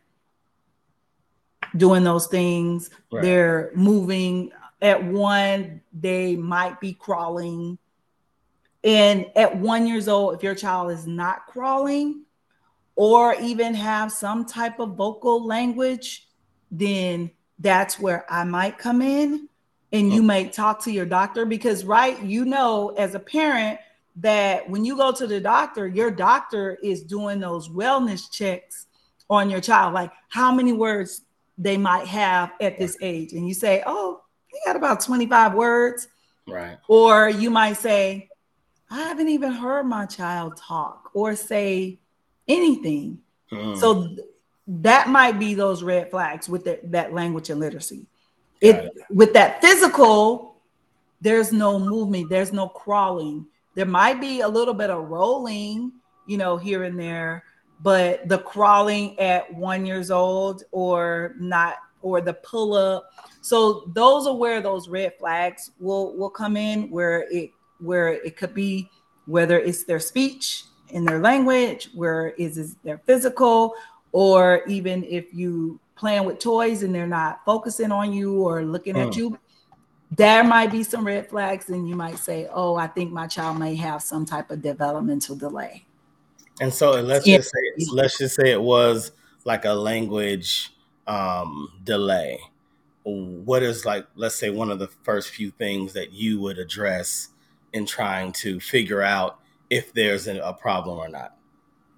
doing 1.75 2.03
those 2.03 2.27
things 2.27 2.91
right. 3.11 3.23
they're 3.23 3.71
moving 3.75 4.51
at 4.81 5.03
one 5.03 5.81
they 5.93 6.35
might 6.35 6.79
be 6.79 6.93
crawling. 6.93 7.77
And 8.83 9.25
at 9.35 9.57
one 9.57 9.87
years 9.87 10.07
old 10.07 10.35
if 10.35 10.43
your 10.43 10.55
child 10.55 10.91
is 10.91 11.05
not 11.05 11.47
crawling 11.47 12.23
or 12.95 13.35
even 13.35 13.73
have 13.73 14.11
some 14.11 14.45
type 14.45 14.79
of 14.79 14.95
vocal 14.95 15.45
language 15.45 16.27
then 16.71 17.31
that's 17.57 17.99
where 17.99 18.25
i 18.31 18.43
might 18.43 18.77
come 18.77 19.01
in 19.01 19.49
and 19.91 20.13
you 20.13 20.19
oh. 20.19 20.25
might 20.25 20.53
talk 20.53 20.83
to 20.83 20.91
your 20.91 21.05
doctor 21.05 21.45
because 21.45 21.83
right 21.83 22.21
you 22.21 22.45
know 22.45 22.89
as 22.95 23.15
a 23.15 23.19
parent 23.19 23.79
that 24.19 24.69
when 24.69 24.83
you 24.83 24.97
go 24.97 25.11
to 25.11 25.25
the 25.25 25.39
doctor, 25.39 25.87
your 25.87 26.11
doctor 26.11 26.77
is 26.83 27.03
doing 27.03 27.39
those 27.39 27.69
wellness 27.69 28.29
checks 28.29 28.87
on 29.29 29.49
your 29.49 29.61
child, 29.61 29.93
like 29.93 30.11
how 30.27 30.53
many 30.53 30.73
words 30.73 31.21
they 31.57 31.77
might 31.77 32.07
have 32.07 32.51
at 32.59 32.77
this 32.77 32.97
age. 33.01 33.33
And 33.33 33.47
you 33.47 33.53
say, 33.53 33.83
oh, 33.85 34.21
he 34.51 34.59
got 34.65 34.75
about 34.75 35.01
25 35.01 35.53
words. 35.53 36.07
Right. 36.47 36.77
Or 36.87 37.29
you 37.29 37.49
might 37.49 37.77
say, 37.77 38.29
I 38.89 39.03
haven't 39.03 39.29
even 39.29 39.51
heard 39.51 39.83
my 39.85 40.05
child 40.05 40.57
talk 40.57 41.11
or 41.13 41.35
say 41.35 41.99
anything. 42.47 43.19
Mm. 43.51 43.77
So 43.77 44.07
th- 44.07 44.19
that 44.67 45.09
might 45.09 45.39
be 45.39 45.53
those 45.53 45.83
red 45.83 46.09
flags 46.09 46.49
with 46.49 46.63
the, 46.63 46.79
that 46.85 47.13
language 47.13 47.49
and 47.49 47.59
literacy. 47.59 48.07
It, 48.61 48.75
it, 48.75 48.93
with 49.09 49.33
that 49.33 49.61
physical, 49.61 50.55
there's 51.21 51.51
no 51.51 51.79
movement, 51.79 52.29
there's 52.29 52.51
no 52.51 52.67
crawling, 52.67 53.45
there 53.75 53.85
might 53.85 54.19
be 54.19 54.41
a 54.41 54.47
little 54.47 54.73
bit 54.73 54.89
of 54.89 55.09
rolling, 55.09 55.93
you 56.27 56.37
know, 56.37 56.57
here 56.57 56.83
and 56.83 56.99
there, 56.99 57.43
but 57.81 58.27
the 58.27 58.39
crawling 58.39 59.17
at 59.19 59.53
one 59.53 59.85
years 59.85 60.11
old 60.11 60.63
or 60.71 61.35
not, 61.39 61.77
or 62.01 62.21
the 62.21 62.33
pull 62.33 62.73
up. 62.73 63.11
So 63.41 63.89
those 63.93 64.27
are 64.27 64.35
where 64.35 64.61
those 64.61 64.89
red 64.89 65.13
flags 65.17 65.71
will 65.79 66.15
will 66.15 66.29
come 66.29 66.57
in, 66.57 66.89
where 66.89 67.25
it 67.31 67.51
where 67.79 68.13
it 68.13 68.37
could 68.37 68.53
be 68.53 68.89
whether 69.25 69.59
it's 69.59 69.83
their 69.83 69.99
speech 69.99 70.63
in 70.89 71.05
their 71.05 71.19
language, 71.19 71.89
where 71.93 72.29
is 72.29 72.57
is 72.57 72.75
their 72.83 72.97
physical, 72.99 73.73
or 74.11 74.63
even 74.67 75.03
if 75.03 75.33
you 75.33 75.79
playing 75.95 76.25
with 76.25 76.39
toys 76.39 76.83
and 76.83 76.95
they're 76.95 77.05
not 77.05 77.41
focusing 77.45 77.91
on 77.91 78.13
you 78.13 78.41
or 78.41 78.63
looking 78.63 78.95
mm. 78.95 79.07
at 79.07 79.15
you 79.17 79.37
there 80.11 80.43
might 80.43 80.71
be 80.71 80.81
some 80.81 81.05
red 81.05 81.29
flags 81.29 81.69
and 81.69 81.87
you 81.87 81.95
might 81.95 82.17
say 82.17 82.47
oh 82.53 82.75
i 82.75 82.87
think 82.87 83.11
my 83.11 83.27
child 83.27 83.59
may 83.59 83.75
have 83.75 84.01
some 84.01 84.25
type 84.25 84.49
of 84.49 84.61
developmental 84.61 85.35
delay 85.35 85.85
and 86.61 86.73
so 86.73 86.91
let's 87.01 87.27
yeah. 87.27 87.37
just 87.37 87.51
say 87.51 87.85
let's 87.91 88.17
just 88.17 88.35
say 88.35 88.51
it 88.51 88.61
was 88.61 89.11
like 89.45 89.65
a 89.65 89.73
language 89.73 90.73
um, 91.07 91.71
delay 91.83 92.39
what 93.09 93.63
is 93.63 93.85
like 93.85 94.05
let's 94.15 94.35
say 94.35 94.49
one 94.49 94.69
of 94.69 94.79
the 94.79 94.87
first 95.03 95.29
few 95.29 95.51
things 95.51 95.93
that 95.93 96.11
you 96.11 96.39
would 96.39 96.57
address 96.57 97.29
in 97.73 97.85
trying 97.85 98.31
to 98.31 98.59
figure 98.59 99.01
out 99.01 99.39
if 99.69 99.93
there's 99.93 100.27
a 100.27 100.57
problem 100.59 100.97
or 100.97 101.07
not 101.07 101.35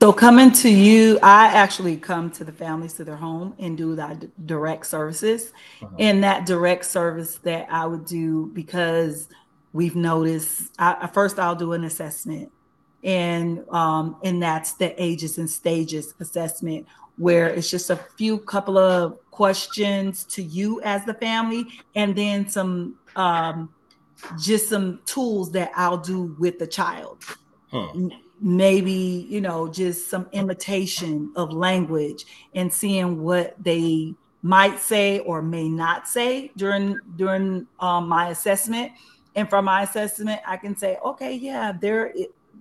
so 0.02 0.12
coming 0.12 0.52
to 0.54 0.70
you, 0.70 1.20
I 1.22 1.50
actually 1.50 1.96
come 1.96 2.32
to 2.32 2.44
the 2.44 2.52
families 2.52 2.94
to 2.94 3.04
their 3.04 3.18
home 3.18 3.54
and 3.60 3.78
do 3.78 3.96
that 3.98 4.48
direct 4.48 4.88
services. 4.88 5.54
Uh-huh. 5.80 5.96
And 6.00 6.24
that 6.24 6.48
direct 6.48 6.86
service 6.86 7.36
that 7.44 7.68
I 7.70 7.86
would 7.86 8.06
do 8.06 8.48
because 8.48 9.30
we've 9.74 9.96
noticed. 9.96 10.72
I, 10.80 11.06
first, 11.06 11.38
I'll 11.38 11.56
do 11.56 11.74
an 11.74 11.84
assessment, 11.84 12.52
and 13.04 13.64
um, 13.70 14.18
and 14.24 14.42
that's 14.42 14.74
the 14.74 15.00
ages 15.02 15.38
and 15.38 15.48
stages 15.48 16.16
assessment, 16.20 16.88
where 17.18 17.48
it's 17.48 17.70
just 17.70 17.90
a 17.90 17.96
few 17.96 18.40
couple 18.40 18.78
of 18.78 19.18
questions 19.32 20.24
to 20.26 20.44
you 20.44 20.82
as 20.82 21.06
the 21.06 21.14
family, 21.14 21.66
and 21.96 22.16
then 22.16 22.48
some 22.48 22.98
um, 23.16 23.74
just 24.40 24.70
some 24.70 25.00
tools 25.06 25.52
that 25.52 25.72
I'll 25.76 25.98
do 25.98 26.36
with 26.40 26.60
the 26.60 26.68
child. 26.68 27.24
Huh. 27.72 27.94
Maybe 28.40 29.28
you 29.30 29.42
know 29.42 29.68
just 29.68 30.10
some 30.10 30.28
imitation 30.32 31.32
of 31.36 31.54
language 31.54 32.26
and 32.56 32.72
seeing 32.72 33.22
what 33.22 33.56
they 33.64 34.14
might 34.42 34.80
say 34.80 35.20
or 35.20 35.42
may 35.42 35.70
not 35.70 36.08
say 36.08 36.52
during 36.58 37.00
during 37.16 37.68
um, 37.80 38.08
my 38.08 38.30
assessment. 38.30 38.92
And 39.34 39.50
from 39.50 39.64
my 39.64 39.84
assessment 39.84 40.42
i 40.46 40.58
can 40.58 40.76
say 40.76 40.98
okay 41.06 41.34
yeah 41.34 41.72
there 41.72 42.14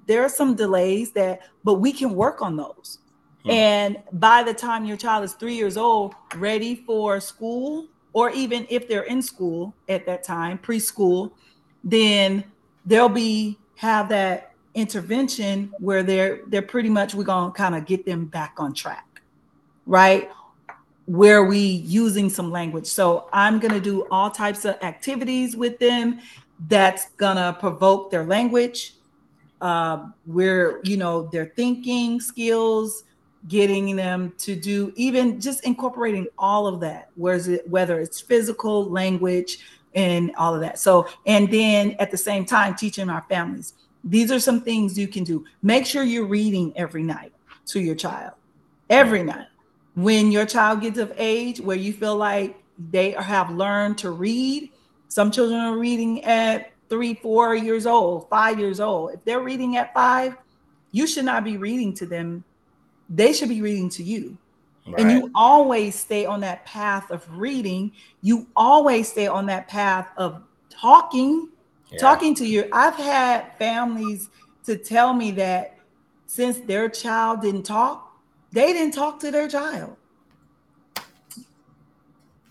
there 0.07 0.23
are 0.23 0.29
some 0.29 0.55
delays 0.55 1.11
that 1.13 1.41
but 1.65 1.75
we 1.75 1.93
can 1.93 2.15
work 2.15 2.43
on 2.43 2.57
those 2.57 3.00
hmm. 3.45 3.51
and 3.51 3.99
by 4.13 4.43
the 4.43 4.55
time 4.55 4.85
your 4.85 4.97
child 4.97 5.25
is 5.25 5.35
three 5.35 5.55
years 5.55 5.77
old 5.77 6.15
ready 6.37 6.75
for 6.75 7.21
school 7.21 7.87
or 8.13 8.31
even 8.31 8.67
if 8.71 8.89
they're 8.89 9.05
in 9.05 9.23
school 9.23 9.75
at 9.89 10.05
that 10.07 10.23
time 10.23 10.59
preschool 10.59 11.31
then 11.85 12.45
they'll 12.87 13.09
be 13.09 13.59
have 13.77 14.09
that 14.09 14.51
intervention 14.75 15.73
where 15.79 16.03
they're 16.03 16.41
they're 16.49 16.63
pretty 16.63 16.89
much 16.89 17.15
we're 17.15 17.25
gonna 17.25 17.53
kind 17.53 17.75
of 17.75 17.87
get 17.87 18.05
them 18.07 18.27
back 18.27 18.55
on 18.59 18.73
track, 18.73 19.23
right? 19.87 20.31
Where 21.07 21.45
we 21.45 21.59
using 21.59 22.31
some 22.31 22.51
language. 22.51 22.87
So 22.87 23.29
I'm 23.33 23.59
gonna 23.59 23.81
do 23.81 24.07
all 24.11 24.31
types 24.31 24.65
of 24.65 24.77
activities 24.83 25.57
with 25.57 25.79
them 25.79 26.21
that's 26.69 27.11
gonna 27.17 27.57
provoke 27.59 28.11
their 28.11 28.25
language, 28.25 28.95
uh, 29.61 30.07
where 30.27 30.81
you 30.85 30.97
know 30.97 31.29
their 31.33 31.47
thinking 31.57 32.21
skills, 32.21 33.05
getting 33.49 33.97
them 33.97 34.33
to 34.39 34.55
do 34.55 34.93
even 34.97 35.41
just 35.41 35.65
incorporating 35.65 36.27
all 36.39 36.67
of 36.67 36.81
that. 36.81 37.11
Whereas 37.15 37.49
it 37.49 37.69
whether 37.69 38.01
it's 38.01 38.21
physical 38.21 38.91
language 38.91 39.59
and 39.95 40.33
all 40.37 40.55
of 40.55 40.61
that. 40.61 40.79
So 40.79 41.09
and 41.27 41.51
then 41.51 41.97
at 41.99 42.11
the 42.11 42.19
same 42.19 42.45
time 42.45 42.75
teaching 42.75 43.09
our 43.09 43.25
families 43.29 43.75
these 44.05 44.33
are 44.33 44.41
some 44.41 44.61
things 44.61 44.99
you 44.99 45.09
can 45.09 45.25
do. 45.25 45.45
Make 45.63 45.87
sure 45.87 46.03
you're 46.03 46.27
reading 46.27 46.73
every 46.77 47.03
night 47.03 47.33
to 47.67 47.81
your 47.81 47.95
child, 47.95 48.33
every 48.89 49.23
night. 49.23 49.47
When 49.95 50.33
your 50.33 50.47
child 50.47 50.81
gets 50.81 50.99
of 50.99 51.13
age 51.17 51.61
where 51.61 51.77
you 51.77 51.93
feel 51.93 52.17
like 52.17 52.63
they 52.91 53.11
have 53.13 53.51
learned 53.51 53.99
to 53.99 54.11
read, 54.11 54.71
some 55.09 55.31
children 55.31 55.61
are 55.61 55.77
reading 55.77 56.25
at 56.25 56.73
three, 56.89 57.15
four 57.15 57.55
years 57.55 57.87
old, 57.87 58.29
five 58.29 58.59
years 58.59 58.81
old. 58.81 59.13
If 59.13 59.25
they're 59.25 59.41
reading 59.41 59.77
at 59.77 59.93
five, 59.93 60.37
you 60.93 61.07
should 61.07 61.25
not 61.25 61.45
be 61.45 61.57
reading 61.57 61.93
to 61.95 62.07
them. 62.07 62.45
They 63.11 63.33
should 63.33 63.49
be 63.49 63.61
reading 63.61 63.91
to 63.91 64.03
you. 64.03 64.39
Right. 64.87 65.01
And 65.01 65.11
you 65.11 65.31
always 65.35 65.95
stay 65.95 66.25
on 66.25 66.41
that 66.41 66.65
path 66.65 67.11
of 67.11 67.27
reading. 67.37 67.93
You 68.23 68.47
always 68.57 69.11
stay 69.11 69.27
on 69.27 69.47
that 69.47 69.69
path 69.69 70.09
of 70.17 70.43
talking 70.71 71.51
yeah. 71.91 71.99
talking 71.99 72.35
to 72.37 72.47
you. 72.47 72.69
I've 72.73 72.95
had 72.95 73.57
families 73.59 74.29
to 74.65 74.77
tell 74.77 75.13
me 75.13 75.31
that 75.33 75.77
since 76.27 76.59
their 76.61 76.89
child 76.89 77.43
didn't 77.43 77.65
talk, 77.65 78.21
they 78.53 78.73
didn't 78.73 78.95
talk 78.95 79.21
to 79.21 79.31
their 79.31 79.49
child. 79.49 79.97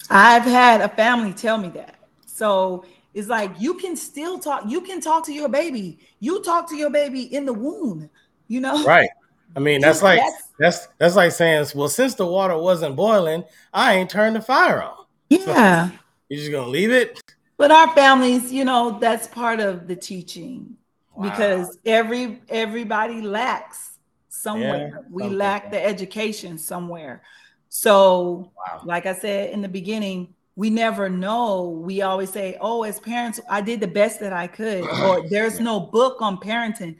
I've 0.09 0.43
had 0.43 0.81
a 0.81 0.89
family 0.89 1.33
tell 1.33 1.57
me 1.57 1.69
that. 1.69 1.95
So 2.25 2.85
it's 3.13 3.27
like 3.27 3.51
you 3.59 3.75
can 3.75 3.95
still 3.95 4.39
talk, 4.39 4.63
you 4.67 4.81
can 4.81 5.01
talk 5.01 5.25
to 5.25 5.33
your 5.33 5.49
baby. 5.49 5.99
You 6.19 6.41
talk 6.41 6.69
to 6.69 6.75
your 6.75 6.89
baby 6.89 7.33
in 7.33 7.45
the 7.45 7.53
womb, 7.53 8.09
you 8.47 8.59
know? 8.59 8.83
Right. 8.83 9.09
I 9.55 9.59
mean, 9.59 9.81
that's 9.81 10.01
like 10.01 10.19
that's 10.19 10.47
that's, 10.59 10.87
that's 10.97 11.15
like 11.15 11.31
saying, 11.31 11.67
well, 11.75 11.89
since 11.89 12.15
the 12.15 12.25
water 12.25 12.57
wasn't 12.57 12.95
boiling, 12.95 13.43
I 13.73 13.95
ain't 13.95 14.09
turned 14.09 14.35
the 14.35 14.41
fire 14.41 14.81
on. 14.81 14.95
Yeah. 15.29 15.89
So 15.89 15.95
you're 16.29 16.39
just 16.39 16.51
gonna 16.51 16.67
leave 16.67 16.91
it? 16.91 17.21
But 17.57 17.71
our 17.71 17.93
families, 17.93 18.51
you 18.51 18.65
know, 18.65 18.99
that's 18.99 19.27
part 19.27 19.59
of 19.59 19.87
the 19.87 19.95
teaching 19.95 20.77
wow. 21.13 21.29
because 21.29 21.77
every 21.85 22.41
everybody 22.49 23.21
lacks 23.21 23.97
somewhere. 24.29 24.91
Yeah, 24.93 25.01
we 25.11 25.23
lack 25.27 25.71
the 25.71 25.83
education 25.83 26.57
somewhere. 26.57 27.21
So, 27.69 28.51
wow. 28.57 28.81
like 28.85 29.05
I 29.05 29.13
said 29.13 29.51
in 29.51 29.61
the 29.61 29.67
beginning, 29.67 30.33
we 30.55 30.69
never 30.69 31.09
know. 31.09 31.69
We 31.69 32.01
always 32.01 32.31
say, 32.31 32.57
"Oh, 32.59 32.83
as 32.83 32.99
parents, 32.99 33.39
I 33.49 33.61
did 33.61 33.79
the 33.79 33.87
best 33.87 34.19
that 34.21 34.33
I 34.33 34.47
could," 34.47 34.83
or 34.83 35.27
"There's 35.29 35.59
no 35.59 35.79
book 35.79 36.21
on 36.21 36.37
parenting." 36.37 36.95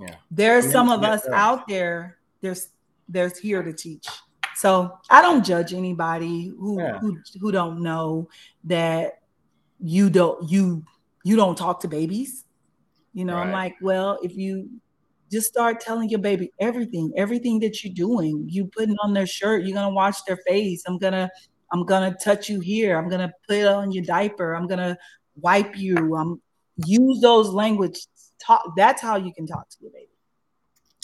Yeah, 0.00 0.16
there's 0.30 0.64
I 0.64 0.68
mean, 0.68 0.72
some 0.72 0.90
of 0.90 1.04
us 1.04 1.26
out 1.28 1.68
there. 1.68 2.18
There's 2.40 2.68
there's 3.08 3.38
here 3.38 3.62
to 3.62 3.72
teach. 3.72 4.06
So 4.56 4.98
I 5.08 5.22
don't 5.22 5.44
judge 5.44 5.72
anybody 5.72 6.48
who 6.48 6.80
yeah. 6.80 6.98
who 6.98 7.18
who 7.40 7.52
don't 7.52 7.82
know 7.82 8.28
that 8.64 9.20
you 9.78 10.10
don't 10.10 10.50
you 10.50 10.84
you 11.24 11.36
don't 11.36 11.56
talk 11.56 11.80
to 11.80 11.88
babies. 11.88 12.44
You 13.12 13.24
know, 13.24 13.34
right. 13.34 13.46
I'm 13.46 13.52
like, 13.52 13.76
well, 13.80 14.18
if 14.22 14.36
you 14.36 14.70
just 15.30 15.46
start 15.46 15.80
telling 15.80 16.08
your 16.08 16.18
baby 16.18 16.52
everything, 16.58 17.12
everything 17.16 17.60
that 17.60 17.84
you're 17.84 17.94
doing. 17.94 18.44
You 18.48 18.66
putting 18.66 18.96
on 19.02 19.14
their 19.14 19.26
shirt, 19.26 19.64
you're 19.64 19.74
gonna 19.74 19.94
wash 19.94 20.22
their 20.22 20.38
face. 20.46 20.82
I'm 20.86 20.98
gonna, 20.98 21.30
I'm 21.72 21.84
gonna 21.84 22.16
touch 22.22 22.48
you 22.48 22.60
here. 22.60 22.98
I'm 22.98 23.08
gonna 23.08 23.32
put 23.48 23.64
on 23.64 23.92
your 23.92 24.04
diaper. 24.04 24.54
I'm 24.54 24.66
gonna 24.66 24.96
wipe 25.36 25.76
you. 25.76 26.16
I'm 26.16 26.40
use 26.84 27.20
those 27.20 27.50
language. 27.50 28.06
Talk. 28.44 28.74
That's 28.76 29.02
how 29.02 29.16
you 29.16 29.32
can 29.32 29.46
talk 29.46 29.68
to 29.68 29.76
your 29.80 29.90
baby. 29.92 30.06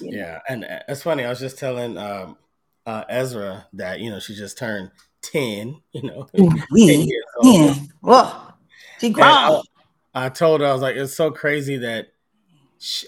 You 0.00 0.10
know? 0.12 0.18
Yeah, 0.18 0.38
and 0.48 0.64
uh, 0.64 0.80
it's 0.88 1.02
funny. 1.02 1.24
I 1.24 1.30
was 1.30 1.40
just 1.40 1.58
telling 1.58 1.96
um, 1.98 2.36
uh, 2.84 3.04
Ezra 3.08 3.66
that 3.74 4.00
you 4.00 4.10
know 4.10 4.20
she 4.20 4.34
just 4.34 4.58
turned 4.58 4.90
ten. 5.22 5.80
You 5.92 6.02
know, 6.02 6.28
10 6.34 6.66
Yeah. 7.42 7.74
Well, 8.02 8.58
she 9.00 9.10
grown. 9.10 9.28
I, 9.28 9.62
I 10.14 10.28
told 10.28 10.60
her 10.60 10.66
I 10.66 10.72
was 10.72 10.82
like, 10.82 10.96
it's 10.96 11.14
so 11.14 11.30
crazy 11.30 11.78
that 11.78 12.08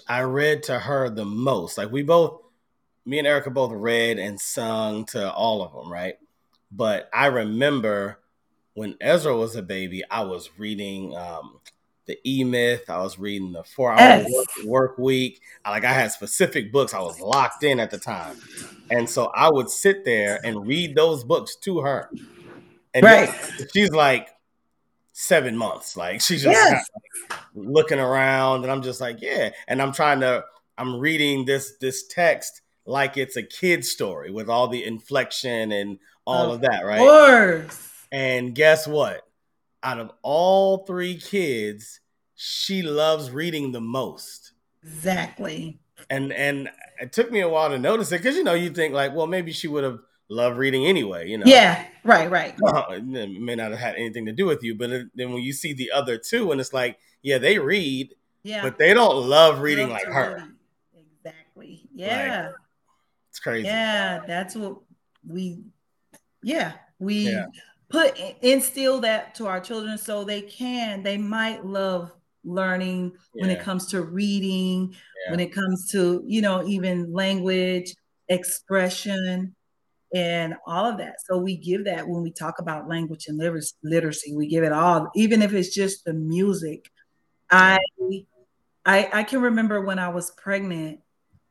I 0.07 0.21
read 0.21 0.63
to 0.63 0.79
her 0.79 1.09
the 1.09 1.25
most. 1.25 1.77
Like 1.77 1.91
we 1.91 2.03
both, 2.03 2.41
me 3.05 3.19
and 3.19 3.27
Erica 3.27 3.49
both 3.49 3.71
read 3.71 4.19
and 4.19 4.39
sung 4.39 5.05
to 5.07 5.31
all 5.31 5.61
of 5.63 5.73
them, 5.73 5.91
right? 5.91 6.15
But 6.71 7.09
I 7.13 7.27
remember 7.27 8.19
when 8.73 8.95
Ezra 9.01 9.35
was 9.35 9.55
a 9.55 9.61
baby, 9.63 10.03
I 10.09 10.23
was 10.23 10.49
reading 10.57 11.15
um, 11.15 11.59
the 12.09 12.19
E 12.25 12.43
Myth. 12.43 12.89
I 12.89 12.97
was 13.01 13.19
reading 13.19 13.53
the 13.53 13.63
Four 13.63 13.93
Hour 13.93 13.99
yes. 13.99 14.31
work, 14.33 14.65
work, 14.65 14.97
Week. 14.97 15.41
I, 15.63 15.69
like 15.69 15.85
I 15.85 15.93
had 15.93 16.11
specific 16.11 16.71
books. 16.71 16.93
I 16.93 16.99
was 16.99 17.19
locked 17.21 17.63
in 17.63 17.79
at 17.79 17.91
the 17.91 17.99
time, 17.99 18.37
and 18.89 19.09
so 19.09 19.27
I 19.27 19.49
would 19.49 19.69
sit 19.69 20.03
there 20.03 20.41
and 20.43 20.67
read 20.67 20.95
those 20.95 21.23
books 21.23 21.55
to 21.57 21.81
her. 21.81 22.09
And 22.93 23.05
right. 23.05 23.31
she's 23.71 23.91
like, 23.91 24.27
seven 25.13 25.55
months. 25.55 25.95
Like 25.95 26.21
she's 26.21 26.41
just 26.41 26.55
yes. 26.55 26.89
like 27.29 27.39
looking 27.53 27.99
around, 27.99 28.63
and 28.63 28.71
I'm 28.71 28.81
just 28.81 28.99
like, 28.99 29.21
yeah. 29.21 29.51
And 29.67 29.81
I'm 29.81 29.91
trying 29.91 30.21
to, 30.21 30.43
I'm 30.77 30.99
reading 30.99 31.45
this 31.45 31.73
this 31.79 32.07
text 32.07 32.61
like 32.85 33.17
it's 33.17 33.37
a 33.37 33.43
kid 33.43 33.85
story 33.85 34.31
with 34.31 34.49
all 34.49 34.67
the 34.67 34.83
inflection 34.83 35.71
and 35.71 35.99
all 36.25 36.47
of, 36.47 36.55
of 36.55 36.61
that, 36.61 36.83
right? 36.83 36.99
Of 36.99 37.67
Course. 37.67 37.91
And 38.11 38.55
guess 38.55 38.87
what? 38.87 39.21
Out 39.81 39.99
of 39.99 40.11
all 40.21 40.85
three 40.85 41.17
kids, 41.17 42.01
she 42.35 42.81
loves 42.81 43.31
reading 43.31 43.71
the 43.71 43.81
most. 43.81 44.53
Exactly. 44.83 45.79
And 46.09 46.31
and 46.33 46.69
it 47.01 47.11
took 47.11 47.31
me 47.31 47.41
a 47.41 47.49
while 47.49 47.69
to 47.69 47.77
notice 47.77 48.11
it 48.11 48.17
because 48.17 48.35
you 48.35 48.43
know 48.43 48.53
you 48.53 48.69
think 48.71 48.93
like, 48.93 49.13
well, 49.15 49.27
maybe 49.27 49.51
she 49.51 49.67
would 49.67 49.83
have 49.83 49.99
loved 50.29 50.57
reading 50.57 50.85
anyway, 50.85 51.27
you 51.29 51.37
know. 51.37 51.45
Yeah, 51.45 51.85
right, 52.03 52.29
right. 52.29 52.55
it 52.91 53.41
may 53.41 53.55
not 53.55 53.71
have 53.71 53.79
had 53.79 53.95
anything 53.95 54.25
to 54.27 54.31
do 54.31 54.45
with 54.45 54.63
you, 54.63 54.75
but 54.75 54.89
it, 54.89 55.07
then 55.15 55.33
when 55.33 55.41
you 55.41 55.53
see 55.53 55.73
the 55.73 55.91
other 55.91 56.17
two, 56.17 56.51
and 56.51 56.61
it's 56.61 56.73
like, 56.73 56.97
yeah, 57.21 57.37
they 57.37 57.59
read, 57.59 58.15
yeah, 58.43 58.61
but 58.61 58.77
they 58.77 58.93
don't 58.93 59.27
love 59.27 59.59
reading 59.59 59.89
like 59.89 60.05
her. 60.05 60.37
Read. 60.37 61.03
Exactly. 61.25 61.81
Yeah. 61.93 62.47
Like, 62.47 62.55
it's 63.29 63.39
crazy. 63.39 63.67
Yeah, 63.67 64.21
that's 64.25 64.55
what 64.55 64.77
we. 65.27 65.63
Yeah, 66.41 66.73
we 66.99 67.31
yeah. 67.31 67.45
Put 67.89 68.17
instill 68.41 69.01
that 69.01 69.35
to 69.35 69.47
our 69.47 69.59
children 69.59 69.97
so 69.97 70.23
they 70.23 70.41
can. 70.41 71.03
They 71.03 71.17
might 71.17 71.65
love 71.65 72.11
learning 72.43 73.13
yeah. 73.33 73.43
when 73.43 73.51
it 73.51 73.61
comes 73.61 73.87
to 73.87 74.01
reading, 74.01 74.91
yeah. 74.91 75.31
when 75.31 75.39
it 75.39 75.53
comes 75.53 75.91
to 75.91 76.23
you 76.25 76.41
know 76.41 76.65
even 76.65 77.11
language 77.11 77.93
expression 78.27 79.55
and 80.13 80.55
all 80.65 80.85
of 80.85 80.97
that. 80.97 81.15
So 81.25 81.37
we 81.37 81.57
give 81.57 81.85
that 81.85 82.07
when 82.07 82.23
we 82.23 82.31
talk 82.31 82.59
about 82.59 82.87
language 82.87 83.27
and 83.27 83.37
literacy. 83.37 84.35
We 84.35 84.47
give 84.47 84.63
it 84.63 84.71
all, 84.71 85.09
even 85.15 85.41
if 85.41 85.53
it's 85.53 85.73
just 85.73 86.05
the 86.05 86.13
music. 86.13 86.89
I, 87.51 87.79
I, 88.85 89.09
I 89.11 89.23
can 89.23 89.41
remember 89.41 89.81
when 89.81 89.99
I 89.99 90.09
was 90.09 90.31
pregnant, 90.31 90.99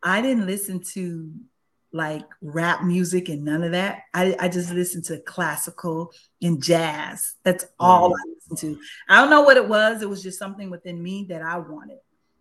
I 0.03 0.23
didn't 0.23 0.47
listen 0.47 0.83
to 0.95 1.33
like 1.93 2.25
rap 2.43 2.83
music 2.83 3.29
and 3.29 3.45
none 3.45 3.63
of 3.63 3.73
that. 3.73 4.03
I, 4.13 4.37
I 4.39 4.49
just 4.49 4.71
listened 4.73 5.05
to 5.07 5.19
classical 5.21 6.13
and 6.43 6.63
jazz. 6.63 7.35
That's 7.45 7.65
all 7.79 8.11
mm. 8.11 8.15
I 8.15 8.35
listened 8.35 8.59
to. 8.77 8.83
I 9.09 9.17
don't 9.17 9.31
know 9.31 9.43
what 9.43 9.57
it 9.57 9.69
was. 9.69 10.03
It 10.03 10.09
was 10.09 10.23
just 10.23 10.39
something 10.39 10.71
within 10.71 11.03
me 11.03 11.25
that 11.31 11.43
I 11.43 11.59
wanted. 11.59 11.99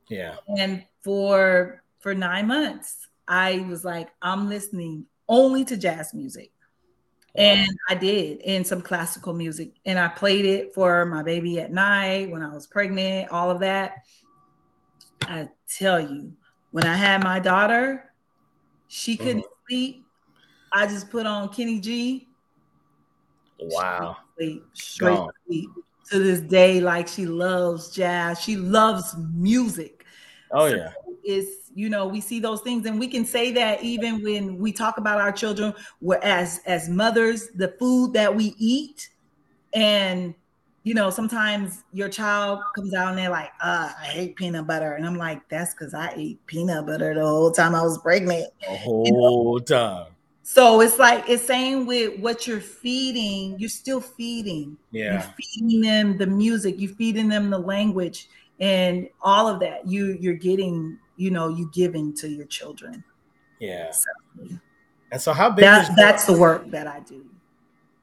Yeah. 0.10 0.36
And 0.58 0.84
for 1.02 1.84
for 2.00 2.14
nine 2.14 2.48
months, 2.48 3.08
I 3.28 3.66
was 3.70 3.84
like, 3.84 4.10
I'm 4.22 4.50
listening 4.50 5.06
only 5.28 5.66
to 5.66 5.78
jazz 5.78 6.14
music. 6.14 6.52
And 7.36 7.70
I 7.88 7.94
did, 7.94 8.42
and 8.42 8.66
some 8.66 8.82
classical 8.82 9.32
music. 9.32 9.74
And 9.86 10.00
I 10.00 10.08
played 10.08 10.46
it 10.46 10.74
for 10.74 11.06
my 11.06 11.22
baby 11.22 11.60
at 11.60 11.72
night 11.72 12.32
when 12.32 12.42
I 12.42 12.52
was 12.52 12.66
pregnant, 12.66 13.30
all 13.30 13.52
of 13.52 13.60
that. 13.60 14.06
I 15.22 15.50
tell 15.78 16.00
you, 16.00 16.34
when 16.72 16.86
I 16.86 16.96
had 16.96 17.24
my 17.24 17.40
daughter, 17.40 18.12
she 18.88 19.18
couldn't 19.18 19.40
mm-hmm. 19.40 19.68
sleep. 19.70 20.06
I 20.72 20.88
just 20.88 21.10
put 21.10 21.26
on 21.26 21.50
Kenny 21.50 21.80
G. 21.80 22.28
Wow. 23.60 24.18
Straight, 24.34 24.62
straight 24.74 25.20
sleep. 25.46 25.70
To 26.12 26.20
this 26.20 26.40
day, 26.40 26.80
like 26.80 27.08
she 27.08 27.26
loves 27.26 27.92
jazz. 27.92 28.40
She 28.40 28.56
loves 28.56 29.14
music. 29.34 30.06
Oh, 30.52 30.70
so 30.70 30.76
yeah. 30.76 30.92
It's 31.24 31.68
you 31.78 31.90
know 31.90 32.08
we 32.08 32.22
see 32.22 32.40
those 32.40 32.62
things 32.62 32.86
and 32.88 33.00
we 33.00 33.08
can 33.08 33.24
say 33.24 33.52
that 33.52 33.84
even 33.84 34.24
when 34.24 34.58
we 34.58 34.72
talk 34.72 34.98
about 34.98 35.22
our 35.22 35.32
children 35.32 35.74
we're 36.02 36.20
as 36.24 36.60
as 36.66 36.90
mothers 36.90 37.50
the 37.50 37.68
food 37.78 38.14
that 38.14 38.36
we 38.36 38.56
eat 38.58 39.10
and 39.74 40.34
you 40.88 40.94
know 40.94 41.10
sometimes 41.10 41.84
your 41.92 42.08
child 42.08 42.62
comes 42.74 42.94
out 42.94 43.10
and 43.10 43.18
they're 43.18 43.30
like 43.30 43.52
uh 43.62 43.92
i 44.00 44.06
hate 44.06 44.38
peanut 44.38 44.66
butter. 44.66 44.94
And 44.94 45.06
i'm 45.06 45.18
like 45.18 45.48
that's 45.50 45.74
because 45.74 45.94
i 45.94 46.14
ate 46.16 46.46
peanut 46.46 46.86
butter 46.86 47.14
the 47.14 47.26
whole 47.26 47.52
time 47.52 47.76
i 47.76 47.82
was 47.82 47.98
pregnant. 47.98 48.48
The 48.62 48.78
whole 48.78 49.06
you 49.06 49.12
know? 49.12 49.60
time. 49.60 50.14
So 50.44 50.80
it's 50.80 50.98
like 50.98 51.26
it's 51.28 51.44
saying 51.44 51.88
with 51.88 52.20
what 52.22 52.48
you're 52.48 52.62
feeding. 52.62 53.60
You're 53.60 53.70
still 53.70 54.00
feeding. 54.00 54.78
Yeah. 54.92 55.12
you're 55.12 55.34
feeding 55.38 55.82
them 55.82 56.18
the 56.18 56.26
music. 56.26 56.76
You're 56.78 56.96
feeding 56.96 57.28
them 57.28 57.50
the 57.50 57.60
language 57.60 58.30
and 58.62 59.10
all 59.22 59.50
of 59.50 59.60
that. 59.60 59.86
You 59.86 60.18
you're 60.22 60.36
getting 60.36 60.98
you 61.18 61.32
know 61.32 61.50
you 61.50 61.70
giving 61.74 62.14
to 62.16 62.30
your 62.30 62.46
children. 62.46 63.04
Yeah. 63.60 63.92
So, 63.92 64.06
and 65.12 65.22
so 65.22 65.34
how 65.34 65.50
big 65.50 65.64
that, 65.64 65.92
that's 65.98 66.26
the 66.26 66.38
work 66.38 66.70
that 66.72 66.88
i 66.88 67.00
do 67.02 67.26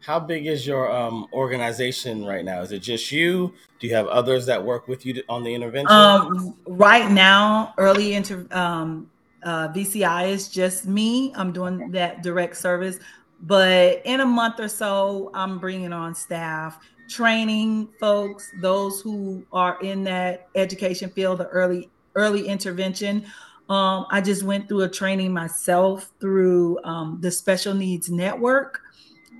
how 0.04 0.20
big 0.20 0.46
is 0.46 0.66
your 0.66 0.90
um, 0.90 1.26
organization 1.32 2.24
right 2.24 2.44
now 2.44 2.60
is 2.60 2.72
it 2.72 2.80
just 2.80 3.10
you 3.10 3.52
do 3.78 3.86
you 3.86 3.94
have 3.94 4.06
others 4.08 4.46
that 4.46 4.62
work 4.62 4.88
with 4.88 5.04
you 5.04 5.22
on 5.28 5.42
the 5.42 5.52
intervention 5.54 5.96
um, 5.96 6.54
right 6.66 7.10
now 7.10 7.74
early 7.78 8.14
into 8.14 8.46
um, 8.56 9.10
uh, 9.44 9.68
vci 9.68 10.28
is 10.28 10.48
just 10.48 10.86
me 10.86 11.32
i'm 11.36 11.52
doing 11.52 11.90
that 11.90 12.22
direct 12.22 12.56
service 12.56 12.98
but 13.42 14.00
in 14.04 14.20
a 14.20 14.26
month 14.26 14.60
or 14.60 14.68
so 14.68 15.30
i'm 15.34 15.58
bringing 15.58 15.92
on 15.92 16.14
staff 16.14 16.78
training 17.08 17.88
folks 18.00 18.50
those 18.60 19.00
who 19.00 19.44
are 19.52 19.78
in 19.82 20.02
that 20.04 20.48
education 20.54 21.10
field 21.10 21.38
the 21.38 21.46
early 21.48 21.90
early 22.14 22.46
intervention. 22.46 23.24
Um, 23.68 24.06
I 24.10 24.20
just 24.20 24.42
went 24.42 24.68
through 24.68 24.82
a 24.82 24.88
training 24.88 25.32
myself 25.32 26.10
through 26.20 26.82
um, 26.84 27.18
the 27.20 27.30
Special 27.30 27.74
Needs 27.74 28.10
Network. 28.10 28.80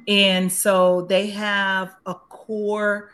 And 0.08 0.52
so 0.52 1.02
they 1.02 1.30
have 1.30 1.96
a 2.06 2.14
core 2.14 3.10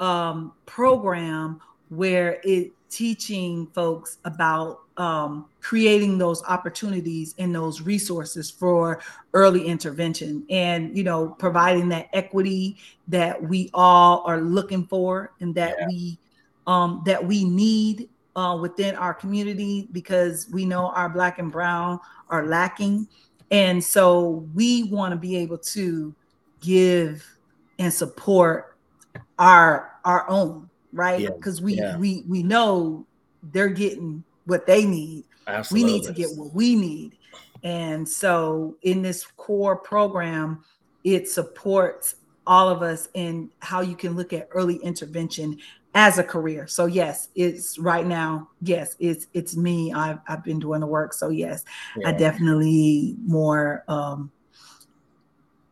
um, 0.00 0.52
program 0.66 1.60
where 1.88 2.40
it 2.44 2.72
teaching 2.94 3.66
folks 3.74 4.18
about 4.24 4.82
um, 4.96 5.46
creating 5.60 6.16
those 6.16 6.44
opportunities 6.44 7.34
and 7.38 7.52
those 7.52 7.80
resources 7.80 8.48
for 8.48 9.00
early 9.32 9.66
intervention 9.66 10.46
and 10.48 10.96
you 10.96 11.02
know 11.02 11.30
providing 11.30 11.88
that 11.88 12.08
equity 12.12 12.76
that 13.08 13.42
we 13.42 13.68
all 13.74 14.22
are 14.24 14.40
looking 14.40 14.86
for 14.86 15.32
and 15.40 15.52
that 15.56 15.74
yeah. 15.80 15.86
we 15.88 16.18
um, 16.68 17.02
that 17.04 17.24
we 17.24 17.44
need 17.44 18.08
uh, 18.36 18.56
within 18.60 18.94
our 18.94 19.12
community 19.12 19.88
because 19.90 20.48
we 20.52 20.64
know 20.64 20.90
our 20.90 21.08
black 21.08 21.40
and 21.40 21.50
brown 21.50 21.98
are 22.30 22.46
lacking 22.46 23.08
and 23.50 23.82
so 23.82 24.48
we 24.54 24.84
want 24.84 25.10
to 25.10 25.16
be 25.16 25.36
able 25.36 25.58
to 25.58 26.14
give 26.64 27.26
and 27.78 27.92
support 27.92 28.76
our 29.38 29.92
our 30.04 30.28
own 30.28 30.68
right 30.92 31.26
because 31.36 31.60
yeah. 31.60 31.64
we 31.64 31.74
yeah. 31.74 31.96
we 31.96 32.24
we 32.28 32.42
know 32.42 33.06
they're 33.52 33.68
getting 33.68 34.24
what 34.46 34.66
they 34.66 34.84
need 34.84 35.24
Absolutely. 35.46 35.92
we 35.92 35.92
need 35.92 36.06
to 36.06 36.12
get 36.12 36.28
what 36.36 36.54
we 36.54 36.74
need 36.74 37.16
and 37.62 38.08
so 38.08 38.76
in 38.82 39.02
this 39.02 39.26
core 39.36 39.76
program 39.76 40.64
it 41.02 41.28
supports 41.28 42.16
all 42.46 42.68
of 42.68 42.82
us 42.82 43.08
in 43.14 43.50
how 43.60 43.80
you 43.80 43.96
can 43.96 44.14
look 44.16 44.32
at 44.32 44.48
early 44.52 44.76
intervention 44.76 45.58
as 45.94 46.18
a 46.18 46.24
career 46.24 46.66
so 46.66 46.86
yes 46.86 47.28
it's 47.34 47.78
right 47.78 48.06
now 48.06 48.48
yes 48.62 48.96
it's 48.98 49.26
it's 49.32 49.56
me 49.56 49.92
i've, 49.92 50.18
I've 50.28 50.42
been 50.42 50.58
doing 50.58 50.80
the 50.80 50.86
work 50.86 51.12
so 51.12 51.28
yes 51.28 51.64
yeah. 51.96 52.08
i 52.08 52.12
definitely 52.12 53.16
more 53.24 53.84
um 53.88 54.30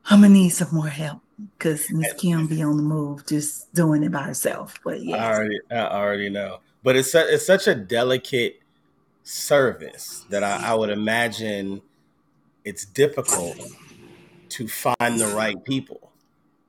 i'm 0.07 0.21
gonna 0.21 0.33
need 0.33 0.51
some 0.51 0.69
more 0.73 0.89
help 0.89 1.23
because 1.59 1.91
Miss 1.91 2.13
Kim 2.15 2.47
be 2.47 2.63
on 2.63 2.77
the 2.77 2.83
move, 2.83 3.27
just 3.27 3.73
doing 3.75 4.03
it 4.03 4.13
by 4.13 4.23
herself. 4.23 4.79
But 4.85 5.03
yeah, 5.03 5.17
I 5.17 5.35
already, 5.35 5.59
I 5.71 5.87
already 5.87 6.29
know. 6.29 6.61
But 6.83 6.97
it's 6.97 7.15
it's 7.15 7.47
such 7.47 7.67
a 7.67 7.75
delicate 7.75 8.61
service 9.25 10.25
that 10.31 10.43
I, 10.43 10.71
I 10.71 10.75
would 10.75 10.91
imagine 10.91 11.81
it's 12.65 12.85
difficult 12.85 13.57
to 14.51 14.69
find 14.69 15.19
the 15.19 15.33
right 15.37 15.63
people. 15.65 16.11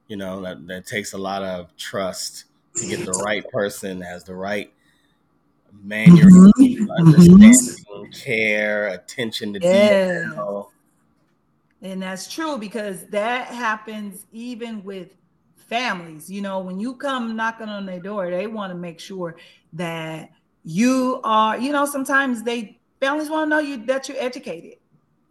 You 0.08 0.18
know, 0.18 0.42
that, 0.42 0.68
that 0.68 0.86
takes 0.86 1.14
a 1.14 1.18
lot 1.18 1.44
of 1.44 1.76
trust 1.78 2.46
to 2.76 2.88
get 2.88 3.06
the 3.06 3.12
right 3.26 3.48
person 3.52 4.02
has 4.02 4.24
the 4.24 4.36
right 4.36 4.72
manual, 5.84 6.30
mm-hmm. 6.30 6.92
understanding, 6.92 7.52
mm-hmm. 7.52 8.12
care, 8.12 8.88
attention 8.90 9.54
to 9.54 9.60
detail 9.60 10.73
and 11.84 12.02
that's 12.02 12.32
true 12.32 12.58
because 12.58 13.06
that 13.08 13.48
happens 13.48 14.26
even 14.32 14.84
with 14.84 15.10
families. 15.56 16.32
You 16.32 16.42
know, 16.42 16.60
when 16.60 16.80
you 16.80 16.96
come 16.96 17.36
knocking 17.36 17.68
on 17.68 17.86
their 17.86 18.00
door, 18.00 18.32
they 18.32 18.48
want 18.48 18.72
to 18.72 18.78
make 18.78 19.00
sure 19.00 19.36
that 19.74 20.32
you 20.64 21.20
are, 21.26 21.58
you 21.60 21.74
know, 21.74 21.86
sometimes 21.86 22.42
they 22.42 22.80
families 23.02 23.30
want 23.30 23.46
to 23.46 23.50
know 23.50 23.60
you 23.60 23.86
that 23.86 24.08
you're 24.08 24.18
educated. 24.18 24.78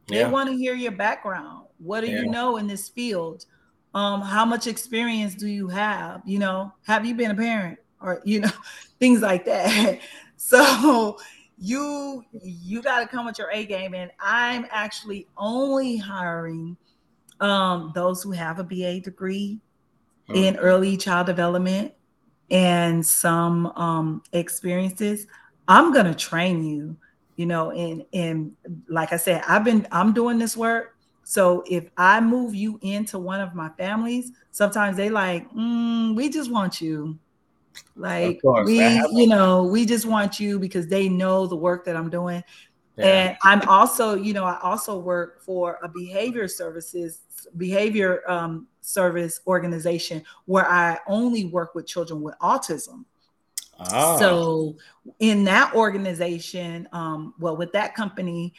Yeah. 0.09 0.25
They 0.25 0.31
want 0.31 0.51
to 0.51 0.57
hear 0.57 0.75
your 0.75 0.93
background. 0.93 1.67
What 1.79 2.03
do 2.03 2.11
yeah. 2.11 2.21
you 2.21 2.27
know 2.27 2.59
in 2.59 2.67
this 2.67 2.89
field? 2.89 3.47
Um, 3.95 4.21
how 4.21 4.45
much 4.45 4.67
experience 4.67 5.35
do 5.35 5.49
you 5.49 5.69
have? 5.69 6.21
You 6.27 6.39
know, 6.39 6.73
have 6.87 7.07
you 7.07 7.15
been 7.15 7.31
a 7.31 7.35
parent 7.35 7.79
or 8.03 8.21
you 8.25 8.41
know, 8.41 8.51
things 9.01 9.21
like 9.21 9.45
that. 9.47 10.01
So 10.45 11.19
you 11.59 12.25
you 12.33 12.83
got 12.83 13.01
to 13.01 13.07
come 13.07 13.27
with 13.27 13.39
your 13.39 13.51
A 13.51 13.65
game, 13.65 13.95
and 13.95 14.11
I'm 14.21 14.67
actually 14.71 15.27
only 15.37 15.97
hiring 15.97 16.77
um, 17.41 17.93
those 17.95 18.23
who 18.23 18.33
have 18.33 18.59
a 18.59 18.65
BA 18.65 19.01
degree 19.01 19.61
oh. 20.29 20.35
in 20.35 20.57
early 20.57 20.97
child 20.97 21.27
development 21.27 21.93
and 22.51 23.05
some 23.05 23.67
um, 23.77 24.23
experiences. 24.33 25.27
I'm 25.69 25.93
gonna 25.93 26.15
train 26.15 26.65
you, 26.65 26.97
you 27.37 27.47
know, 27.47 27.71
and 27.71 28.05
and 28.13 28.53
like 28.89 29.13
I 29.13 29.17
said, 29.17 29.43
I've 29.47 29.65
been 29.65 29.87
I'm 29.93 30.13
doing 30.13 30.39
this 30.39 30.57
work. 30.57 30.97
So 31.25 31.63
if 31.71 31.89
I 31.97 32.21
move 32.21 32.55
you 32.55 32.79
into 32.83 33.19
one 33.19 33.41
of 33.41 33.55
my 33.55 33.69
families, 33.79 34.33
sometimes 34.51 34.97
they 34.97 35.09
like, 35.09 35.49
mm, 35.53 36.17
we 36.17 36.29
just 36.29 36.51
want 36.51 36.81
you 36.81 37.19
like 37.97 38.41
we, 38.65 38.81
you 39.13 39.27
know, 39.27 39.65
we 39.65 39.85
just 39.85 40.07
want 40.07 40.41
you 40.41 40.59
because 40.59 40.89
they 40.89 41.09
know 41.09 41.47
the 41.47 41.57
work 41.57 41.85
that 41.85 41.97
I'm 41.97 42.11
doing. 42.11 42.43
Yeah. 42.97 43.07
And 43.07 43.37
I'm 43.43 43.69
also, 43.69 44.15
you 44.15 44.33
know, 44.35 44.45
I 44.45 44.59
also 44.63 44.99
work 44.99 45.43
for 45.43 45.79
a 45.83 45.89
behavior 45.89 46.49
services 46.49 47.21
behavior 47.57 48.23
um, 48.31 48.67
service 48.81 49.41
organization 49.47 50.23
where 50.47 50.69
I 50.69 50.99
only 51.07 51.47
work 51.47 51.75
with 51.75 51.87
children 51.87 52.23
with 52.23 52.35
autism. 52.41 53.05
Ah. 53.79 54.17
So 54.19 54.77
in 55.19 55.45
that 55.45 55.75
organization, 55.75 56.89
um, 56.93 57.35
well, 57.39 57.57
with 57.57 57.73
that 57.73 57.95
company, 57.95 58.55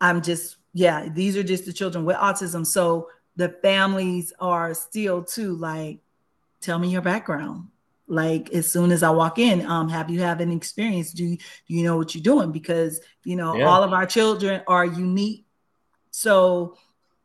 I'm 0.00 0.22
just 0.22 0.56
yeah, 0.74 1.08
these 1.08 1.36
are 1.36 1.42
just 1.42 1.66
the 1.66 1.72
children 1.72 2.04
with 2.04 2.16
autism. 2.16 2.66
So 2.66 3.08
the 3.36 3.50
families 3.62 4.32
are 4.38 4.72
still 4.74 5.22
too 5.22 5.56
like, 5.56 5.98
tell 6.60 6.78
me 6.78 6.88
your 6.88 7.02
background 7.02 7.68
like 8.12 8.50
as 8.52 8.70
soon 8.70 8.92
as 8.92 9.02
I 9.02 9.08
walk 9.08 9.38
in, 9.38 9.64
um, 9.64 9.88
have 9.88 10.10
you 10.10 10.20
have 10.20 10.40
an 10.40 10.52
experience? 10.52 11.12
Do 11.12 11.24
you, 11.24 11.36
do 11.38 11.74
you 11.74 11.82
know 11.82 11.96
what 11.96 12.14
you're 12.14 12.22
doing? 12.22 12.52
Because 12.52 13.00
you 13.24 13.36
know 13.36 13.56
yeah. 13.56 13.64
all 13.64 13.82
of 13.82 13.92
our 13.92 14.04
children 14.04 14.60
are 14.66 14.84
unique, 14.84 15.46
so 16.10 16.76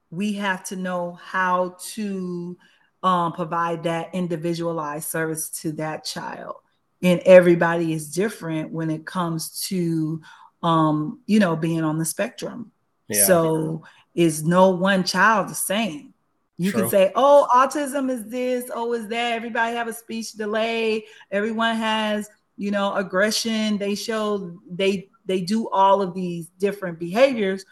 we 0.10 0.34
have 0.34 0.64
to 0.66 0.78
know 0.78 1.20
how 1.22 1.76
to 1.96 2.58
um, 3.04 3.34
provide 3.34 3.84
that 3.84 4.16
individualized 4.16 5.10
service 5.10 5.50
to 5.62 5.74
that 5.74 6.06
child. 6.06 6.56
And 7.04 7.20
everybody 7.26 7.92
is 7.92 8.14
different 8.14 8.72
when 8.72 8.90
it 8.90 9.06
comes 9.06 9.60
to 9.68 10.22
um, 10.64 11.20
you 11.28 11.40
know 11.40 11.58
being 11.58 11.84
on 11.84 11.98
the 11.98 12.06
spectrum. 12.06 12.72
Yeah. 13.10 13.26
So 13.26 13.84
is 14.16 14.44
no 14.44 14.70
one 14.70 15.04
child 15.04 15.50
the 15.50 15.56
same? 15.56 16.14
You 16.58 16.72
True. 16.72 16.82
can 16.82 16.90
say, 16.90 17.12
oh, 17.16 17.48
autism 17.54 18.10
is 18.10 18.26
this, 18.26 18.70
oh, 18.74 18.94
is 18.94 19.08
that. 19.10 19.34
Everybody 19.34 19.76
have 19.76 19.88
a 19.88 19.94
speech 19.94 20.34
delay. 20.34 21.06
Everyone 21.32 21.76
has, 21.76 22.30
you 22.58 22.72
know, 22.72 22.96
aggression. 22.96 23.78
They 23.78 23.94
show 23.94 24.60
they 24.70 25.10
they 25.26 25.42
do 25.42 25.70
all 25.70 26.02
of 26.02 26.16
these 26.16 26.48
different 26.58 27.00
behaviors. 27.00 27.64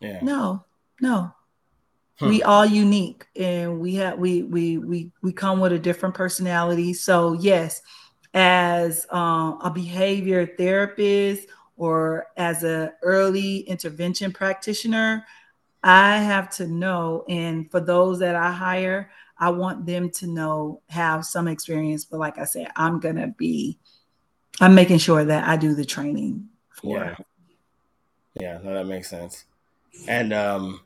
Yeah. 0.00 0.18
No, 0.22 0.64
no. 1.00 1.32
Hmm. 2.18 2.28
We 2.28 2.42
all 2.42 2.66
unique 2.66 3.26
and 3.34 3.80
we 3.80 3.94
have 3.96 4.18
we 4.18 4.42
we 4.42 4.78
we 4.78 5.10
we 5.22 5.32
come 5.32 5.58
with 5.58 5.72
a 5.72 5.78
different 5.78 6.14
personality. 6.14 6.92
So 6.92 7.32
yes, 7.32 7.80
as 8.34 9.06
um, 9.10 9.58
a 9.62 9.70
behavior 9.70 10.46
therapist 10.58 11.48
or 11.76 12.26
as 12.36 12.62
a 12.62 12.92
early 13.02 13.60
intervention 13.60 14.32
practitioner, 14.32 15.24
I 15.84 16.16
have 16.16 16.48
to 16.56 16.66
know, 16.66 17.24
and 17.28 17.70
for 17.70 17.78
those 17.78 18.18
that 18.20 18.34
I 18.34 18.50
hire, 18.50 19.10
I 19.38 19.50
want 19.50 19.84
them 19.84 20.08
to 20.12 20.26
know, 20.26 20.80
have 20.88 21.26
some 21.26 21.46
experience. 21.46 22.06
But 22.06 22.20
like 22.20 22.38
I 22.38 22.44
said, 22.44 22.68
I'm 22.74 23.00
gonna 23.00 23.28
be, 23.28 23.78
I'm 24.62 24.74
making 24.74 24.96
sure 24.98 25.26
that 25.26 25.46
I 25.46 25.58
do 25.58 25.74
the 25.74 25.84
training 25.84 26.48
for. 26.70 26.96
Yeah, 26.96 27.16
yeah, 28.34 28.58
no, 28.62 28.72
that 28.72 28.86
makes 28.86 29.10
sense. 29.10 29.44
And 30.08 30.32
um, 30.32 30.80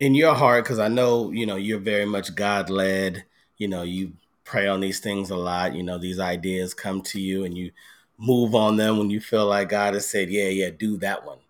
in 0.00 0.14
your 0.14 0.34
heart, 0.34 0.64
because 0.64 0.78
I 0.78 0.88
know 0.88 1.30
you 1.30 1.44
know 1.44 1.56
you're 1.56 1.78
very 1.78 2.06
much 2.06 2.34
God 2.34 2.70
led. 2.70 3.24
You 3.58 3.68
know, 3.68 3.82
you 3.82 4.14
pray 4.44 4.68
on 4.68 4.80
these 4.80 5.00
things 5.00 5.28
a 5.28 5.36
lot. 5.36 5.74
You 5.74 5.82
know, 5.82 5.98
these 5.98 6.18
ideas 6.18 6.72
come 6.72 7.02
to 7.02 7.20
you, 7.20 7.44
and 7.44 7.58
you 7.58 7.72
move 8.16 8.54
on 8.54 8.76
them 8.76 8.96
when 8.96 9.10
you 9.10 9.20
feel 9.20 9.44
like 9.44 9.68
God 9.68 9.92
has 9.92 10.08
said, 10.08 10.30
"Yeah, 10.30 10.48
yeah, 10.48 10.70
do 10.70 10.96
that 10.96 11.26
one." 11.26 11.40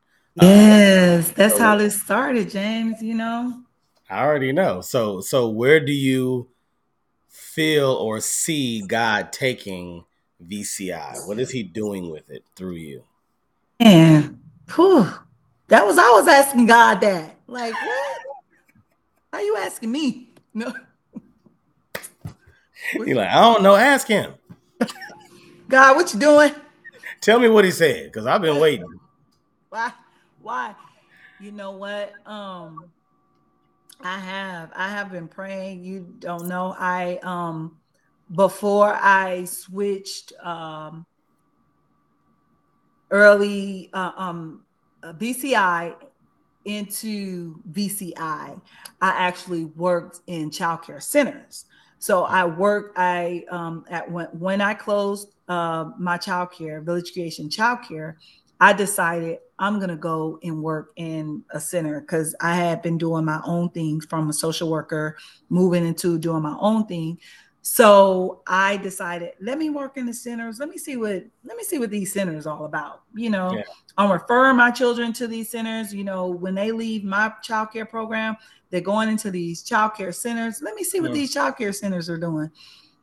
That's 1.19 1.57
so, 1.57 1.61
how 1.61 1.77
this 1.77 2.01
started, 2.01 2.51
James. 2.51 3.03
You 3.03 3.15
know, 3.15 3.63
I 4.09 4.25
already 4.25 4.53
know. 4.53 4.81
So, 4.81 5.21
so 5.21 5.49
where 5.49 5.81
do 5.81 5.93
you 5.93 6.49
feel 7.29 7.93
or 7.93 8.21
see 8.21 8.83
God 8.87 9.33
taking 9.33 10.05
VCI? 10.47 11.27
What 11.27 11.39
is 11.39 11.51
He 11.51 11.63
doing 11.63 12.11
with 12.11 12.31
it 12.31 12.45
through 12.57 12.77
you? 12.77 13.05
Whew, 14.75 15.09
that 15.69 15.85
was 15.87 15.99
I 15.99 16.11
was 16.11 16.29
asking 16.29 16.67
God 16.67 17.01
that. 17.01 17.37
Like, 17.47 17.75
what? 17.75 18.19
How 19.33 19.39
are 19.39 19.43
you 19.43 19.57
asking 19.57 19.91
me? 19.91 20.29
No. 20.55 20.73
You're 22.95 23.17
like, 23.17 23.29
I 23.29 23.41
don't 23.41 23.63
know. 23.63 23.77
Ask 23.77 24.07
him. 24.07 24.35
God, 25.69 25.97
what 25.97 26.13
you 26.13 26.21
doing? 26.21 26.53
Tell 27.21 27.39
me 27.39 27.49
what 27.49 27.65
he 27.65 27.71
said, 27.71 28.05
because 28.05 28.27
I've 28.27 28.43
been 28.43 28.59
waiting. 28.59 28.87
Why? 29.69 29.93
Why? 30.43 30.75
You 31.41 31.53
know 31.53 31.73
what? 31.73 32.13
Um, 32.27 32.85
I 34.03 34.19
have. 34.19 34.71
I 34.75 34.89
have 34.91 35.11
been 35.11 35.29
praying. 35.29 35.85
You 35.85 36.15
don't 36.19 36.49
know. 36.49 36.75
I 36.79 37.19
um 37.23 37.79
before 38.35 38.93
I 38.93 39.45
switched 39.45 40.33
um 40.43 41.07
early 43.11 43.91
uh, 43.93 44.13
um 44.17 44.65
BCI 45.03 45.95
into 46.65 47.61
VCI, 47.71 48.17
I 48.19 48.61
actually 49.01 49.65
worked 49.65 50.21
in 50.27 50.51
childcare 50.51 51.03
centers. 51.03 51.65
So 51.99 52.25
I 52.25 52.45
worked. 52.47 52.99
I 52.99 53.45
um, 53.51 53.85
at 53.91 54.11
when 54.11 54.27
when 54.29 54.61
I 54.61 54.75
closed 54.75 55.29
uh, 55.49 55.91
my 55.99 56.17
child 56.17 56.53
care, 56.53 56.81
Village 56.81 57.13
Creation 57.13 57.51
Child 57.51 57.81
Care, 57.87 58.19
I 58.61 58.75
decided 58.75 59.39
I'm 59.59 59.77
going 59.79 59.91
to 59.91 59.97
go 59.97 60.39
and 60.43 60.63
work 60.63 60.93
in 60.97 61.43
a 61.51 61.61
center 61.61 62.01
because 62.01 62.35
I 62.41 62.55
had 62.55 62.83
been 62.83 62.99
doing 62.99 63.25
my 63.25 63.41
own 63.45 63.71
thing 63.71 64.01
from 64.01 64.29
a 64.29 64.33
social 64.33 64.71
worker, 64.71 65.17
moving 65.49 65.87
into 65.87 66.19
doing 66.19 66.43
my 66.43 66.57
own 66.61 66.87
thing. 66.87 67.19
So 67.63 68.43
I 68.47 68.79
decided, 68.79 69.33
let 69.41 69.59
me 69.59 69.69
work 69.69 69.99
in 69.99 70.07
the 70.07 70.15
centers. 70.15 70.59
Let 70.59 70.71
me 70.71 70.79
see 70.79 70.97
what 70.97 71.25
let 71.45 71.57
me 71.57 71.63
see 71.63 71.79
what 71.79 71.91
these 71.91 72.13
centers 72.13 72.47
are 72.47 72.57
all 72.57 72.65
about. 72.65 73.03
You 73.15 73.31
know, 73.31 73.53
yeah. 73.53 73.63
I'm 73.99 74.11
referring 74.11 74.57
my 74.57 74.71
children 74.71 75.13
to 75.15 75.27
these 75.27 75.51
centers. 75.51 75.93
You 75.93 76.05
know, 76.05 76.29
when 76.29 76.55
they 76.55 76.73
leave 76.73 77.05
my 77.05 77.33
child 77.43 77.71
care 77.73 77.85
program, 77.85 78.37
they're 78.71 78.81
going 78.81 79.11
into 79.11 79.31
these 79.31 79.63
child 79.63 79.95
care 79.95 80.13
centers. 80.13 80.63
Let 80.63 80.75
me 80.75 80.85
see 80.85 81.01
what 81.01 81.11
yeah. 81.11 81.17
these 81.17 81.35
child 81.35 81.59
care 81.59 81.73
centers 81.73 82.09
are 82.09 82.19
doing. 82.19 82.51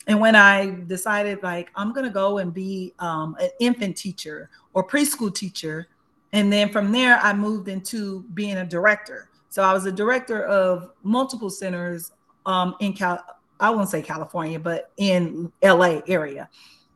And 0.08 0.20
when 0.22 0.36
I 0.36 0.80
decided, 0.88 1.43
like, 1.43 1.70
I'm 1.76 1.93
gonna 1.93 2.10
go 2.10 2.39
and 2.39 2.53
be 2.53 2.93
um, 2.99 3.36
an 3.39 3.49
infant 3.60 3.97
teacher 3.97 4.49
or 4.74 4.88
preschool 4.88 5.34
teacher, 5.34 5.88
and 6.34 6.51
then 6.51 6.70
from 6.70 6.91
there 6.91 7.18
I 7.20 7.34
moved 7.34 7.68
into 7.68 8.24
being 8.34 8.58
a 8.58 8.66
director. 8.66 9.30
So 9.49 9.64
I 9.64 9.74
was 9.74 9.86
a 9.86 9.91
director 9.91 10.43
of 10.45 10.91
multiple 11.03 11.49
centers 11.49 12.12
um, 12.45 12.76
in 12.80 12.93
Cal 12.93 13.24
I 13.60 13.70
won't 13.72 13.89
say 13.89 14.01
California, 14.01 14.60
but 14.60 14.91
in 14.97 15.51
LA 15.64 16.01
area, 16.08 16.49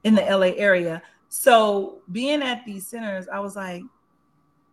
in 0.03 0.15
the 0.15 0.21
LA 0.21 0.53
area. 0.57 1.01
So 1.29 2.01
being 2.11 2.41
at 2.43 2.65
these 2.65 2.85
centers, 2.85 3.27
I 3.27 3.39
was 3.39 3.55
like, 3.55 3.83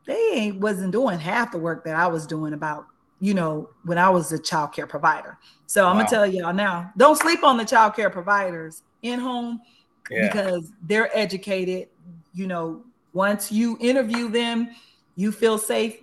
they 0.07 0.53
wasn't 0.53 0.93
doing 0.93 1.19
half 1.19 1.53
the 1.53 1.59
work 1.59 1.85
that 1.85 1.95
I 1.95 2.07
was 2.07 2.27
doing 2.27 2.53
about, 2.53 2.87
you 3.21 3.35
know, 3.35 3.69
when 3.85 3.99
I 3.99 4.09
was 4.09 4.33
a 4.33 4.39
child 4.39 4.73
care 4.73 4.87
provider. 4.87 5.39
So 5.67 5.85
wow. 5.85 5.91
I'm 5.91 5.97
gonna 5.97 6.09
tell 6.09 6.27
y'all 6.27 6.53
now, 6.53 6.93
don't 6.97 7.17
sleep 7.17 7.45
on 7.45 7.57
the 7.57 7.65
child 7.65 7.95
care 7.95 8.11
providers 8.11 8.83
in 9.03 9.19
home 9.19 9.61
yeah. 10.11 10.29
because 10.29 10.73
they're 10.83 11.17
educated. 11.17 11.89
You 12.33 12.47
know, 12.47 12.83
once 13.13 13.51
you 13.51 13.77
interview 13.81 14.29
them, 14.29 14.69
you 15.17 15.33
feel 15.33 15.59
safe 15.59 15.99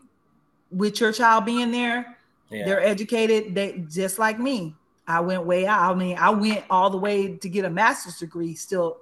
with 0.72 1.00
your 1.00 1.12
child 1.12 1.46
being 1.46 1.72
there. 1.72 2.18
Yeah. 2.50 2.66
They're 2.66 2.82
educated. 2.82 3.56
They 3.56 3.84
just 3.90 4.20
like 4.20 4.40
me. 4.40 4.76
I 5.08 5.20
went 5.20 5.46
way 5.46 5.68
out. 5.68 5.92
I 5.92 5.96
mean, 5.96 6.18
I 6.18 6.30
went 6.30 6.64
all 6.70 6.90
the 6.90 6.98
way 6.98 7.38
to 7.38 7.50
get 7.50 7.66
a 7.66 7.70
master's 7.70 8.18
degree, 8.18 8.56
still 8.56 8.98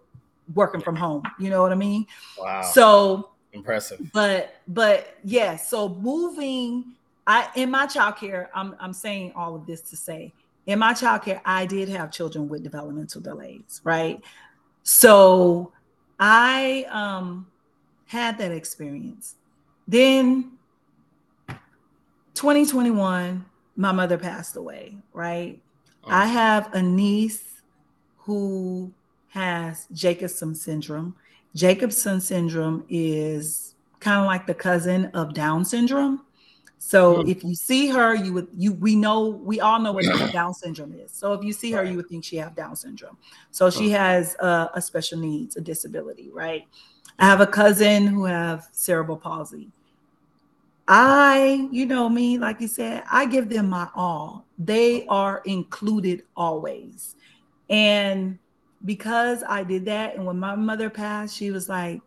working 0.53 0.81
from 0.81 0.95
home. 0.95 1.23
You 1.39 1.49
know 1.49 1.61
what 1.61 1.71
I 1.71 1.75
mean? 1.75 2.05
Wow. 2.37 2.61
So 2.61 3.29
impressive. 3.53 4.11
But 4.13 4.55
but 4.67 5.17
yeah, 5.23 5.55
so 5.55 5.89
moving 5.89 6.93
I 7.25 7.49
in 7.55 7.71
my 7.71 7.85
childcare, 7.85 8.47
I'm 8.53 8.75
I'm 8.79 8.93
saying 8.93 9.33
all 9.35 9.55
of 9.55 9.65
this 9.65 9.81
to 9.81 9.97
say 9.97 10.33
in 10.65 10.79
my 10.79 10.93
childcare, 10.93 11.41
I 11.45 11.65
did 11.65 11.89
have 11.89 12.11
children 12.11 12.47
with 12.47 12.63
developmental 12.63 13.21
delays, 13.21 13.81
right? 13.83 14.21
So 14.83 15.71
I 16.19 16.85
um 16.89 17.47
had 18.05 18.37
that 18.37 18.51
experience. 18.51 19.35
Then 19.87 20.51
2021, 22.33 23.45
my 23.75 23.91
mother 23.91 24.17
passed 24.17 24.55
away, 24.55 24.97
right? 25.13 25.59
I 26.05 26.25
have 26.25 26.73
a 26.73 26.81
niece 26.81 27.61
who 28.17 28.91
has 29.29 29.87
Jacobsen 29.93 30.53
syndrome. 30.53 31.15
Jacobsen 31.55 32.19
syndrome 32.19 32.85
is 32.89 33.75
kind 33.99 34.19
of 34.19 34.25
like 34.25 34.45
the 34.45 34.53
cousin 34.53 35.05
of 35.13 35.33
Down 35.33 35.63
syndrome. 35.63 36.21
So 36.85 37.15
mm-hmm. 37.15 37.29
if 37.29 37.43
you 37.45 37.55
see 37.55 37.87
her, 37.87 38.13
you 38.13 38.33
would 38.33 38.49
you 38.57 38.73
we 38.73 38.93
know 38.93 39.29
we 39.29 39.61
all 39.61 39.79
know 39.79 39.93
what 39.93 40.03
Down 40.33 40.53
syndrome 40.53 40.93
is. 40.93 41.11
So 41.11 41.31
if 41.31 41.41
you 41.41 41.53
see 41.53 41.71
her, 41.71 41.83
you 41.83 41.95
would 41.95 42.09
think 42.09 42.25
she 42.25 42.35
have 42.35 42.55
Down 42.55 42.75
syndrome. 42.75 43.17
So 43.51 43.69
she 43.69 43.89
has 43.91 44.35
a, 44.39 44.69
a 44.75 44.81
special 44.81 45.17
needs, 45.17 45.55
a 45.55 45.61
disability, 45.61 46.29
right? 46.33 46.67
I 47.17 47.25
have 47.25 47.39
a 47.39 47.47
cousin 47.47 48.05
who 48.05 48.25
have 48.25 48.67
cerebral 48.73 49.17
palsy. 49.17 49.71
I, 50.85 51.69
you 51.71 51.85
know 51.85 52.09
me, 52.09 52.37
like 52.37 52.59
you 52.59 52.67
said, 52.67 53.03
I 53.09 53.27
give 53.27 53.47
them 53.47 53.69
my 53.69 53.87
all. 53.95 54.45
They 54.59 55.05
are 55.07 55.41
included 55.45 56.23
always. 56.35 57.15
And 57.69 58.37
because 58.83 59.41
I 59.47 59.63
did 59.63 59.85
that, 59.85 60.15
and 60.15 60.25
when 60.25 60.37
my 60.37 60.55
mother 60.55 60.89
passed, 60.89 61.37
she 61.37 61.49
was 61.49 61.69
like, 61.69 62.01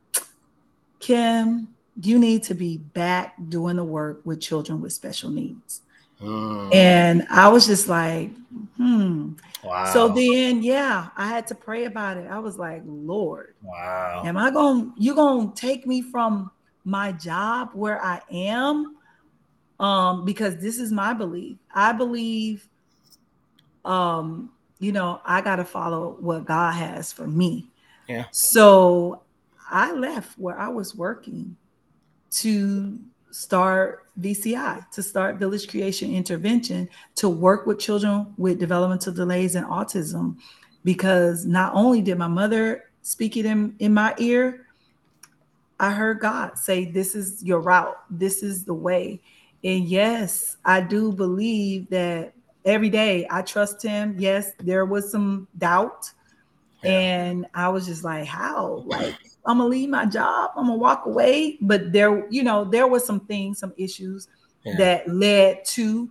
Kim, 1.00 1.68
you 2.02 2.18
need 2.18 2.42
to 2.44 2.54
be 2.54 2.78
back 2.78 3.34
doing 3.48 3.76
the 3.76 3.84
work 3.84 4.20
with 4.24 4.40
children 4.40 4.80
with 4.80 4.92
special 4.92 5.30
needs. 5.30 5.82
Mm. 6.20 6.74
And 6.74 7.26
I 7.30 7.48
was 7.48 7.66
just 7.66 7.88
like, 7.88 8.30
hmm. 8.76 9.32
Wow. 9.62 9.92
So 9.92 10.08
then, 10.08 10.62
yeah, 10.62 11.08
I 11.16 11.26
had 11.26 11.46
to 11.48 11.54
pray 11.54 11.84
about 11.84 12.16
it. 12.16 12.28
I 12.30 12.38
was 12.38 12.56
like, 12.56 12.82
Lord, 12.86 13.54
wow. 13.62 14.22
Am 14.24 14.36
I 14.36 14.50
going, 14.50 14.92
you 14.96 15.14
going 15.14 15.52
to 15.52 15.60
take 15.60 15.86
me 15.86 16.02
from 16.02 16.50
my 16.84 17.10
job 17.12 17.70
where 17.74 18.02
I 18.02 18.20
am 18.30 18.96
um 19.78 20.24
because 20.24 20.56
this 20.56 20.78
is 20.78 20.92
my 20.92 21.12
belief. 21.12 21.58
I 21.74 21.92
believe 21.92 22.66
um 23.84 24.50
you 24.78 24.92
know, 24.92 25.20
I 25.24 25.40
got 25.40 25.56
to 25.56 25.64
follow 25.64 26.16
what 26.20 26.44
God 26.44 26.74
has 26.74 27.12
for 27.12 27.26
me. 27.26 27.66
Yeah. 28.08 28.26
So 28.30 29.22
I 29.70 29.92
left 29.92 30.38
where 30.38 30.58
I 30.58 30.68
was 30.68 30.94
working 30.94 31.56
to 32.30 32.98
start 33.30 34.06
VCI, 34.20 34.90
to 34.90 35.02
start 35.02 35.36
Village 35.36 35.68
Creation 35.68 36.14
Intervention, 36.14 36.88
to 37.16 37.28
work 37.28 37.66
with 37.66 37.78
children 37.78 38.32
with 38.38 38.58
developmental 38.58 39.12
delays 39.12 39.54
and 39.54 39.66
autism. 39.66 40.36
Because 40.84 41.44
not 41.44 41.74
only 41.74 42.00
did 42.00 42.16
my 42.16 42.28
mother 42.28 42.84
speak 43.02 43.36
it 43.36 43.44
in, 43.44 43.74
in 43.78 43.92
my 43.92 44.14
ear, 44.18 44.66
I 45.78 45.90
heard 45.90 46.20
God 46.20 46.58
say, 46.58 46.84
This 46.86 47.14
is 47.14 47.42
your 47.42 47.60
route, 47.60 47.96
this 48.10 48.42
is 48.42 48.64
the 48.64 48.74
way. 48.74 49.20
And 49.62 49.84
yes, 49.84 50.56
I 50.64 50.80
do 50.80 51.12
believe 51.12 51.88
that 51.90 52.32
every 52.64 52.88
day 52.88 53.26
I 53.30 53.42
trust 53.42 53.82
Him. 53.82 54.14
Yes, 54.18 54.52
there 54.60 54.86
was 54.86 55.10
some 55.10 55.48
doubt. 55.58 56.10
Yeah. 56.82 56.90
And 56.90 57.46
I 57.54 57.68
was 57.68 57.86
just 57.86 58.04
like, 58.04 58.26
How? 58.26 58.84
Like, 58.86 59.14
I'm 59.46 59.58
gonna 59.58 59.68
leave 59.68 59.88
my 59.88 60.06
job, 60.06 60.50
I'm 60.56 60.66
gonna 60.66 60.78
walk 60.78 61.06
away. 61.06 61.58
But 61.60 61.92
there, 61.92 62.26
you 62.30 62.42
know, 62.42 62.64
there 62.64 62.86
was 62.86 63.04
some 63.04 63.20
things, 63.20 63.58
some 63.58 63.72
issues 63.76 64.28
yeah. 64.64 64.76
that 64.76 65.08
led 65.08 65.64
to 65.66 66.10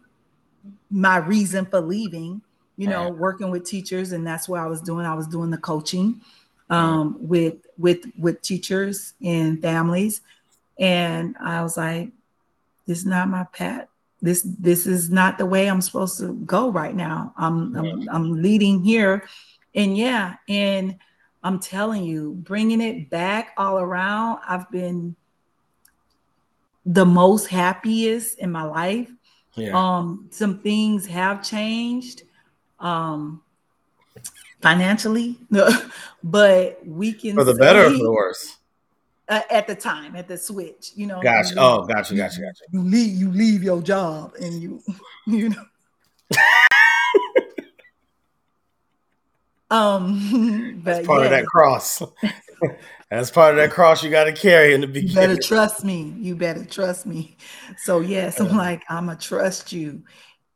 my 0.90 1.18
reason 1.18 1.66
for 1.66 1.82
leaving, 1.82 2.42
you 2.78 2.88
know, 2.88 3.10
working 3.10 3.52
with 3.52 3.66
teachers. 3.66 4.12
And 4.12 4.26
that's 4.26 4.48
what 4.48 4.60
I 4.60 4.68
was 4.68 4.82
doing. 4.82 5.06
I 5.06 5.14
was 5.14 5.28
doing 5.28 5.52
the 5.52 5.58
coaching 5.58 6.22
um, 6.70 7.18
with 7.20 7.56
with 7.78 8.06
with 8.18 8.42
teachers 8.42 9.14
and 9.24 9.62
families, 9.62 10.22
and 10.80 11.36
I 11.40 11.62
was 11.62 11.78
like, 11.78 12.10
"This 12.86 13.00
is 13.00 13.06
not 13.06 13.30
my 13.30 13.46
pet. 13.54 13.90
This 14.22 14.42
this 14.60 14.88
is 14.88 15.10
not 15.10 15.38
the 15.38 15.46
way 15.46 15.70
I'm 15.70 15.82
supposed 15.82 16.20
to 16.20 16.34
go 16.34 16.72
right 16.72 16.96
now. 16.96 17.34
I'm 17.38 17.76
I'm, 17.76 18.10
I'm 18.10 18.42
leading 18.42 18.84
here, 18.84 19.28
and 19.74 19.98
yeah, 19.98 20.36
and 20.50 20.98
I'm 21.46 21.60
telling 21.60 22.04
you, 22.04 22.34
bringing 22.44 22.82
it 22.82 23.12
back 23.12 23.54
all 23.56 23.78
around. 23.78 24.40
I've 24.48 24.70
been 24.72 25.16
the 26.88 27.06
most 27.06 27.46
happiest 27.46 28.40
in 28.40 28.52
my 28.52 28.64
life. 28.64 29.12
Yeah. 29.54 29.72
Um, 29.74 30.28
some 30.32 30.60
things 30.60 31.06
have 31.06 31.44
changed. 31.44 32.24
Um, 32.80 33.44
financially, 34.62 35.38
but 36.24 36.80
we 36.84 37.14
can 37.14 37.36
for 37.36 37.44
the 37.44 37.54
better 37.54 37.86
or 37.86 37.92
for 37.92 37.98
the 37.98 38.12
worse. 38.12 38.58
Uh, 39.30 39.42
at 39.52 39.68
the 39.68 39.76
time, 39.76 40.16
at 40.16 40.28
the 40.28 40.38
switch, 40.38 40.94
you 40.96 41.06
know. 41.06 41.22
Gotcha. 41.22 41.54
You, 41.54 41.62
oh, 41.62 41.86
gotcha, 41.86 42.16
gotcha, 42.16 42.42
gotcha. 42.42 42.64
You 42.72 42.82
leave, 42.82 43.16
you 43.16 43.32
leave 43.32 43.62
your 43.64 43.84
job, 43.84 44.34
and 44.42 44.62
you, 44.62 44.82
you 45.28 45.50
know. 45.50 45.66
um, 49.70 50.82
but 50.84 50.96
that's 50.96 51.08
part 51.08 51.22
yeah. 51.22 51.26
of 51.26 51.32
that 51.32 51.46
cross. 51.46 52.02
that's 53.10 53.32
part 53.32 53.52
of 53.52 53.58
that 53.58 53.72
cross 53.72 54.04
you 54.04 54.10
got 54.10 54.26
to 54.26 54.34
carry 54.34 54.74
in 54.74 54.82
the 54.82 54.88
beginning. 54.88 55.10
You 55.10 55.16
better 55.16 55.42
trust 55.42 55.84
me. 55.84 56.14
You 56.18 56.36
better 56.36 56.66
trust 56.66 57.06
me. 57.06 57.38
So 57.78 58.00
yes, 58.00 58.40
I'm 58.40 58.56
like 58.56 58.84
I'm 58.90 59.08
gonna 59.08 59.18
trust 59.18 59.72
you, 59.72 60.04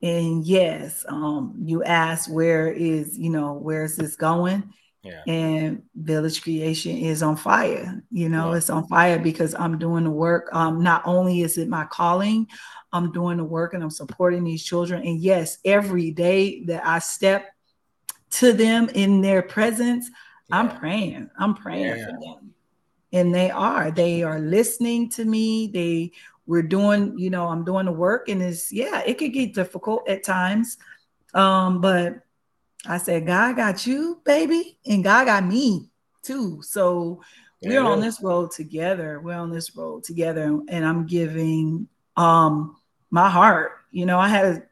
and 0.02 0.46
yes, 0.46 1.06
um, 1.08 1.56
you 1.64 1.84
asked 1.84 2.32
where 2.32 2.72
is, 2.72 3.18
you 3.18 3.30
know, 3.30 3.54
where 3.54 3.84
is 3.84 3.98
this 3.98 4.16
going? 4.16 4.74
Yeah. 5.04 5.24
And 5.28 5.84
Village 5.96 6.42
Creation 6.42 6.98
is 6.98 7.24
on 7.24 7.36
fire. 7.36 8.04
You 8.12 8.30
know, 8.30 8.52
yeah. 8.52 8.58
it's 8.58 8.70
on 8.70 8.88
fire 8.88 9.20
because 9.20 9.56
I'm 9.56 9.78
doing 9.78 10.04
the 10.04 10.12
work. 10.12 10.50
Um, 10.54 10.84
not 10.84 11.04
only 11.06 11.42
is 11.42 11.58
it 11.58 11.70
my 11.70 11.86
calling, 11.86 12.48
I'm 12.92 13.12
doing 13.12 13.38
the 13.38 13.44
work 13.44 13.74
and 13.74 13.84
I'm 13.84 13.90
supporting 13.90 14.44
these 14.44 14.64
children. 14.64 15.04
And 15.04 15.20
yes, 15.20 15.58
every 15.64 16.12
day 16.12 16.64
that 16.66 16.86
I 16.86 17.00
step 17.00 17.50
to 18.32 18.54
them 18.54 18.90
in 18.90 19.22
their 19.22 19.42
presence, 19.42 20.10
yeah. 20.50 20.58
I'm 20.58 20.78
praying. 20.78 21.30
I'm 21.38 21.56
praying 21.56 21.98
yeah. 21.98 22.06
for 22.06 22.12
them. 22.12 22.54
And 23.12 23.34
they 23.34 23.50
are. 23.50 23.92
They 23.92 24.24
are 24.24 24.40
listening 24.40 25.10
to 25.12 25.26
me. 25.26 25.68
They 25.68 26.12
we're 26.46 26.64
doing, 26.64 27.18
you 27.18 27.30
know, 27.30 27.48
I'm 27.48 27.64
doing 27.64 27.86
the 27.86 27.92
work 27.92 28.28
and 28.28 28.42
it's 28.42 28.72
yeah, 28.72 29.02
it 29.06 29.18
could 29.20 29.34
get 29.34 29.54
difficult 29.54 30.08
at 30.10 30.24
times. 30.24 30.78
Um, 31.34 31.80
but 31.80 32.22
I 32.88 32.98
said, 32.98 33.28
God 33.28 33.56
got 33.56 33.86
you, 33.86 34.22
baby, 34.26 34.78
and 34.86 35.04
God 35.04 35.26
got 35.26 35.46
me. 35.46 35.90
too. 36.24 36.62
So 36.62 37.22
we're 37.62 37.82
on 37.82 38.00
this 38.00 38.22
road 38.22 38.52
together. 38.52 39.20
We're 39.20 39.38
on 39.38 39.52
this 39.52 39.76
road 39.76 40.04
together, 40.04 40.60
and 40.68 40.86
I'm 40.86 41.06
giving 41.06 41.88
um 42.16 42.78
my 43.12 43.30
heart. 43.30 43.74
You 43.92 44.06
know, 44.06 44.20
I 44.20 44.28
had 44.28 44.46
a 44.46 44.64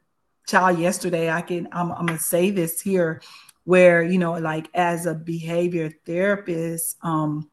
child 0.46 0.78
yesterday. 0.78 1.30
I 1.30 1.42
can 1.42 1.68
I'm, 1.72 1.92
I'm 1.92 2.06
gonna 2.06 2.18
say 2.18 2.50
this 2.50 2.80
here, 2.80 3.20
where 3.68 4.02
you 4.02 4.16
know, 4.16 4.32
like 4.32 4.66
as 4.72 5.04
a 5.04 5.14
behavior 5.14 5.92
therapist, 6.06 6.96
um, 7.02 7.50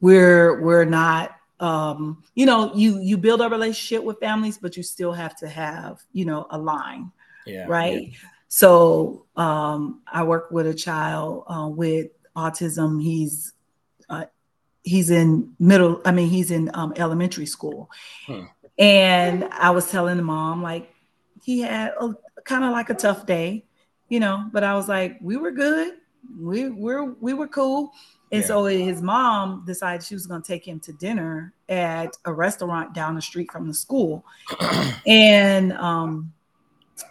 we're 0.00 0.62
we're 0.62 0.84
not 0.84 1.34
um, 1.58 2.22
you 2.36 2.46
know, 2.46 2.72
you 2.72 3.00
you 3.00 3.18
build 3.18 3.40
a 3.40 3.48
relationship 3.48 4.04
with 4.04 4.20
families, 4.20 4.58
but 4.58 4.76
you 4.76 4.84
still 4.84 5.12
have 5.12 5.36
to 5.38 5.48
have, 5.48 5.98
you 6.12 6.24
know, 6.24 6.46
a 6.50 6.58
line. 6.58 7.10
Yeah. 7.46 7.66
Right. 7.66 8.02
Yeah. 8.12 8.18
So 8.46 9.26
um, 9.34 10.02
I 10.06 10.22
work 10.22 10.52
with 10.52 10.68
a 10.68 10.74
child 10.74 11.42
uh, 11.48 11.68
with 11.68 12.10
autism. 12.36 13.02
He's 13.02 13.54
uh, 14.08 14.26
he's 14.84 15.10
in 15.10 15.52
middle. 15.58 16.00
I 16.04 16.12
mean, 16.12 16.28
he's 16.28 16.52
in 16.52 16.70
um, 16.74 16.92
elementary 16.94 17.46
school, 17.46 17.90
hmm. 18.24 18.44
and 18.78 19.46
I 19.50 19.70
was 19.70 19.90
telling 19.90 20.16
the 20.16 20.22
mom 20.22 20.62
like 20.62 20.94
he 21.42 21.62
had 21.62 21.94
a 22.00 22.14
kind 22.44 22.62
of 22.62 22.70
like 22.70 22.88
a 22.88 22.94
tough 22.94 23.26
day, 23.26 23.64
you 24.08 24.20
know. 24.20 24.48
But 24.52 24.64
I 24.64 24.74
was 24.74 24.88
like, 24.88 25.18
we 25.20 25.36
were 25.36 25.50
good. 25.50 25.94
We 26.38 26.68
we're 26.68 27.04
we 27.04 27.34
were 27.34 27.48
cool. 27.48 27.92
And 28.30 28.42
yeah. 28.42 28.46
so 28.46 28.64
his 28.66 29.00
mom 29.00 29.64
decided 29.66 30.04
she 30.04 30.14
was 30.14 30.26
going 30.26 30.42
to 30.42 30.46
take 30.46 30.66
him 30.66 30.80
to 30.80 30.92
dinner 30.92 31.54
at 31.68 32.14
a 32.26 32.32
restaurant 32.32 32.92
down 32.92 33.14
the 33.14 33.22
street 33.22 33.50
from 33.50 33.66
the 33.66 33.72
school. 33.72 34.24
and 35.06 35.72
um, 35.72 36.32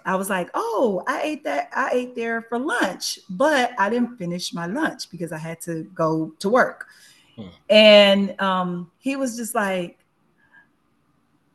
I 0.06 0.16
was 0.16 0.30
like, 0.30 0.50
"Oh, 0.54 1.04
I 1.08 1.22
ate 1.24 1.44
that. 1.44 1.70
I 1.74 1.90
ate 1.92 2.16
there 2.16 2.44
for 2.44 2.60
lunch, 2.60 3.20
but 3.30 3.72
I 3.80 3.90
didn't 3.90 4.18
finish 4.18 4.54
my 4.54 4.68
lunch 4.68 5.10
because 5.10 5.32
I 5.32 5.38
had 5.38 5.60
to 5.62 5.84
go 5.96 6.34
to 6.40 6.50
work." 6.50 6.88
Hmm. 7.36 7.48
And 7.70 8.42
um, 8.42 8.92
he 9.00 9.16
was 9.16 9.36
just 9.36 9.56
like, 9.56 9.98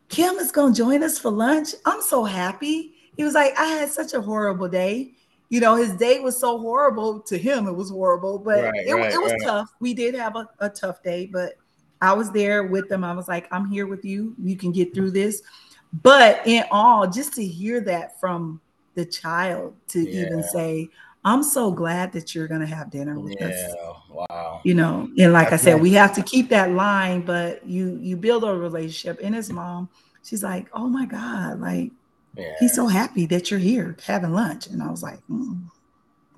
"Kim 0.08 0.34
is 0.36 0.50
going 0.50 0.74
to 0.74 0.78
join 0.78 1.02
us 1.02 1.18
for 1.18 1.30
lunch. 1.30 1.74
I'm 1.84 2.02
so 2.02 2.24
happy." 2.24 2.94
He 3.16 3.24
was 3.24 3.34
like, 3.34 3.56
"I 3.58 3.66
had 3.66 3.90
such 3.90 4.12
a 4.12 4.20
horrible 4.20 4.68
day." 4.68 5.12
You 5.52 5.60
know, 5.60 5.76
his 5.76 5.92
day 5.96 6.18
was 6.18 6.40
so 6.40 6.58
horrible 6.58 7.20
to 7.20 7.36
him. 7.36 7.66
It 7.66 7.76
was 7.76 7.90
horrible, 7.90 8.38
but 8.38 8.64
right, 8.64 8.86
it, 8.86 8.94
right, 8.94 9.12
it, 9.12 9.20
was 9.20 9.32
right. 9.32 9.40
tough. 9.44 9.70
We 9.80 9.92
did 9.92 10.14
have 10.14 10.34
a, 10.34 10.48
a 10.60 10.70
tough 10.70 11.02
day, 11.02 11.28
but 11.30 11.56
I 12.00 12.14
was 12.14 12.30
there 12.30 12.62
with 12.64 12.88
them. 12.88 13.04
I 13.04 13.12
was 13.12 13.28
like, 13.28 13.48
"I'm 13.52 13.68
here 13.68 13.86
with 13.86 14.02
you. 14.02 14.34
You 14.42 14.56
can 14.56 14.72
get 14.72 14.94
through 14.94 15.10
this." 15.10 15.42
But 16.02 16.40
in 16.46 16.64
all, 16.70 17.06
just 17.06 17.34
to 17.34 17.44
hear 17.44 17.82
that 17.82 18.18
from 18.18 18.62
the 18.94 19.04
child 19.04 19.74
to 19.88 20.00
yeah. 20.00 20.22
even 20.22 20.42
say, 20.42 20.88
I'm 21.22 21.42
so 21.42 21.70
glad 21.70 22.14
that 22.14 22.34
you're 22.34 22.48
gonna 22.48 22.64
have 22.64 22.90
dinner 22.90 23.20
with 23.20 23.36
yeah, 23.38 23.48
us. 23.48 23.74
Wow. 24.08 24.62
You 24.64 24.72
know, 24.72 25.10
and 25.18 25.34
like 25.34 25.50
That's 25.50 25.64
I 25.64 25.72
said, 25.72 25.82
we 25.82 25.92
have 25.92 26.14
to 26.14 26.22
keep 26.22 26.48
that 26.48 26.70
line, 26.70 27.26
but 27.26 27.68
you 27.68 27.98
you 28.00 28.16
build 28.16 28.44
a 28.44 28.54
relationship. 28.54 29.20
And 29.22 29.34
his 29.34 29.50
mom, 29.50 29.90
she's 30.24 30.42
like, 30.42 30.70
Oh 30.72 30.88
my 30.88 31.04
God, 31.04 31.60
like 31.60 31.92
yeah. 32.36 32.54
he's 32.58 32.74
so 32.74 32.86
happy 32.86 33.26
that 33.26 33.50
you're 33.50 33.60
here 33.60 33.96
having 34.04 34.32
lunch. 34.32 34.66
And 34.66 34.82
I 34.82 34.90
was 34.90 35.02
like, 35.02 35.20
mm, 35.30 35.60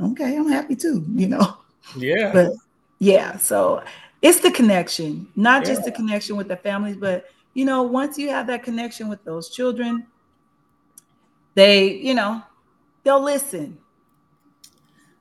okay, 0.00 0.36
I'm 0.36 0.48
happy 0.48 0.76
too, 0.76 1.04
you 1.14 1.28
know. 1.28 1.56
Yeah. 1.96 2.32
But 2.32 2.52
yeah, 2.98 3.36
so 3.36 3.82
it's 4.22 4.40
the 4.40 4.50
connection, 4.50 5.28
not 5.36 5.62
yeah. 5.62 5.68
just 5.68 5.84
the 5.84 5.92
connection 5.92 6.36
with 6.36 6.48
the 6.48 6.56
families, 6.56 6.96
but 6.96 7.26
you 7.54 7.64
know, 7.64 7.82
once 7.82 8.18
you 8.18 8.30
have 8.30 8.46
that 8.48 8.62
connection 8.62 9.08
with 9.08 9.22
those 9.24 9.50
children, 9.50 10.06
they, 11.54 11.92
you 11.92 12.14
know, 12.14 12.42
they'll 13.04 13.22
listen. 13.22 13.78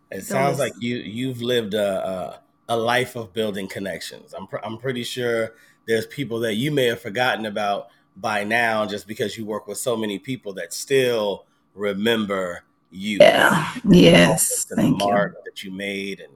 It 0.10 0.16
they'll 0.16 0.22
sounds 0.22 0.58
listen. 0.58 0.74
like 0.74 0.84
you 0.84 0.98
you've 0.98 1.42
lived 1.42 1.76
a, 1.76 2.40
a, 2.70 2.74
a 2.74 2.78
life 2.78 3.16
of 3.16 3.34
building 3.34 3.68
connections. 3.68 4.34
I'm 4.34 4.48
pr- 4.48 4.64
I'm 4.64 4.78
pretty 4.78 5.04
sure 5.04 5.54
there's 5.86 6.08
people 6.08 6.40
that 6.40 6.56
you 6.56 6.72
may 6.72 6.86
have 6.86 7.02
forgotten 7.02 7.46
about 7.46 7.90
by 8.18 8.44
now 8.44 8.86
just 8.86 9.08
because 9.08 9.38
you 9.38 9.46
work 9.46 9.68
with 9.68 9.78
so 9.78 9.96
many 9.96 10.20
people 10.20 10.54
that 10.54 10.74
still 10.74 11.46
remember 11.74 12.64
you. 12.92 13.18
Yeah. 13.20 13.74
Yes. 13.86 14.68
And 14.70 14.80
Thank 14.80 15.00
the 15.00 15.06
mark 15.06 15.34
you. 15.38 15.42
that 15.46 15.64
you 15.64 15.72
made 15.72 16.20
and 16.20 16.34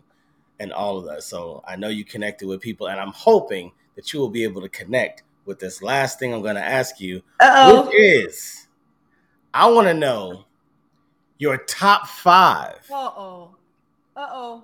and 0.60 0.74
all 0.74 0.98
of 0.98 1.06
that. 1.06 1.24
So 1.24 1.64
I 1.68 1.76
know 1.76 1.90
you 1.90 2.04
connected 2.04 2.48
with 2.48 2.62
people 2.62 2.88
and 2.88 3.00
I'm 3.00 3.12
hoping 3.14 3.72
that 3.96 4.12
you 4.12 4.20
will 4.20 4.30
be 4.30 4.44
able 4.44 4.62
to 4.62 4.70
connect 4.70 5.24
with 5.46 5.60
this 5.60 5.82
last 5.82 6.20
thing 6.20 6.34
I'm 6.34 6.42
going 6.42 6.56
to 6.56 6.64
ask 6.64 7.00
you, 7.00 7.22
Uh-oh. 7.40 7.86
which 7.86 7.96
is 7.96 8.68
I 9.54 9.68
want 9.68 9.88
to 9.88 9.94
know 9.94 10.46
your 11.38 11.58
top 11.58 12.08
5. 12.08 12.74
Uh-oh. 12.92 13.56
Uh-oh. 14.16 14.64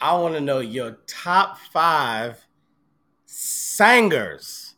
I 0.00 0.14
want 0.14 0.34
to 0.34 0.40
know 0.40 0.60
your 0.60 0.98
top 1.06 1.58
5 1.58 2.46
Sangers, 3.32 4.74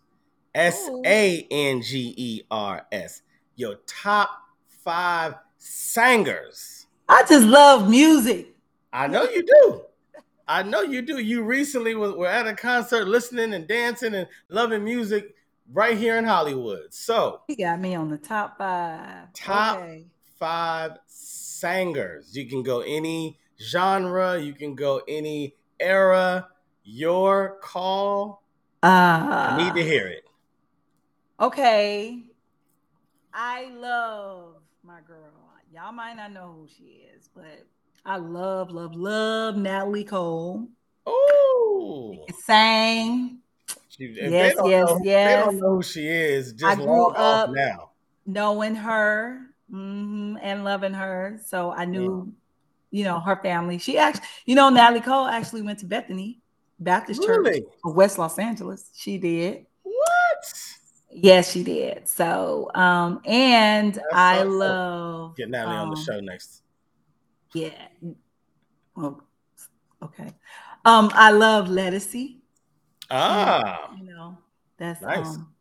S 0.54 0.90
A 1.06 1.46
N 1.50 1.80
G 1.80 2.14
E 2.14 2.42
R 2.50 2.86
S. 2.92 3.22
Your 3.56 3.76
top 3.86 4.28
five 4.84 5.36
singers. 5.56 6.86
I 7.08 7.24
just 7.26 7.46
love 7.46 7.88
music. 7.88 8.54
I 8.92 9.06
know 9.06 9.22
you 9.22 9.42
do. 9.42 9.82
I 10.46 10.62
know 10.64 10.82
you 10.82 11.00
do. 11.00 11.16
You 11.18 11.42
recently 11.42 11.94
was, 11.94 12.12
were 12.12 12.28
at 12.28 12.46
a 12.46 12.54
concert 12.54 13.08
listening 13.08 13.54
and 13.54 13.66
dancing 13.66 14.14
and 14.14 14.28
loving 14.50 14.84
music 14.84 15.34
right 15.72 15.96
here 15.96 16.18
in 16.18 16.24
Hollywood. 16.26 16.92
So 16.92 17.40
you 17.48 17.56
got 17.56 17.80
me 17.80 17.94
on 17.94 18.10
the 18.10 18.18
top 18.18 18.58
five. 18.58 19.32
Top 19.32 19.78
okay. 19.78 20.04
five 20.38 20.98
singers. 21.06 22.36
You 22.36 22.46
can 22.46 22.62
go 22.62 22.80
any 22.80 23.38
genre, 23.58 24.38
you 24.38 24.52
can 24.52 24.74
go 24.74 25.00
any 25.08 25.54
era. 25.80 26.48
Your 26.84 27.58
call. 27.62 28.41
Uh, 28.82 28.86
I 28.86 29.62
need 29.62 29.74
to 29.74 29.84
hear 29.84 30.08
it. 30.08 30.24
Okay. 31.38 32.20
I 33.32 33.70
love 33.70 34.56
my 34.82 35.00
girl. 35.06 35.30
Y'all 35.72 35.92
might 35.92 36.16
not 36.16 36.32
know 36.32 36.52
who 36.54 36.68
she 36.68 37.04
is, 37.14 37.30
but 37.34 37.64
I 38.04 38.16
love, 38.16 38.72
love, 38.72 38.94
love 38.94 39.56
Natalie 39.56 40.04
Cole. 40.04 40.68
Oh, 41.06 42.26
sang. 42.44 43.38
yes, 43.96 44.16
yes, 44.28 44.56
know, 44.56 45.00
yes. 45.02 45.30
They 45.30 45.44
don't 45.44 45.58
know 45.58 45.76
who 45.76 45.82
she 45.82 46.06
is. 46.06 46.52
Just 46.52 46.64
I 46.64 46.74
grew 46.74 47.06
up 47.10 47.50
now, 47.50 47.90
knowing 48.26 48.74
her 48.74 49.40
mm-hmm, 49.72 50.36
and 50.42 50.64
loving 50.64 50.94
her. 50.94 51.40
So 51.46 51.70
I 51.70 51.84
knew, 51.84 52.34
yeah. 52.90 52.98
you 52.98 53.04
know, 53.04 53.20
her 53.20 53.36
family. 53.36 53.78
She 53.78 53.96
actually, 53.96 54.26
you 54.44 54.56
know, 54.56 54.68
Natalie 54.68 55.00
Cole 55.00 55.26
actually 55.26 55.62
went 55.62 55.78
to 55.78 55.86
Bethany 55.86 56.41
Baptist 56.82 57.20
really? 57.26 57.60
Church 57.60 57.70
of 57.84 57.94
West 57.94 58.18
Los 58.18 58.38
Angeles. 58.38 58.90
She 58.94 59.18
did. 59.18 59.66
What? 59.82 60.54
Yes, 61.10 61.52
she 61.52 61.62
did. 61.62 62.08
So, 62.08 62.70
um, 62.74 63.20
and 63.24 63.94
That's 63.94 64.06
I 64.12 64.38
so 64.38 64.48
love 64.48 65.36
get 65.36 65.50
Natalie 65.50 65.76
um, 65.76 65.88
on 65.88 65.90
the 65.90 65.96
um, 65.98 66.04
show 66.04 66.20
next. 66.20 66.62
Yeah. 67.54 67.70
Well, 68.96 69.22
okay. 70.02 70.32
Um, 70.84 71.10
I 71.14 71.30
love 71.30 71.68
Ledisi. 71.68 72.38
Ah. 73.10 73.90
You 73.96 74.04
know, 74.04 74.38
that's 74.78 75.02
nice. 75.02 75.26
um 75.26 75.52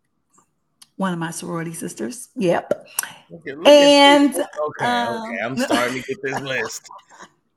one 1.02 1.14
of 1.14 1.20
my 1.20 1.32
sorority 1.32 1.74
sisters. 1.74 2.30
Yep. 2.36 2.88
Look 3.32 3.48
at, 3.48 3.58
look 3.58 3.68
and 3.68 4.36
okay, 4.36 4.86
um, 4.86 5.24
okay, 5.24 5.40
I'm 5.44 5.58
starting 5.58 6.02
to 6.02 6.08
get 6.08 6.22
this 6.22 6.40
list. 6.42 6.88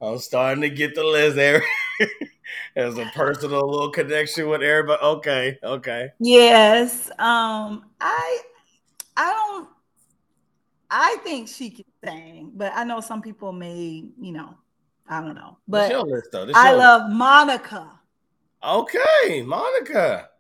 I'm 0.01 0.19
starting 0.19 0.63
to 0.63 0.71
get 0.71 0.95
the 0.95 1.05
list 1.05 1.37
there. 1.37 1.63
As 2.77 2.99
a 2.99 3.11
personal 3.15 3.71
little 3.71 3.91
connection 3.91 4.49
with 4.49 4.63
everybody. 4.63 5.01
Okay, 5.01 5.59
okay. 5.63 6.11
Yes. 6.19 7.09
Um, 7.19 7.85
I 8.01 8.41
I 9.17 9.33
don't 9.33 9.69
I 10.91 11.17
think 11.25 11.49
she 11.49 11.71
can 11.71 11.85
sing, 12.05 12.53
but 12.55 12.73
I 12.75 12.85
know 12.85 13.01
some 13.01 13.23
people 13.23 13.53
may, 13.53 14.05
you 14.21 14.33
know, 14.33 14.57
I 15.09 15.21
don't 15.21 15.35
know. 15.35 15.59
But 15.67 15.93
list, 16.07 16.29
I 16.55 16.73
love 16.73 17.09
list. 17.09 17.17
Monica. 17.17 18.01
Okay, 18.63 19.43
Monica. 19.43 20.31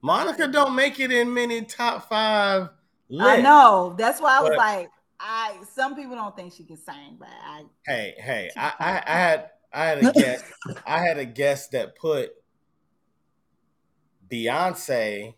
Monica 0.00 0.48
don't 0.48 0.74
make 0.74 0.98
it 1.00 1.12
in 1.12 1.32
many 1.32 1.62
top 1.62 2.08
five 2.08 2.68
lists. 3.08 3.38
I 3.38 3.42
know. 3.42 3.94
That's 3.98 4.20
why 4.20 4.38
I 4.38 4.42
was 4.42 4.56
like, 4.56 4.88
I 5.20 5.58
some 5.74 5.94
people 5.94 6.14
don't 6.14 6.34
think 6.36 6.54
she 6.54 6.64
can 6.64 6.76
sing, 6.76 7.16
but 7.18 7.28
I 7.28 7.64
Hey, 7.84 8.14
hey, 8.18 8.50
I, 8.56 8.72
I, 8.78 9.02
I 9.06 9.18
had 9.18 9.50
I 9.72 9.86
had 9.86 10.04
a 10.04 10.12
guest 10.20 10.44
I 10.86 10.98
had 10.98 11.18
a 11.18 11.24
guest 11.24 11.72
that 11.72 11.96
put 11.96 12.30
Beyonce 14.30 15.34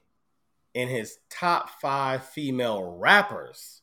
in 0.74 0.89
his 0.89 1.18
top 1.28 1.70
five 1.81 2.24
female 2.24 2.97
rappers 2.99 3.83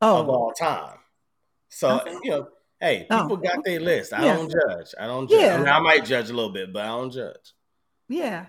oh. 0.00 0.20
of 0.20 0.28
all 0.28 0.52
time. 0.52 0.98
So 1.68 2.00
okay. 2.00 2.16
you 2.22 2.30
know, 2.30 2.48
hey, 2.80 3.06
oh, 3.10 3.22
people 3.22 3.36
oh. 3.38 3.40
got 3.40 3.64
their 3.64 3.80
list. 3.80 4.12
I 4.12 4.24
yeah. 4.24 4.36
don't 4.36 4.50
judge. 4.50 4.94
I 4.98 5.06
don't 5.06 5.28
judge. 5.28 5.40
Yeah. 5.40 5.54
I, 5.54 5.58
mean, 5.58 5.68
I 5.68 5.80
might 5.80 6.04
judge 6.04 6.30
a 6.30 6.34
little 6.34 6.52
bit, 6.52 6.72
but 6.72 6.84
I 6.84 6.88
don't 6.88 7.10
judge. 7.10 7.52
Yeah. 8.08 8.46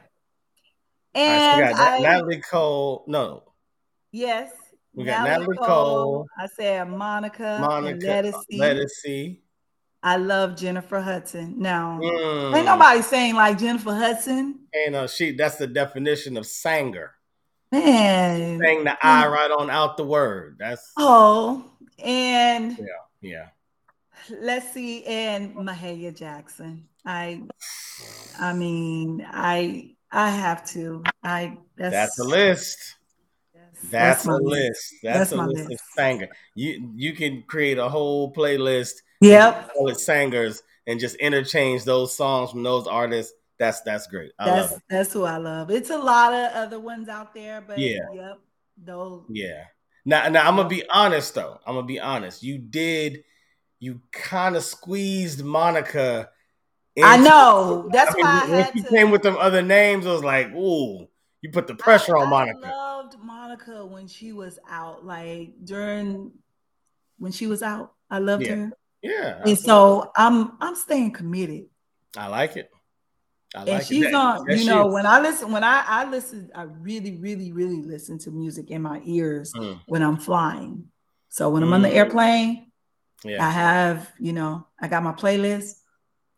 And 1.14 1.62
right, 1.62 1.76
so 1.76 1.82
I, 1.82 2.00
Natalie 2.00 2.42
Cole. 2.42 3.06
No. 3.08 3.44
Yes. 4.12 4.52
We 4.94 5.06
got 5.06 5.28
Natalie, 5.28 5.58
Cole, 5.58 5.66
Cole, 5.66 6.28
I 6.38 6.48
said 6.48 6.90
Monica. 6.90 7.58
Monica. 7.60 8.34
Let 8.52 8.78
us 8.78 8.92
see. 9.04 9.42
I 10.06 10.18
love 10.18 10.56
Jennifer 10.56 11.02
Hudson. 11.02 11.56
Now, 11.58 12.00
mm. 12.00 12.56
ain't 12.56 12.68
nobody 12.68 13.02
saying 13.02 13.34
like 13.34 13.58
Jennifer 13.58 13.92
Hudson. 13.92 14.60
Ain't 14.76 14.92
no 14.92 15.08
she. 15.08 15.32
That's 15.32 15.56
the 15.56 15.66
definition 15.66 16.38
of 16.38 16.46
sanger. 16.46 17.16
Man, 17.72 18.60
saying 18.60 18.84
the 18.84 18.96
I 19.04 19.26
right 19.26 19.50
on 19.50 19.72
out 19.72 19.98
the 19.98 20.06
word. 20.06 20.58
That's 20.60 20.92
oh, 20.98 21.66
and 21.98 22.78
yeah, 22.78 22.86
yeah. 23.20 23.48
Let's 24.30 24.72
see, 24.72 25.04
and 25.06 25.56
Mahalia 25.56 26.16
Jackson. 26.16 26.88
I, 27.04 27.42
I 28.40 28.54
mean, 28.54 29.26
I, 29.28 29.96
I 30.12 30.30
have 30.30 30.68
to. 30.68 31.04
I 31.24 31.58
that's, 31.78 31.94
that's 31.94 32.20
a 32.20 32.24
list. 32.24 32.96
That's, 33.56 33.90
that's 33.90 34.26
a 34.28 34.34
list. 34.34 34.44
list. 34.46 34.94
That's, 35.02 35.18
that's 35.18 35.32
a 35.32 35.38
list, 35.38 35.70
list 35.70 35.72
of 35.72 35.80
sanger. 35.96 36.28
You 36.54 36.92
you 36.96 37.14
can 37.14 37.42
create 37.48 37.80
a 37.80 37.90
whole 37.90 38.32
playlist. 38.32 39.02
Yep. 39.22 39.72
with 39.76 39.96
it 39.96 40.00
singers 40.00 40.62
and 40.88 41.00
just 41.00 41.16
interchange 41.16 41.84
those 41.84 42.16
songs 42.16 42.52
from 42.52 42.64
those 42.64 42.88
artists. 42.88 43.34
That's 43.58 43.82
that's 43.82 44.08
great. 44.08 44.32
I 44.38 44.46
that's 44.46 44.72
love 44.72 44.82
that's 44.90 45.14
who 45.14 45.24
I 45.24 45.38
love. 45.38 45.72
It's 45.72 45.90
a 45.90 45.98
lot 45.98 46.34
of 46.34 46.52
other 46.54 46.80
ones 46.80 47.08
out 47.08 47.34
there, 47.34 47.64
but 47.66 47.78
yeah, 47.78 48.00
yep, 48.14 48.40
those. 48.78 49.24
Yeah. 49.30 49.64
Now, 50.06 50.28
now 50.30 50.48
I'm 50.48 50.58
gonna 50.58 50.70
be 50.70 50.88
honest 50.90 51.34
though. 51.34 51.60
I'm 51.66 51.76
gonna 51.76 51.88
be 51.88 52.00
honest. 52.00 52.44
You 52.44 52.58
did, 52.58 53.24
you 53.80 54.02
kind 54.12 54.56
of 54.56 54.64
squeezed 54.64 55.44
Monica. 55.44 56.30
I 57.02 57.18
know. 57.18 57.90
That's 57.94 58.14
I 58.14 58.16
mean, 58.16 58.26
why 58.26 58.50
when 58.50 58.74
she 58.74 58.82
to... 58.82 58.90
came 58.90 59.12
with 59.12 59.24
them 59.24 59.38
other 59.38 59.62
names. 59.62 60.06
I 60.06 60.12
was 60.12 60.24
like, 60.24 60.54
ooh, 60.54 61.08
you 61.42 61.52
put 61.52 61.68
the 61.68 61.76
pressure 61.76 62.18
I, 62.18 62.22
on 62.22 62.30
Monica. 62.30 62.60
I 62.66 62.70
loved 62.70 63.18
Monica 63.20 63.86
when 63.86 64.08
she 64.08 64.32
was 64.32 64.60
out, 64.70 65.06
like 65.06 65.54
during 65.64 66.32
when 67.18 67.32
she 67.32 67.48
was 67.48 67.64
out. 67.64 67.94
I 68.10 68.20
loved 68.20 68.46
yeah. 68.46 68.56
her. 68.56 68.72
Yeah. 69.06 69.42
And 69.46 69.58
so 69.58 70.12
I'm 70.16 70.54
I'm 70.60 70.76
staying 70.76 71.12
committed. 71.12 71.66
I 72.18 72.28
like 72.28 72.58
it. 72.58 72.72
I 73.56 73.60
like 73.60 73.68
and 73.68 73.86
she's 73.86 74.06
it. 74.06 74.14
on, 74.14 74.50
you 74.50 74.66
know, 74.66 74.88
when 74.88 75.06
I 75.06 75.22
listen, 75.22 75.52
when 75.52 75.64
I 75.64 75.84
I 75.88 76.10
listen, 76.10 76.50
I 76.56 76.64
really, 76.64 77.18
really, 77.18 77.52
really 77.52 77.82
listen 77.82 78.18
to 78.20 78.32
music 78.32 78.72
in 78.72 78.82
my 78.82 79.02
ears 79.06 79.54
mm. 79.54 79.80
when 79.86 80.02
I'm 80.02 80.18
flying. 80.18 80.86
So 81.30 81.50
when 81.50 81.64
I'm 81.64 81.72
on 81.74 81.82
the 81.82 81.90
mm. 81.90 81.96
airplane, 81.96 82.72
yeah. 83.24 83.46
I 83.46 83.50
have, 83.50 84.12
you 84.20 84.34
know, 84.34 84.68
I 84.80 84.88
got 84.88 85.04
my 85.04 85.14
playlist. 85.14 85.76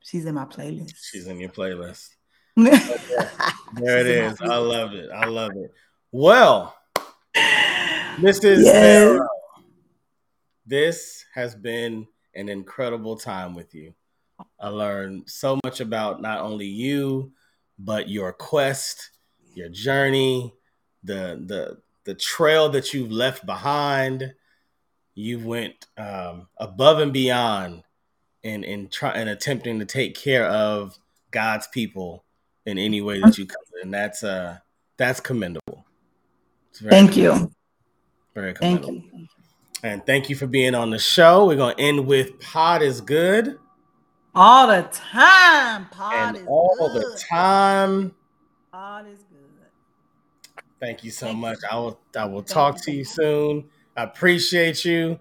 She's 0.04 0.26
in 0.26 0.36
my 0.36 0.46
playlist. 0.46 0.94
She's 1.12 1.28
in 1.28 1.40
your 1.40 1.50
playlist. 1.50 2.10
there 2.56 4.00
it 4.00 4.08
is. 4.08 4.42
I 4.42 4.58
love 4.58 4.94
it. 4.94 5.10
I 5.12 5.26
love 5.26 5.52
it. 5.56 5.74
Well, 6.12 6.76
Mrs. 7.36 8.64
Yes. 8.64 9.20
this 10.66 11.26
has 11.34 11.56
been 11.56 12.08
an 12.38 12.50
incredible 12.50 13.18
time 13.18 13.56
with 13.56 13.74
you. 13.74 13.94
I 14.60 14.70
learned 14.70 15.30
so 15.30 15.60
much 15.64 15.80
about 15.80 16.22
not 16.22 16.40
only 16.42 16.68
you, 16.68 17.32
but 17.80 18.08
your 18.08 18.32
quest, 18.32 19.12
your 19.56 19.70
journey, 19.70 20.54
the 21.04 21.42
the 21.46 21.78
the 22.06 22.14
trail 22.14 22.70
that 22.70 22.94
you've 22.94 23.12
left 23.12 23.46
behind. 23.46 24.34
You 25.16 25.40
went 25.40 25.88
um, 25.98 26.48
above 26.58 27.00
and 27.00 27.12
beyond 27.12 27.84
in 28.44 28.64
in 28.64 28.90
trying 28.90 29.18
and 29.18 29.30
attempting 29.30 29.80
to 29.80 29.86
take 29.86 30.16
care 30.16 30.46
of 30.46 30.98
God's 31.32 31.68
people 31.68 32.24
in 32.66 32.78
any 32.78 33.02
way 33.02 33.20
that 33.22 33.38
you 33.38 33.46
could, 33.46 33.58
and 33.82 33.94
that's 33.94 34.24
uh 34.24 34.60
that's 34.98 35.20
commendable. 35.20 35.86
Thank 36.74 37.14
commendable. 37.14 37.40
you. 37.40 37.52
Very 38.36 38.54
commendable. 38.54 38.90
Thank 38.90 39.14
you. 39.14 39.28
And 39.84 40.06
thank 40.06 40.30
you 40.30 40.36
for 40.36 40.48
being 40.48 40.74
on 40.76 40.90
the 40.90 41.00
show. 41.00 41.46
We're 41.46 41.56
gonna 41.56 41.76
end 41.78 42.06
with 42.06 42.40
Pod 42.40 42.82
is 42.82 43.02
good. 43.02 43.58
All 44.34 44.68
the 44.68 44.88
time. 44.92 45.86
Pod 45.90 46.14
and 46.14 46.38
is 46.38 46.44
all 46.48 46.76
good. 46.94 47.02
the 47.04 47.24
time. 47.30 48.14
Pod 48.72 49.08
is 49.08 49.20
good. 49.20 49.38
Thank 50.80 51.04
you 51.04 51.12
so 51.12 51.28
Thank 51.28 51.40
much. 51.40 51.58
You. 51.64 51.70
I 51.72 51.76
will 51.76 52.00
I 52.18 52.26
will 52.26 52.42
Thank 52.42 52.48
talk 52.48 52.76
you. 52.78 52.82
to 52.84 52.92
you 52.92 53.04
soon. 53.06 53.70
I 53.96 54.04
appreciate 54.04 54.84
you. 54.86 55.20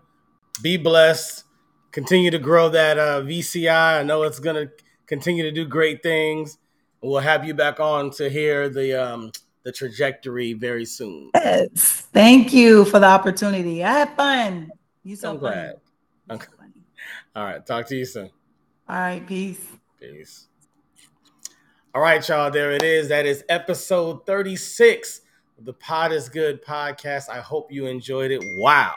Be 0.62 0.76
blessed. 0.76 1.44
Continue 1.92 2.30
to 2.30 2.38
grow 2.38 2.68
that 2.70 2.98
uh, 2.98 3.22
VCI. 3.22 4.00
I 4.00 4.02
know 4.02 4.22
it's 4.22 4.38
gonna 4.38 4.66
continue 5.06 5.42
to 5.44 5.52
do 5.52 5.66
great 5.66 6.02
things. 6.02 6.58
We'll 7.02 7.20
have 7.20 7.44
you 7.44 7.54
back 7.54 7.78
on 7.78 8.10
to 8.12 8.28
hear 8.28 8.68
the 8.68 8.94
um, 8.94 9.32
the 9.66 9.72
trajectory 9.72 10.52
very 10.52 10.84
soon. 10.84 11.28
Yes. 11.34 12.06
Thank 12.12 12.52
you 12.52 12.84
for 12.84 13.00
the 13.00 13.06
opportunity. 13.06 13.82
I 13.82 13.90
had 13.90 14.16
fun. 14.16 14.70
You 15.02 15.16
so 15.16 15.32
I'm 15.32 15.38
glad. 15.38 15.80
Okay. 16.30 16.46
All 17.34 17.44
right. 17.44 17.66
Talk 17.66 17.88
to 17.88 17.96
you 17.96 18.04
soon. 18.04 18.30
All 18.88 18.96
right. 18.96 19.26
Peace. 19.26 19.66
Peace. 19.98 20.46
All 21.92 22.00
right, 22.00 22.26
y'all. 22.28 22.48
There 22.48 22.70
it 22.70 22.84
is. 22.84 23.08
That 23.08 23.26
is 23.26 23.42
episode 23.48 24.24
36 24.24 25.22
of 25.58 25.64
the 25.64 25.72
Pod 25.72 26.12
is 26.12 26.28
Good 26.28 26.64
podcast. 26.64 27.28
I 27.28 27.40
hope 27.40 27.72
you 27.72 27.86
enjoyed 27.86 28.30
it. 28.30 28.44
Wow. 28.60 28.94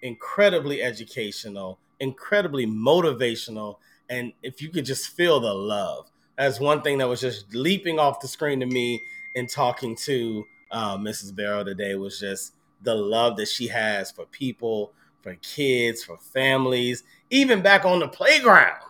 Incredibly 0.00 0.82
educational, 0.82 1.78
incredibly 2.00 2.66
motivational. 2.66 3.76
And 4.08 4.32
if 4.42 4.62
you 4.62 4.70
could 4.70 4.86
just 4.86 5.08
feel 5.08 5.38
the 5.38 5.52
love, 5.52 6.10
that's 6.38 6.58
one 6.58 6.80
thing 6.80 6.96
that 6.96 7.08
was 7.08 7.20
just 7.20 7.54
leaping 7.54 7.98
off 7.98 8.20
the 8.20 8.28
screen 8.28 8.58
to 8.60 8.66
me 8.66 8.98
in 9.34 9.46
talking 9.46 9.96
to 9.96 10.44
uh, 10.70 10.96
Mrs. 10.96 11.34
Barrow 11.34 11.64
today 11.64 11.94
was 11.94 12.18
just 12.18 12.54
the 12.82 12.94
love 12.94 13.36
that 13.36 13.48
she 13.48 13.68
has 13.68 14.10
for 14.10 14.26
people, 14.26 14.92
for 15.20 15.34
kids, 15.36 16.02
for 16.02 16.18
families, 16.18 17.04
even 17.30 17.62
back 17.62 17.84
on 17.84 18.00
the 18.00 18.08
playground. 18.08 18.80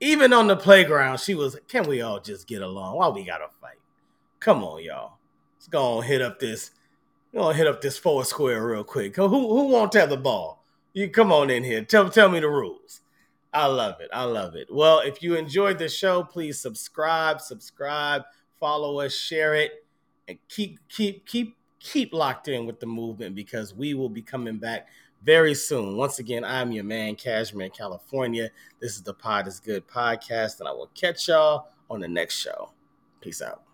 Even 0.00 0.32
on 0.32 0.48
the 0.48 0.56
playground, 0.56 1.20
she 1.20 1.34
was, 1.34 1.56
can 1.68 1.84
we 1.84 2.02
all 2.02 2.18
just 2.18 2.48
get 2.48 2.62
along? 2.62 2.96
Why 2.96 3.08
we 3.08 3.24
gotta 3.24 3.48
fight? 3.60 3.78
Come 4.40 4.64
on, 4.64 4.82
y'all. 4.82 5.18
Let's 5.56 5.68
go 5.68 5.98
and 5.98 6.04
hit 6.04 6.20
up 6.20 6.40
this. 6.40 6.72
Gonna 7.32 7.54
hit 7.54 7.68
up 7.68 7.80
this 7.80 7.96
four 7.96 8.24
square 8.24 8.66
real 8.66 8.82
quick. 8.82 9.14
Who 9.14 9.28
who 9.28 9.68
won't 9.68 9.94
have 9.94 10.10
the 10.10 10.16
ball? 10.16 10.64
You 10.92 11.08
come 11.08 11.32
on 11.32 11.48
in 11.48 11.62
here. 11.62 11.84
Tell 11.84 12.10
tell 12.10 12.28
me 12.28 12.40
the 12.40 12.48
rules. 12.48 13.00
I 13.54 13.66
love 13.66 14.00
it. 14.00 14.10
I 14.12 14.24
love 14.24 14.56
it. 14.56 14.66
Well, 14.70 14.98
if 15.00 15.22
you 15.22 15.36
enjoyed 15.36 15.78
the 15.78 15.88
show, 15.88 16.24
please 16.24 16.58
subscribe, 16.58 17.40
subscribe, 17.40 18.22
follow 18.62 19.00
us, 19.00 19.12
share 19.12 19.56
it, 19.56 19.84
and 20.28 20.38
keep 20.48 20.78
keep 20.88 21.26
keep 21.26 21.56
keep 21.80 22.14
locked 22.14 22.46
in 22.46 22.64
with 22.64 22.78
the 22.78 22.86
movement 22.86 23.34
because 23.34 23.74
we 23.74 23.92
will 23.92 24.08
be 24.08 24.22
coming 24.22 24.56
back 24.56 24.86
very 25.24 25.52
soon. 25.52 25.96
Once 25.96 26.20
again, 26.20 26.44
I'm 26.44 26.70
your 26.70 26.84
man, 26.84 27.16
Cashmere, 27.16 27.70
California. 27.70 28.50
This 28.80 28.94
is 28.94 29.02
the 29.02 29.14
Pod 29.14 29.48
is 29.48 29.58
Good 29.58 29.88
podcast, 29.88 30.60
and 30.60 30.68
I 30.68 30.72
will 30.72 30.90
catch 30.94 31.26
y'all 31.26 31.70
on 31.90 31.98
the 31.98 32.08
next 32.08 32.36
show. 32.38 32.70
Peace 33.20 33.42
out. 33.42 33.71